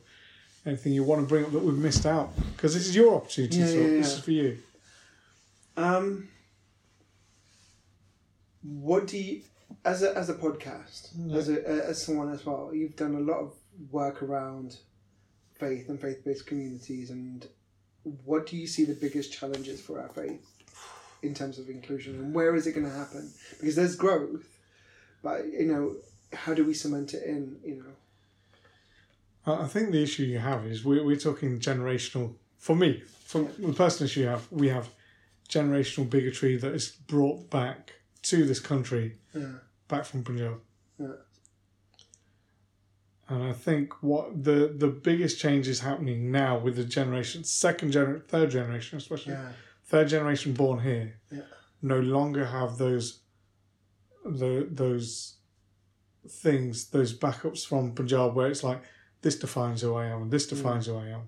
[0.66, 2.30] anything you want to bring up that we've missed out?
[2.56, 3.82] Because this is your opportunity Yeah, to talk.
[3.82, 4.58] yeah, This is for you.
[5.76, 6.28] Um,
[8.62, 9.42] what do you,
[9.84, 11.36] as a as a podcast, Yeah.
[11.36, 13.54] as a as someone as well, you've done a lot of
[13.90, 14.76] work around
[15.58, 17.46] faith and faith based communities, and
[18.24, 20.44] what do you see the biggest challenges for our faith
[21.22, 23.30] in terms of inclusion, and where is it going to happen?
[23.60, 24.46] Because there's growth,
[25.22, 25.96] but you know,
[26.32, 27.58] how do we cement it in?
[27.64, 27.92] You know,
[29.52, 32.34] I think the issue you have is we're, we're talking generational.
[32.58, 34.88] For me, from the personal issue you have, we have
[35.48, 37.92] generational bigotry that is brought back
[38.22, 39.52] to this country, Yeah.
[39.88, 40.60] back from Punjab.
[40.98, 41.12] Yeah.
[43.28, 47.92] And I think what the the biggest change is happening now with the generation, second
[47.92, 49.52] generation, third generation, especially Yeah.
[49.84, 51.20] third generation born here,
[51.82, 53.20] no longer have those
[54.24, 55.36] the those
[56.28, 58.82] things, those backups from Punjab where it's like
[59.22, 61.22] this defines who I am and this defines who I am.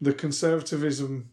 [0.00, 1.30] The conservatism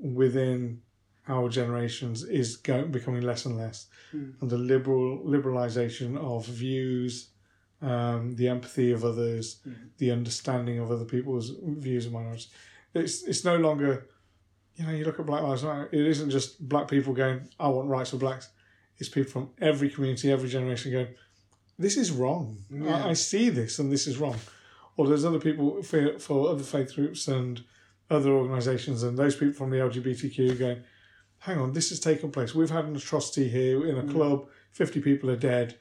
[0.00, 0.82] within
[1.26, 4.34] our generations is going, becoming less and less, Mm.
[4.42, 7.30] and the liberal liberalization of views,
[7.80, 9.74] um, the empathy of others, Mhm.
[9.96, 12.48] the understanding of other people's views and minorities.
[12.92, 14.06] It's it's no longer,
[14.76, 15.88] you know, you look at Black Lives Matter.
[15.92, 18.50] It isn't just black people going, "I want rights for blacks."
[18.98, 21.14] It's people from every community, every generation going,
[21.78, 22.64] "This is wrong.
[22.70, 23.04] Yeah.
[23.04, 24.36] I, I see this, and this is wrong."
[24.96, 27.62] Or there's other people for for other faith groups and
[28.10, 30.82] other organisations, and those people from the LGBTQ going,
[31.40, 32.54] "Hang on, this has taken place.
[32.54, 34.10] We've had an atrocity here in a Mm.
[34.12, 34.48] club.
[34.72, 35.78] Fifty people are dead,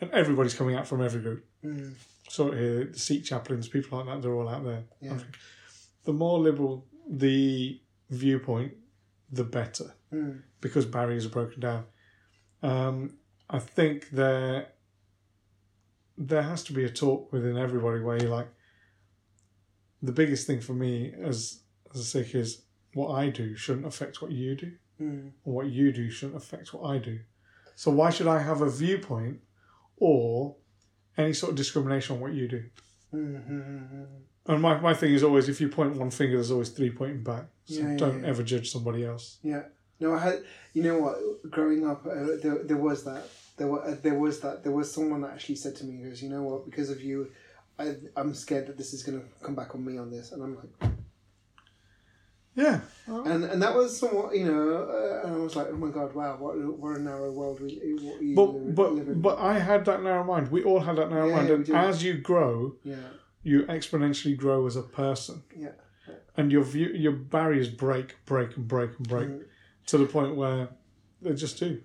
[0.00, 1.94] and everybody's coming out from every group." Mm.
[2.26, 4.84] it here, the Sikh chaplains, people like that, they're all out there.
[5.00, 5.18] Yeah.
[6.04, 7.80] The more liberal the
[8.10, 8.72] viewpoint,
[9.30, 10.42] the better, Mm.
[10.60, 11.84] because barriers are broken down.
[12.62, 13.18] Um,
[13.48, 14.68] I think there
[16.16, 18.48] there has to be a talk within everybody where you're like.
[20.02, 21.60] The biggest thing for me as
[21.94, 22.62] as a Sikh is
[22.92, 25.32] what I do shouldn't affect what you do, Mm.
[25.44, 27.20] and what you do shouldn't affect what I do.
[27.74, 29.40] So why should I have a viewpoint
[29.96, 30.56] or
[31.16, 32.64] any sort of discrimination on what you do?
[33.12, 34.06] Mm.
[34.46, 37.24] And my, my thing is always if you point one finger, there's always three pointing
[37.24, 37.46] back.
[37.64, 38.28] So yeah, don't yeah.
[38.28, 39.38] ever judge somebody else.
[39.42, 39.62] Yeah.
[40.00, 40.44] No, I had.
[40.74, 41.50] You know what?
[41.50, 43.24] Growing up, uh, there, there was that.
[43.56, 44.62] There was uh, there was that.
[44.64, 46.64] There was someone that actually said to me, he "Goes, you know what?
[46.64, 47.30] Because of you,
[47.78, 50.56] I I'm scared that this is gonna come back on me on this." And I'm
[50.56, 50.90] like,
[52.56, 52.80] Yeah.
[53.06, 56.14] and and that was somewhat, you know, uh, and I was like, "Oh my god,
[56.14, 57.68] wow, what what a narrow world we
[58.02, 60.50] what you But live, but live in." but I had that narrow mind.
[60.50, 61.48] We all had that narrow Yeah, mind.
[61.48, 62.96] we And as you grow, yeah,
[63.42, 65.42] you exponentially grow as a person.
[65.56, 65.72] yeah,
[66.36, 69.44] And your view your barriers break, break and break and break Mm.
[69.86, 70.68] to the point where
[71.22, 71.80] they just do.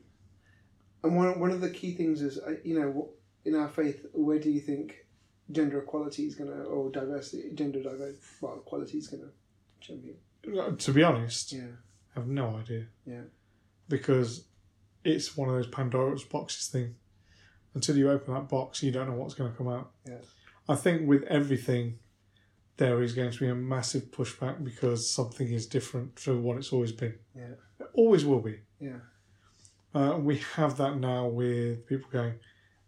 [1.03, 3.09] And one one of the key things is, uh, you know,
[3.45, 5.05] in our faith, where do you think
[5.51, 9.29] gender equality is gonna, or diversity, gender diversity, well, equality is gonna
[9.79, 10.15] champion?
[10.77, 11.61] To be honest, Yeah,
[12.15, 12.87] I have no idea.
[13.05, 13.23] yeah.
[13.87, 14.45] Because
[15.03, 16.95] it's one of those Pandora's boxes thing.
[17.73, 19.91] Until you open that box, you don't know what's going to come out.
[20.07, 20.21] Yeah.
[20.67, 21.99] I think with everything,
[22.77, 26.73] there is going to be a massive pushback because something is different from what it's
[26.73, 27.15] always been.
[27.35, 27.53] Yeah.
[27.79, 28.59] It always will be.
[28.79, 28.99] Yeah.
[29.93, 32.33] Uh, we have that now with people going,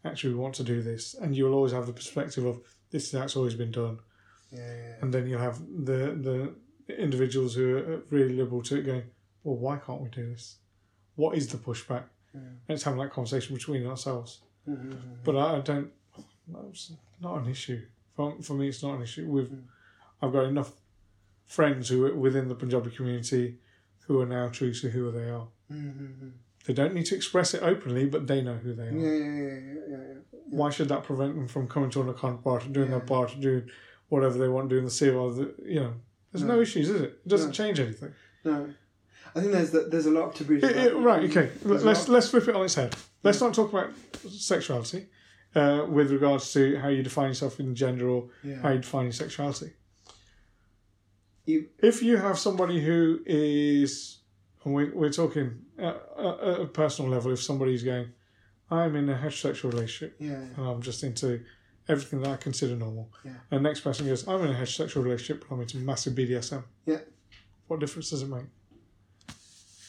[0.06, 1.16] actually, we want to do this.
[1.16, 2.60] And you'll always have the perspective of
[2.92, 4.00] this that's always been done.
[4.52, 6.54] Yeah, yeah, And then you'll have the,
[6.88, 9.04] the individuals who are really liberal to it going,
[9.44, 10.58] well, why can't we do this?
[11.16, 12.04] What is the pushback?
[12.34, 12.40] Yeah.
[12.42, 14.42] And it's having that conversation between ourselves.
[14.68, 14.76] yeah.
[14.76, 15.90] Mhm, But I, I don't,
[16.70, 16.92] it's
[17.22, 17.82] not an issue.
[18.16, 19.26] For, for me, it's not an issue.
[19.28, 19.64] We've, Mm.
[20.22, 20.74] I've got enough
[21.48, 23.58] friends who are within the Punjabi community
[24.06, 25.48] who are now true to who they are.
[25.72, 26.32] mhm, mhm.
[26.66, 28.92] They don't need to express it openly, but they know who they are.
[28.92, 30.40] Yeah, yeah, yeah, yeah, yeah, yeah.
[30.50, 33.06] Why should that prevent them from coming to an Akhand Path, doing their Yeah.
[33.06, 33.70] party, doing
[34.10, 35.32] whatever they want, doing the civil?
[35.34, 35.94] The, you know,
[36.32, 36.56] there's no.
[36.56, 36.62] No.
[36.62, 37.20] issues, is it?
[37.26, 37.54] It doesn't No.
[37.54, 38.14] change anything.
[38.44, 38.74] No,
[39.36, 40.62] I think there's the, there's a lot of taboos.
[40.62, 41.30] Yeah, about- right.
[41.30, 41.50] Okay.
[41.66, 42.96] There's Let's let's flip it on its head.
[43.24, 43.90] Let's not talk about
[44.30, 45.08] sexuality
[45.56, 48.30] uh, with regards to how you define yourself in gender or
[48.62, 49.72] how you define your sexuality.
[51.46, 54.20] You- if you have somebody who is,
[54.64, 58.10] and we're, we're talking at, at a personal level, if somebody's going,
[58.70, 60.34] I'm in a heterosexual relationship Yeah.
[60.36, 61.42] and I'm just into
[61.90, 63.10] everything that I consider normal.
[63.26, 63.32] Yeah.
[63.50, 66.64] And the next person goes, I'm in a heterosexual relationship, but I'm into massive BDSM.
[66.86, 67.00] Yeah.
[67.68, 68.46] What difference does it make?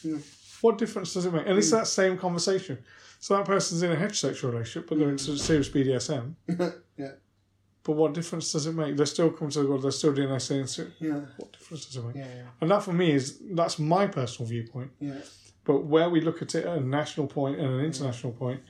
[0.03, 0.19] Yeah.
[0.63, 1.47] What difference does it make?
[1.47, 1.73] And it's Mm.
[1.79, 2.79] that same conversation.
[3.21, 5.13] So that person's in a heterosexual relationship, but they're Mm.
[5.13, 6.35] into serious BDSM.
[6.97, 7.13] yeah.
[7.85, 8.97] But what difference does it make?
[8.97, 10.67] They're still coming to the God, they're still doing their thing.
[10.67, 11.21] so Yeah.
[11.37, 12.17] What difference does it make?
[12.17, 12.27] Yeah.
[12.37, 12.43] Yeah.
[12.61, 14.93] And that for me is that's my personal viewpoint.
[15.01, 15.15] Yeah.
[15.65, 18.61] But where we look at it at a national point and an international point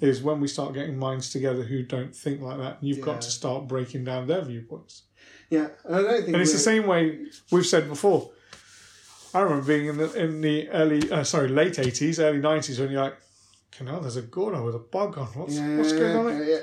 [0.00, 2.78] is when we start getting minds together who don't think like that.
[2.80, 3.04] And you've Yeah.
[3.04, 5.02] got to start breaking down their viewpoints.
[5.48, 5.68] Yeah.
[5.84, 6.28] And I don't think.
[6.34, 8.30] And it's the same way we've said before.
[9.34, 12.90] I remember being in the in the early, uh, sorry, late eighties, early nineties, when
[12.90, 13.16] you're like,
[13.70, 15.26] "Can hell, there's a Gora with a bug on.
[15.26, 16.58] What's Yeah, what's going on?" yeah, yeah.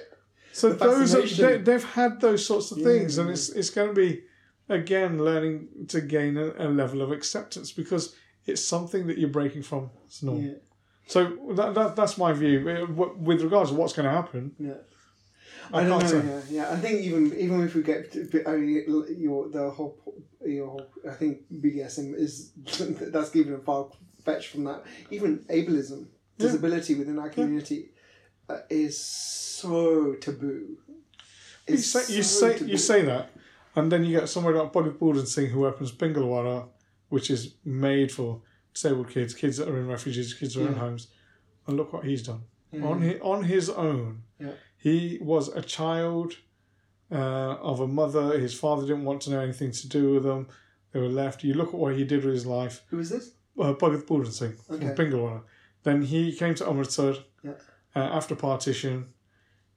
[0.53, 2.85] So those are, they, they've had those sorts of Yeah.
[2.89, 4.23] things, and it's it's going to be
[4.69, 8.15] again learning to gain a, a level of acceptance because
[8.45, 9.89] it's something that you're breaking from.
[10.05, 10.43] It's normal.
[10.43, 10.59] Yeah.
[11.07, 11.19] So
[11.57, 12.85] that, that that's my view Uh,
[13.29, 14.43] with regards to what's going to happen.
[14.59, 14.81] Yeah.
[15.73, 16.23] I, I, don't know.
[16.23, 16.71] Yeah, yeah.
[16.75, 18.83] I think even even if we get to, I mean,
[19.17, 19.97] your the whole
[20.45, 22.51] your whole, I think BDSM is
[23.13, 23.87] that's even a far
[24.25, 24.83] fetch from that.
[25.09, 25.99] Even ableism,
[26.37, 26.47] Yeah.
[26.47, 27.89] disability within our community,
[28.69, 30.77] is so taboo.
[31.67, 33.31] You say, you say to you say that,
[33.75, 36.67] and then you get somebody like Bhagat Puran Singh "Who Opens Pingalwara,"
[37.09, 38.41] which is made for
[38.73, 41.07] disabled kids, kids that are in refugees, kids that are in homes,
[41.67, 42.41] and look what he's done
[42.71, 42.85] Yeah.
[42.85, 44.23] on his, on his own.
[44.39, 44.51] Yeah.
[44.77, 46.33] He was a child
[47.11, 47.15] uh,
[47.71, 48.37] of a mother.
[48.39, 50.47] His father didn't want to know anything to do with them.
[50.91, 51.43] They were left.
[51.43, 52.83] You look at what he did with his life.
[52.89, 53.31] Who is this?
[53.57, 54.93] Uh, Bhagat Puran Singh Okay.
[54.95, 55.43] from.
[55.83, 57.51] Then he came to Amritsar Yeah.
[57.95, 59.07] Uh, after partition.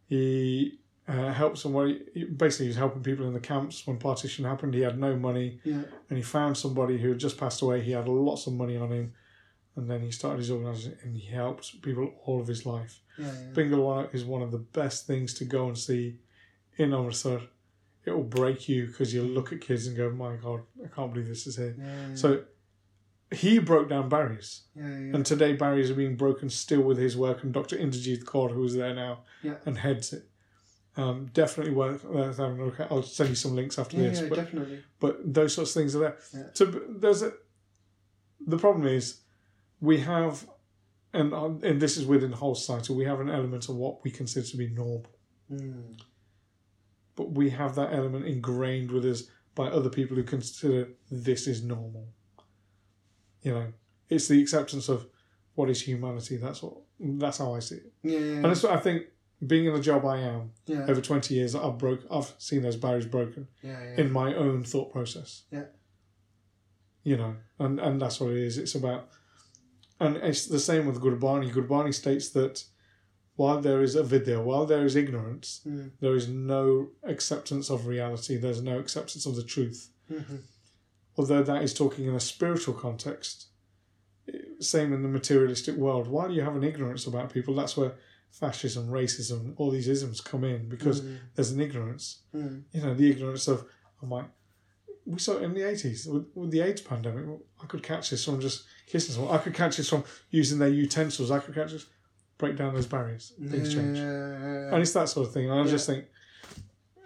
[0.09, 0.79] He
[1.09, 2.03] uh, helped somebody.
[2.37, 4.75] Basically, he was helping people in the camps when partition happened.
[4.75, 5.83] He had no money, Yeah.
[6.09, 7.81] and he found somebody who had just passed away.
[7.81, 9.15] He had lots of money on him,
[9.75, 13.01] and then he started his organisation, and he helped people all of his life.
[13.19, 13.33] Yeah.
[13.57, 14.07] yeah.
[14.13, 16.19] Is one of the best things to go and see
[16.77, 17.41] in Amritsar.
[18.05, 21.13] It will break you because you look at kids and go, "My God, I can't
[21.13, 22.15] believe this is here." Yeah.
[22.15, 22.45] So
[23.35, 24.63] he broke down barriers.
[24.75, 25.15] yeah, yeah.
[25.15, 27.77] And today barriers are being broken still with his work and Dr.
[27.77, 29.57] Indrajit Kaur, who is there now Yeah.
[29.67, 30.29] and heads it.
[30.97, 32.91] Um, definitely worth, worth having a look at.
[32.91, 34.21] I'll send you some links after yeah, this.
[34.23, 34.83] yeah, but, definitely.
[35.01, 36.17] but those sorts of things are there.
[36.33, 36.43] Yeah.
[36.55, 37.33] So there's a,
[38.47, 39.21] the problem is
[39.81, 40.47] we have,
[41.13, 44.05] and, um, and this is within the whole society, we have an element of what
[44.05, 45.05] we consider to be normal.
[45.53, 45.99] Mm.
[47.17, 49.25] But we have that element ingrained with us
[49.55, 52.09] by other people who consider this is normal.
[53.47, 53.67] You know,
[54.09, 55.07] it's the acceptance of
[55.55, 56.37] what is humanity.
[56.37, 56.75] That's what.
[56.99, 57.93] That's how I see it.
[58.03, 59.03] Yeah, yeah, And that's what I think.
[59.47, 62.01] Being in the job I am yeah, over twenty years, I've broke.
[62.11, 63.47] I've seen those barriers broken
[64.03, 65.43] in my own thought process.
[65.53, 65.67] Yeah.
[67.05, 68.57] You know, and and that's what it is.
[68.59, 69.09] It's about,
[70.01, 71.53] and it's the same with Gurbani.
[71.53, 72.65] Gurbani states that
[73.37, 75.91] while there is a avidya, while there is ignorance, Mm.
[76.01, 78.39] there is no acceptance of reality.
[78.39, 79.91] There's no acceptance of the truth.
[80.11, 80.41] Mhm.
[81.19, 83.47] Although that is talking in a spiritual context,
[84.61, 86.09] same in the materialistic world.
[86.09, 87.95] Why do you have an ignorance about people, that's where
[88.31, 91.19] fascism, racism, all these isms come in because Mm.
[91.35, 92.23] there's an ignorance.
[92.35, 92.65] Mm.
[92.73, 93.65] You know, the ignorance of,
[94.03, 94.25] oh my,
[95.07, 97.25] we saw it in the 80s with, with the AIDS pandemic.
[97.63, 99.35] I could catch this from just kissing someone.
[99.35, 101.31] I could catch this from using their utensils.
[101.31, 101.87] I could catch this,
[102.39, 103.33] break down those barriers.
[103.49, 103.97] Things change.
[103.99, 105.49] Yeah, And it's that sort of thing.
[105.49, 105.71] And I Yeah.
[105.71, 106.07] just think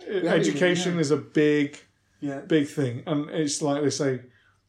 [0.08, 1.00] education even- yeah.
[1.00, 1.78] is a big,
[2.20, 3.02] yeah, big thing.
[3.06, 4.20] And it's like they say,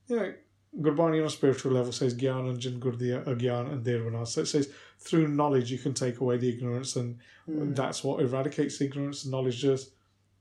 [0.08, 0.34] you know,
[0.80, 4.26] Gurbani on a spiritual level says Gyan and Jan Gurdiya Agyan and Dirvana.
[4.28, 4.70] So it says
[5.00, 7.20] through knowledge you can take away the ignorance and
[7.50, 7.76] Mm.
[7.76, 9.92] that's what eradicates ignorance, knowledge does.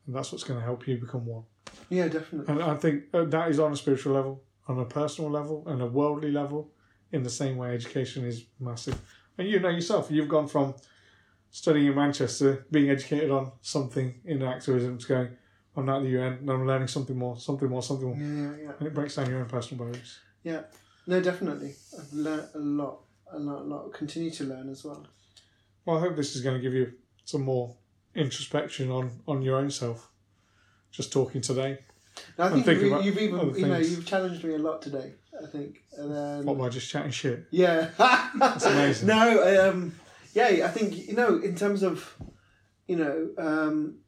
[0.07, 1.45] And that's what's going to help you become one.
[1.89, 2.53] yeah, definitely.
[2.53, 5.81] And I think uh, that is on a spiritual level, on a personal level, and
[5.81, 6.71] a worldly level,
[7.11, 9.01] in the same way education is massive.
[9.39, 10.75] And you know yourself, you've gone from
[11.51, 15.29] studying in Manchester, being educated on something in activism, to going,
[15.77, 18.17] I'm now at the UN and I'm learning something more, something more, something more.
[18.17, 18.73] Yeah, yeah.
[18.79, 20.19] And it breaks down your own personal barriers.
[20.43, 20.63] Yeah.
[21.07, 21.75] No, definitely.
[21.99, 23.01] I've learnt a lot,
[23.33, 23.93] a lot, a lot.
[23.93, 25.07] Continue to learn as well.
[25.85, 26.93] Well, I hope this is going to give you
[27.25, 27.75] some more
[28.15, 30.11] introspection on, on your own self.
[30.91, 31.79] Just talking today.
[32.37, 35.13] And I think you've, you've even, you know, you've challenged me a lot today.
[35.43, 37.47] I think, and then What, by just chatting shit?
[37.51, 37.91] yeah,
[38.39, 39.09] that's amazing.
[39.09, 39.95] No, um,
[40.35, 42.15] yeah, I think you know, in terms of,
[42.87, 44.01] you know, um,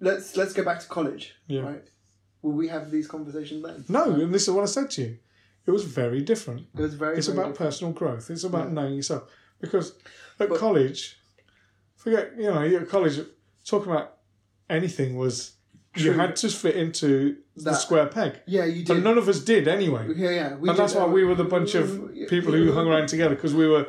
[0.00, 1.60] let's let's go back to college, Yeah.
[1.62, 1.84] right?
[2.42, 3.84] Will we have these conversations then?
[3.88, 5.18] No, and this is what I said to you.
[5.66, 6.66] It was very different.
[6.74, 7.16] It was very.
[7.18, 7.70] It's very about different.
[7.70, 8.30] personal growth.
[8.30, 8.72] It's about Yeah.
[8.74, 9.24] knowing yourself.
[9.60, 9.92] Because
[10.38, 11.18] at But- college,
[11.96, 13.20] forget you know, you're at college
[13.64, 14.16] talking about
[14.70, 15.52] anything was
[15.96, 18.96] you had to fit into the square peg, Yeah, you did.
[18.96, 20.06] and none of us did anyway.
[20.14, 20.48] yeah, yeah.
[20.54, 23.54] And that's why we were the bunch of mm, people who hung around together because
[23.54, 23.86] we were.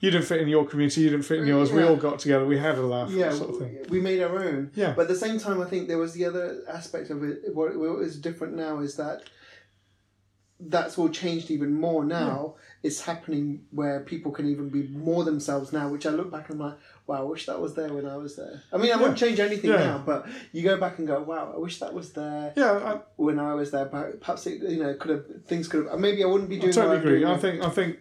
[0.00, 1.00] You didn't fit in your community.
[1.02, 1.72] You didn't fit in yours.
[1.72, 2.44] We all got together.
[2.46, 3.78] We had a laugh, Yeah, sort of thing.
[3.88, 4.70] we made our own.
[4.74, 4.92] Yeah.
[4.94, 7.54] But at the same time, I think there was the other aspect of it.
[7.54, 9.22] What, what is different now is that
[10.58, 12.54] that's all changed even more now.
[12.82, 16.60] It's happening where people can even be more themselves now, which I look back and
[16.62, 18.62] I'm like, wow, I wish that was there when I was there.
[18.72, 19.76] I mean, I wouldn't change anything Yeah.
[19.84, 23.00] now, but you go back and go, wow, I wish that was there Yeah, I,
[23.16, 23.84] when I was there.
[23.84, 25.98] But perhaps it, you know, could have things could have.
[26.00, 26.72] Maybe I wouldn't be doing.
[26.72, 27.20] totally what I'm agree.
[27.20, 27.98] doing I think I think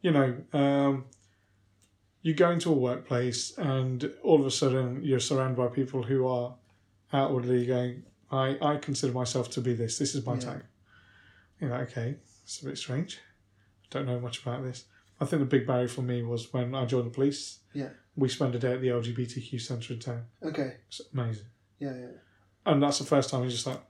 [0.00, 1.04] you know um,
[2.28, 6.26] you go into a workplace and all of a sudden you're surrounded by people who
[6.26, 6.54] are
[7.12, 9.98] outwardly going, I, I consider myself to be this.
[9.98, 10.40] This is my Yeah.
[10.40, 10.62] tag.
[11.60, 13.18] You're like, okay, it's a bit strange.
[13.84, 14.84] I don't know much about this.
[15.20, 17.60] I think the big barrier for me was when I joined the police.
[17.72, 17.88] Yeah.
[18.14, 20.24] We spent a day at the LGBTQ centre in town.
[20.42, 20.74] Okay.
[20.88, 21.46] It's amazing.
[21.78, 22.06] Yeah, yeah.
[22.66, 23.80] And that's the first time I was just like,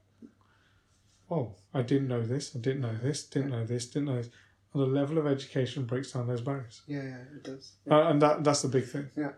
[1.30, 4.30] oh, I didn't know this, I didn't know this, didn't know this, didn't know this.
[4.78, 6.82] The level of education breaks down those barriers.
[6.86, 7.72] Yeah, yeah, it does.
[7.90, 9.08] Uh, and that that's the big thing.
[9.16, 9.32] Yeah,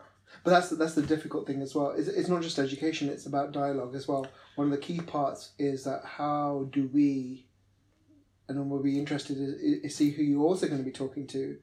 [0.45, 1.93] but that's the, that's the difficult thing as well.
[1.93, 4.27] It's, it's not just education; it's about dialogue as well.
[4.57, 7.47] One of the key parts is that how do we,
[8.49, 9.37] and then we'll be interested
[9.83, 11.57] to see who you're also going to be talking to,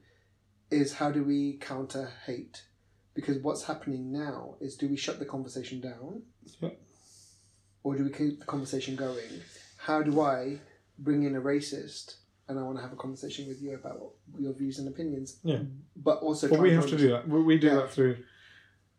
[0.72, 2.64] is how do we counter hate?
[3.14, 6.22] because what's happening now is do we shut the conversation down
[6.60, 6.68] Yeah.
[7.82, 9.40] or do we keep the conversation going
[9.78, 10.60] how do i
[11.00, 12.16] bring in a racist
[12.48, 14.00] and i want to have a conversation with you about
[14.38, 15.60] your views and opinions Yeah.
[15.96, 17.28] but also try we have to do that.
[17.28, 17.74] We, we do Yeah.
[17.76, 18.16] that through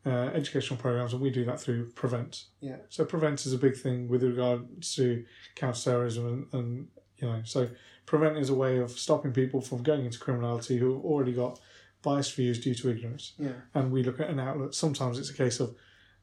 [0.06, 2.46] uh, educational programs, and we do that through Prevent.
[2.62, 2.78] Yeah.
[2.88, 7.68] So Prevent is a big thing with regard to counterterrorism, and, and you know, so
[8.06, 11.60] Prevent is a way of stopping people from going into criminality who have already got
[12.02, 13.34] biased views due to ignorance.
[13.38, 14.74] yeah And we look at an outlet.
[14.74, 15.76] Sometimes it's a case of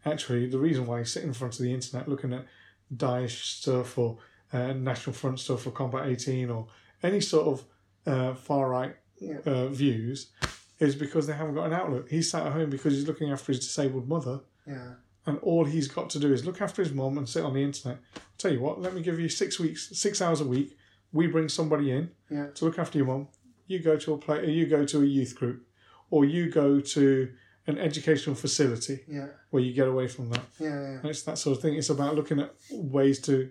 [0.06, 2.46] actually the reason why you sit in front of the internet looking at
[2.94, 4.16] Daesh stuff or
[4.54, 6.66] uh, National Front stuff or Combat 18 or
[7.02, 7.64] any sort of
[8.06, 9.38] uh, far right Yeah.
[9.46, 10.30] uh, views
[10.78, 12.04] is because they haven't got an outlet.
[12.10, 14.94] He's sat at home because he's looking after his disabled mother, yeah
[15.28, 17.60] and all he's got to do is look after his mum and sit on the
[17.62, 17.98] internet.
[18.38, 20.76] tell you what, let me give you six weeks, six hours a week.
[21.12, 22.46] We bring somebody in Yeah.
[22.54, 23.26] to look after your mum.
[23.66, 25.66] You go to a play, you go to a youth group,
[26.10, 27.32] or you go to
[27.66, 30.44] an educational facility yeah where you get away from that.
[30.60, 31.74] yeah yeah And it's that sort of thing.
[31.74, 33.50] It's about looking at ways to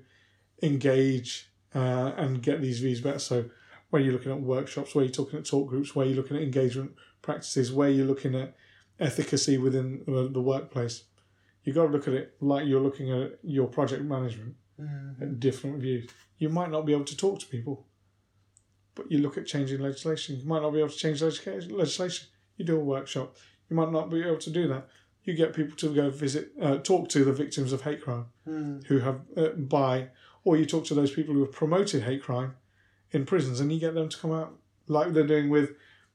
[0.64, 3.20] engage uh, and get these views better.
[3.20, 3.46] So,
[3.92, 6.44] where you're looking at workshops, where you're talking at talk groups, where you're looking at
[6.44, 8.56] engagement practices, where you're looking at
[9.00, 11.04] efficacy within the, workplace,
[11.64, 15.22] you've got to look at it like you're looking at your project management Mhm.
[15.22, 16.10] at different views.
[16.38, 17.88] You might not be able to talk to people,
[18.96, 20.38] but you look at changing legislation.
[20.40, 21.76] You might not be able to change legislation.
[21.78, 22.28] legislation.
[22.58, 23.36] You do a workshop.
[23.70, 24.88] You might not be able to do that.
[25.24, 28.86] You get people to go visit, uh, talk to the victims of hate crime Mm.
[28.88, 30.10] who have uh, by,
[30.46, 32.56] or you talk to those people who have promoted hate crime
[33.12, 34.54] in prisons, and you get them to come out
[34.88, 35.72] like they're doing with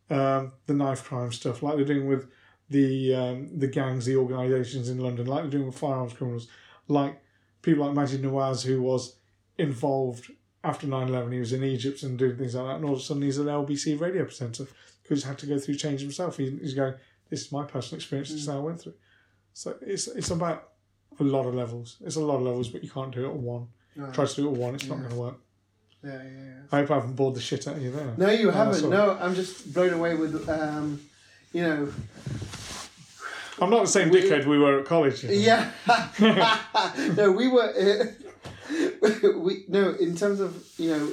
[0.09, 2.31] um, the knife crime stuff, like they're doing with
[2.70, 6.48] the um, the gangs, the organisations in London, like they're doing with firearms criminals,
[6.89, 7.20] like
[7.61, 9.16] people like Maajid Nawaz, who was
[9.59, 10.31] involved
[10.62, 13.02] after 9-11, he was in Egypt and doing things like that, and all of a
[13.02, 14.66] sudden he's an LBC radio presenter
[15.09, 16.36] who's had to go through change himself.
[16.36, 16.94] He, he's going,
[17.28, 18.94] this is my personal experience, this is how I went through.
[19.52, 20.70] So it's it's about
[21.19, 21.97] a lot of levels.
[22.05, 23.69] It's a lot of levels, but you can't do it at one.
[23.97, 24.11] No.
[24.12, 25.35] Try to do it one, it's not going to work.
[26.03, 28.15] yeah yeah yeah I hope I haven't bored the shit out of you there.
[28.17, 28.89] No, you haven't.
[28.89, 31.01] No, I'm just blown away with, um,
[31.53, 31.93] you know,
[33.61, 35.23] I'm not the same We- dickhead we were at college.
[35.25, 35.35] you know.
[35.35, 35.71] yeah.
[37.17, 37.69] no, we were.
[37.69, 38.07] Uh,
[39.39, 41.12] we no, in terms of you know,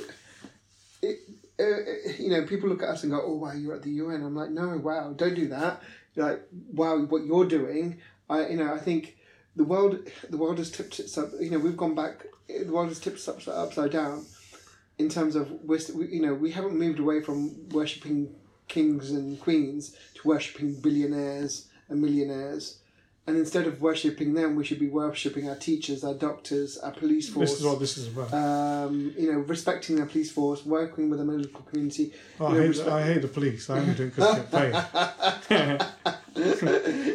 [1.01, 1.17] it,
[1.59, 4.23] uh, you know, people look at us and go, "Oh wow, you're at the UN."
[4.23, 5.81] I'm like, no, wow, don't do that.
[6.15, 6.41] Like,
[6.71, 7.99] wow, what you're doing.
[8.29, 9.17] I, you know, I think
[9.55, 11.31] the world, the world has tipped itself.
[11.39, 12.26] You know, we've gone back.
[12.47, 14.25] The world is tipped itself upside down.
[14.97, 18.33] In terms of we, you know, we haven't moved away from worshipping
[18.67, 22.79] kings and queens to worshipping billionaires and millionaires.
[23.27, 27.27] And instead of worshipping them, we should be worshipping our teachers, our doctors, our police
[27.27, 27.49] force.
[27.51, 28.33] This is what this is about.
[28.33, 32.13] um, you know, respecting their police force, working with the medical community.
[32.39, 33.69] Oh, I, you know, hate, respect- I hate the police.
[33.69, 34.51] I only do it because I get
[35.49, 35.85] paid.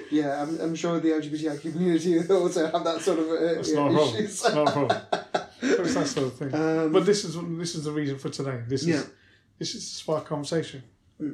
[0.11, 3.89] yeah, I'm, I'm sure the LGBTI community also have that sort of uh, It's yeah,
[3.89, 4.45] not issues.
[4.45, 4.75] It's not.
[4.75, 5.22] But
[5.83, 6.55] it's that sort of thing.
[6.55, 8.63] Um, but this is this is the reason for today.
[8.69, 9.03] This is Yeah.
[9.59, 10.83] this is to spark conversation.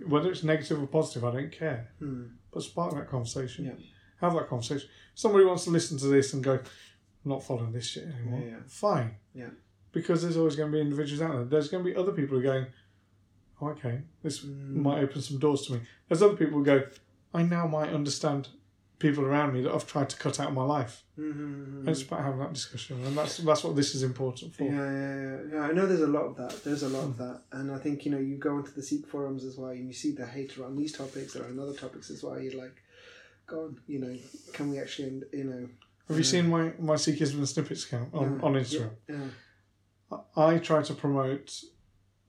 [0.07, 1.89] Whether it's negative or positive, I don't care.
[1.99, 2.25] Hmm.
[2.53, 3.65] But spark that conversation.
[3.67, 3.73] Yeah.
[4.21, 4.89] Have that conversation.
[5.15, 8.43] Somebody wants to listen to this and go, I'm not following this shit anymore.
[8.47, 8.57] Yeah.
[8.67, 9.15] Fine.
[9.33, 9.51] Yeah.
[9.93, 11.45] Because there's always going to be individuals out there.
[11.45, 12.67] There's going to be other people who are going,
[13.63, 14.83] oh, okay, this Hmm.
[14.83, 15.81] might open some doors to me.
[16.09, 16.83] There's other people who go,
[17.33, 18.49] I now might understand
[18.99, 21.05] people around me that I've tried to cut out of my life.
[21.17, 21.81] Mhm.
[21.81, 23.05] And it's about having that discussion.
[23.05, 24.65] And that's that's what this is important for.
[24.65, 25.61] Yeah, yeah, yeah, yeah.
[25.69, 26.65] I know there's a lot of that.
[26.65, 29.07] There's a lot of that, and I think you know you go into the Sikh
[29.07, 32.23] forums as well, and you see the hate around these topics, around other topics as
[32.25, 32.41] well.
[32.41, 32.77] You're like,
[33.47, 34.17] God, you know,
[34.53, 35.69] can we actually, you know,
[36.09, 38.43] Have you seen my, my Sikhism and Snippets account on, Yeah.
[38.47, 38.91] on Instagram?
[39.09, 39.29] yeah,
[40.37, 41.47] I I try to promote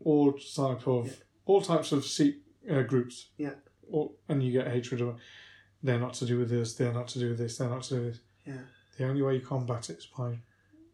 [0.01, 1.13] all type of Yeah.
[1.45, 2.37] all types of Sikh
[2.69, 3.29] uh, groups.
[3.37, 3.55] Yeah.
[3.91, 5.15] All, and you get hatred of
[5.83, 7.95] they're not to do with this, they're not to do with this, they're not to
[7.95, 8.21] do with this.
[8.45, 8.53] yeah,
[8.97, 10.39] The only way you combat it is by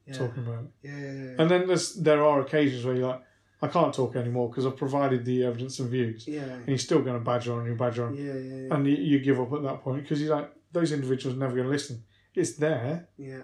[0.05, 0.69] yeah, talking about it.
[0.83, 3.21] yeah, yeah, yeah, And then there's there are occasions where you're like,
[3.61, 6.27] I can't talk anymore because I've provided the evidence and views.
[6.27, 8.33] yeah, And he's still going to badger on you, badger on, yeah, yeah,
[8.67, 11.39] yeah, and you, you give up at that point because you're like, those individuals are
[11.39, 12.03] never going to listen.
[12.35, 13.07] It's there.
[13.17, 13.41] yeah.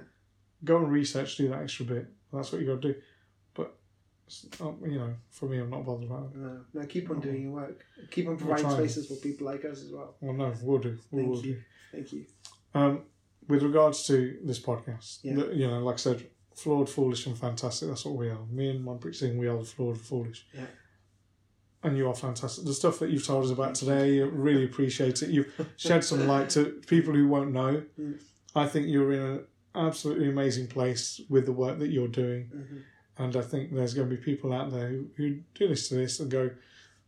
[0.64, 2.06] Go and research, do that extra bit.
[2.32, 3.00] That's what you got to do.
[4.60, 6.38] You know, for me, I'm not bothered about it.
[6.38, 7.86] No, no, keep on doing your work.
[8.12, 10.16] Keep on providing spaces for people like us as well.
[10.22, 10.98] Well, no, we'll do.
[11.12, 11.54] We Thank will you.
[11.54, 11.62] do.
[11.92, 12.26] Thank you.
[12.74, 13.02] Um,
[13.48, 15.36] with regards to this podcast, Yeah.
[15.36, 17.90] the- you know, like I said, flawed, foolish, and fantastic.
[17.90, 18.46] That's what we are.
[18.50, 20.46] Me and Manpreet Singh, we are the flawed and foolish.
[20.54, 20.68] Yeah.
[21.84, 22.64] And you are fantastic.
[22.66, 25.30] The stuff that you've told us about today, I really appreciate it.
[25.30, 27.84] You've shed some light to people who won't know.
[28.00, 28.20] Mm.
[28.56, 32.44] I think you're in an absolutely amazing place with the work that you're doing.
[32.46, 32.78] hmm
[33.18, 36.04] And I think there's going to be people out there who, who do listen to
[36.04, 36.50] this and go,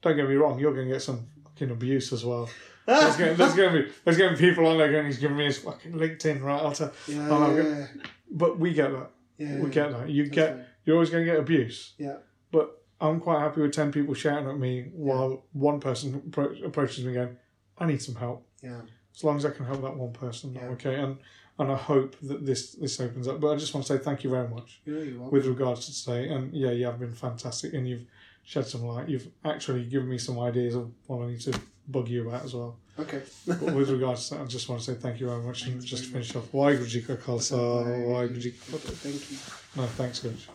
[0.02, 2.50] don't get me wrong, you're going to get some fucking abuse as well.
[2.86, 5.06] There's going, there's going to be there's going to be people on there going.
[5.06, 6.62] He's giving me his fucking LinkedIn, right?
[6.62, 6.92] I'll tell.
[7.08, 7.88] Yeah, Oh, yeah, yeah,
[8.30, 9.10] But we get that.
[9.38, 10.10] yeah, We get that.
[10.10, 10.56] You get.
[10.56, 10.66] fine.
[10.84, 11.94] You're always going to get abuse.
[11.98, 12.18] Yeah.
[12.52, 17.06] But I'm quite happy with ten people shouting at me while one person appro- approaches
[17.06, 17.38] me going,
[17.78, 18.82] "I need some help." Yeah.
[19.16, 20.66] As long as I can help that one person, Yeah.
[20.72, 20.96] okay.
[20.96, 21.20] And
[21.60, 23.40] and I hope that this this opens up.
[23.40, 25.30] But I just want to say thank you very much You you are.
[25.30, 26.30] with regards to today.
[26.34, 28.06] And yeah, you have been fantastic, and you've
[28.44, 29.08] shed some light.
[29.10, 32.54] You've actually given me some ideas of what I need to bug you about as
[32.54, 32.78] well.
[33.00, 33.22] Okay.
[33.48, 35.66] But with regards to that, I just want to say thank you very much.
[35.66, 39.38] And just to finish off, Ka Khalsa, Waheguru Waheguru Ji Ka Thank you.
[39.76, 40.48] No, thanks, Coach.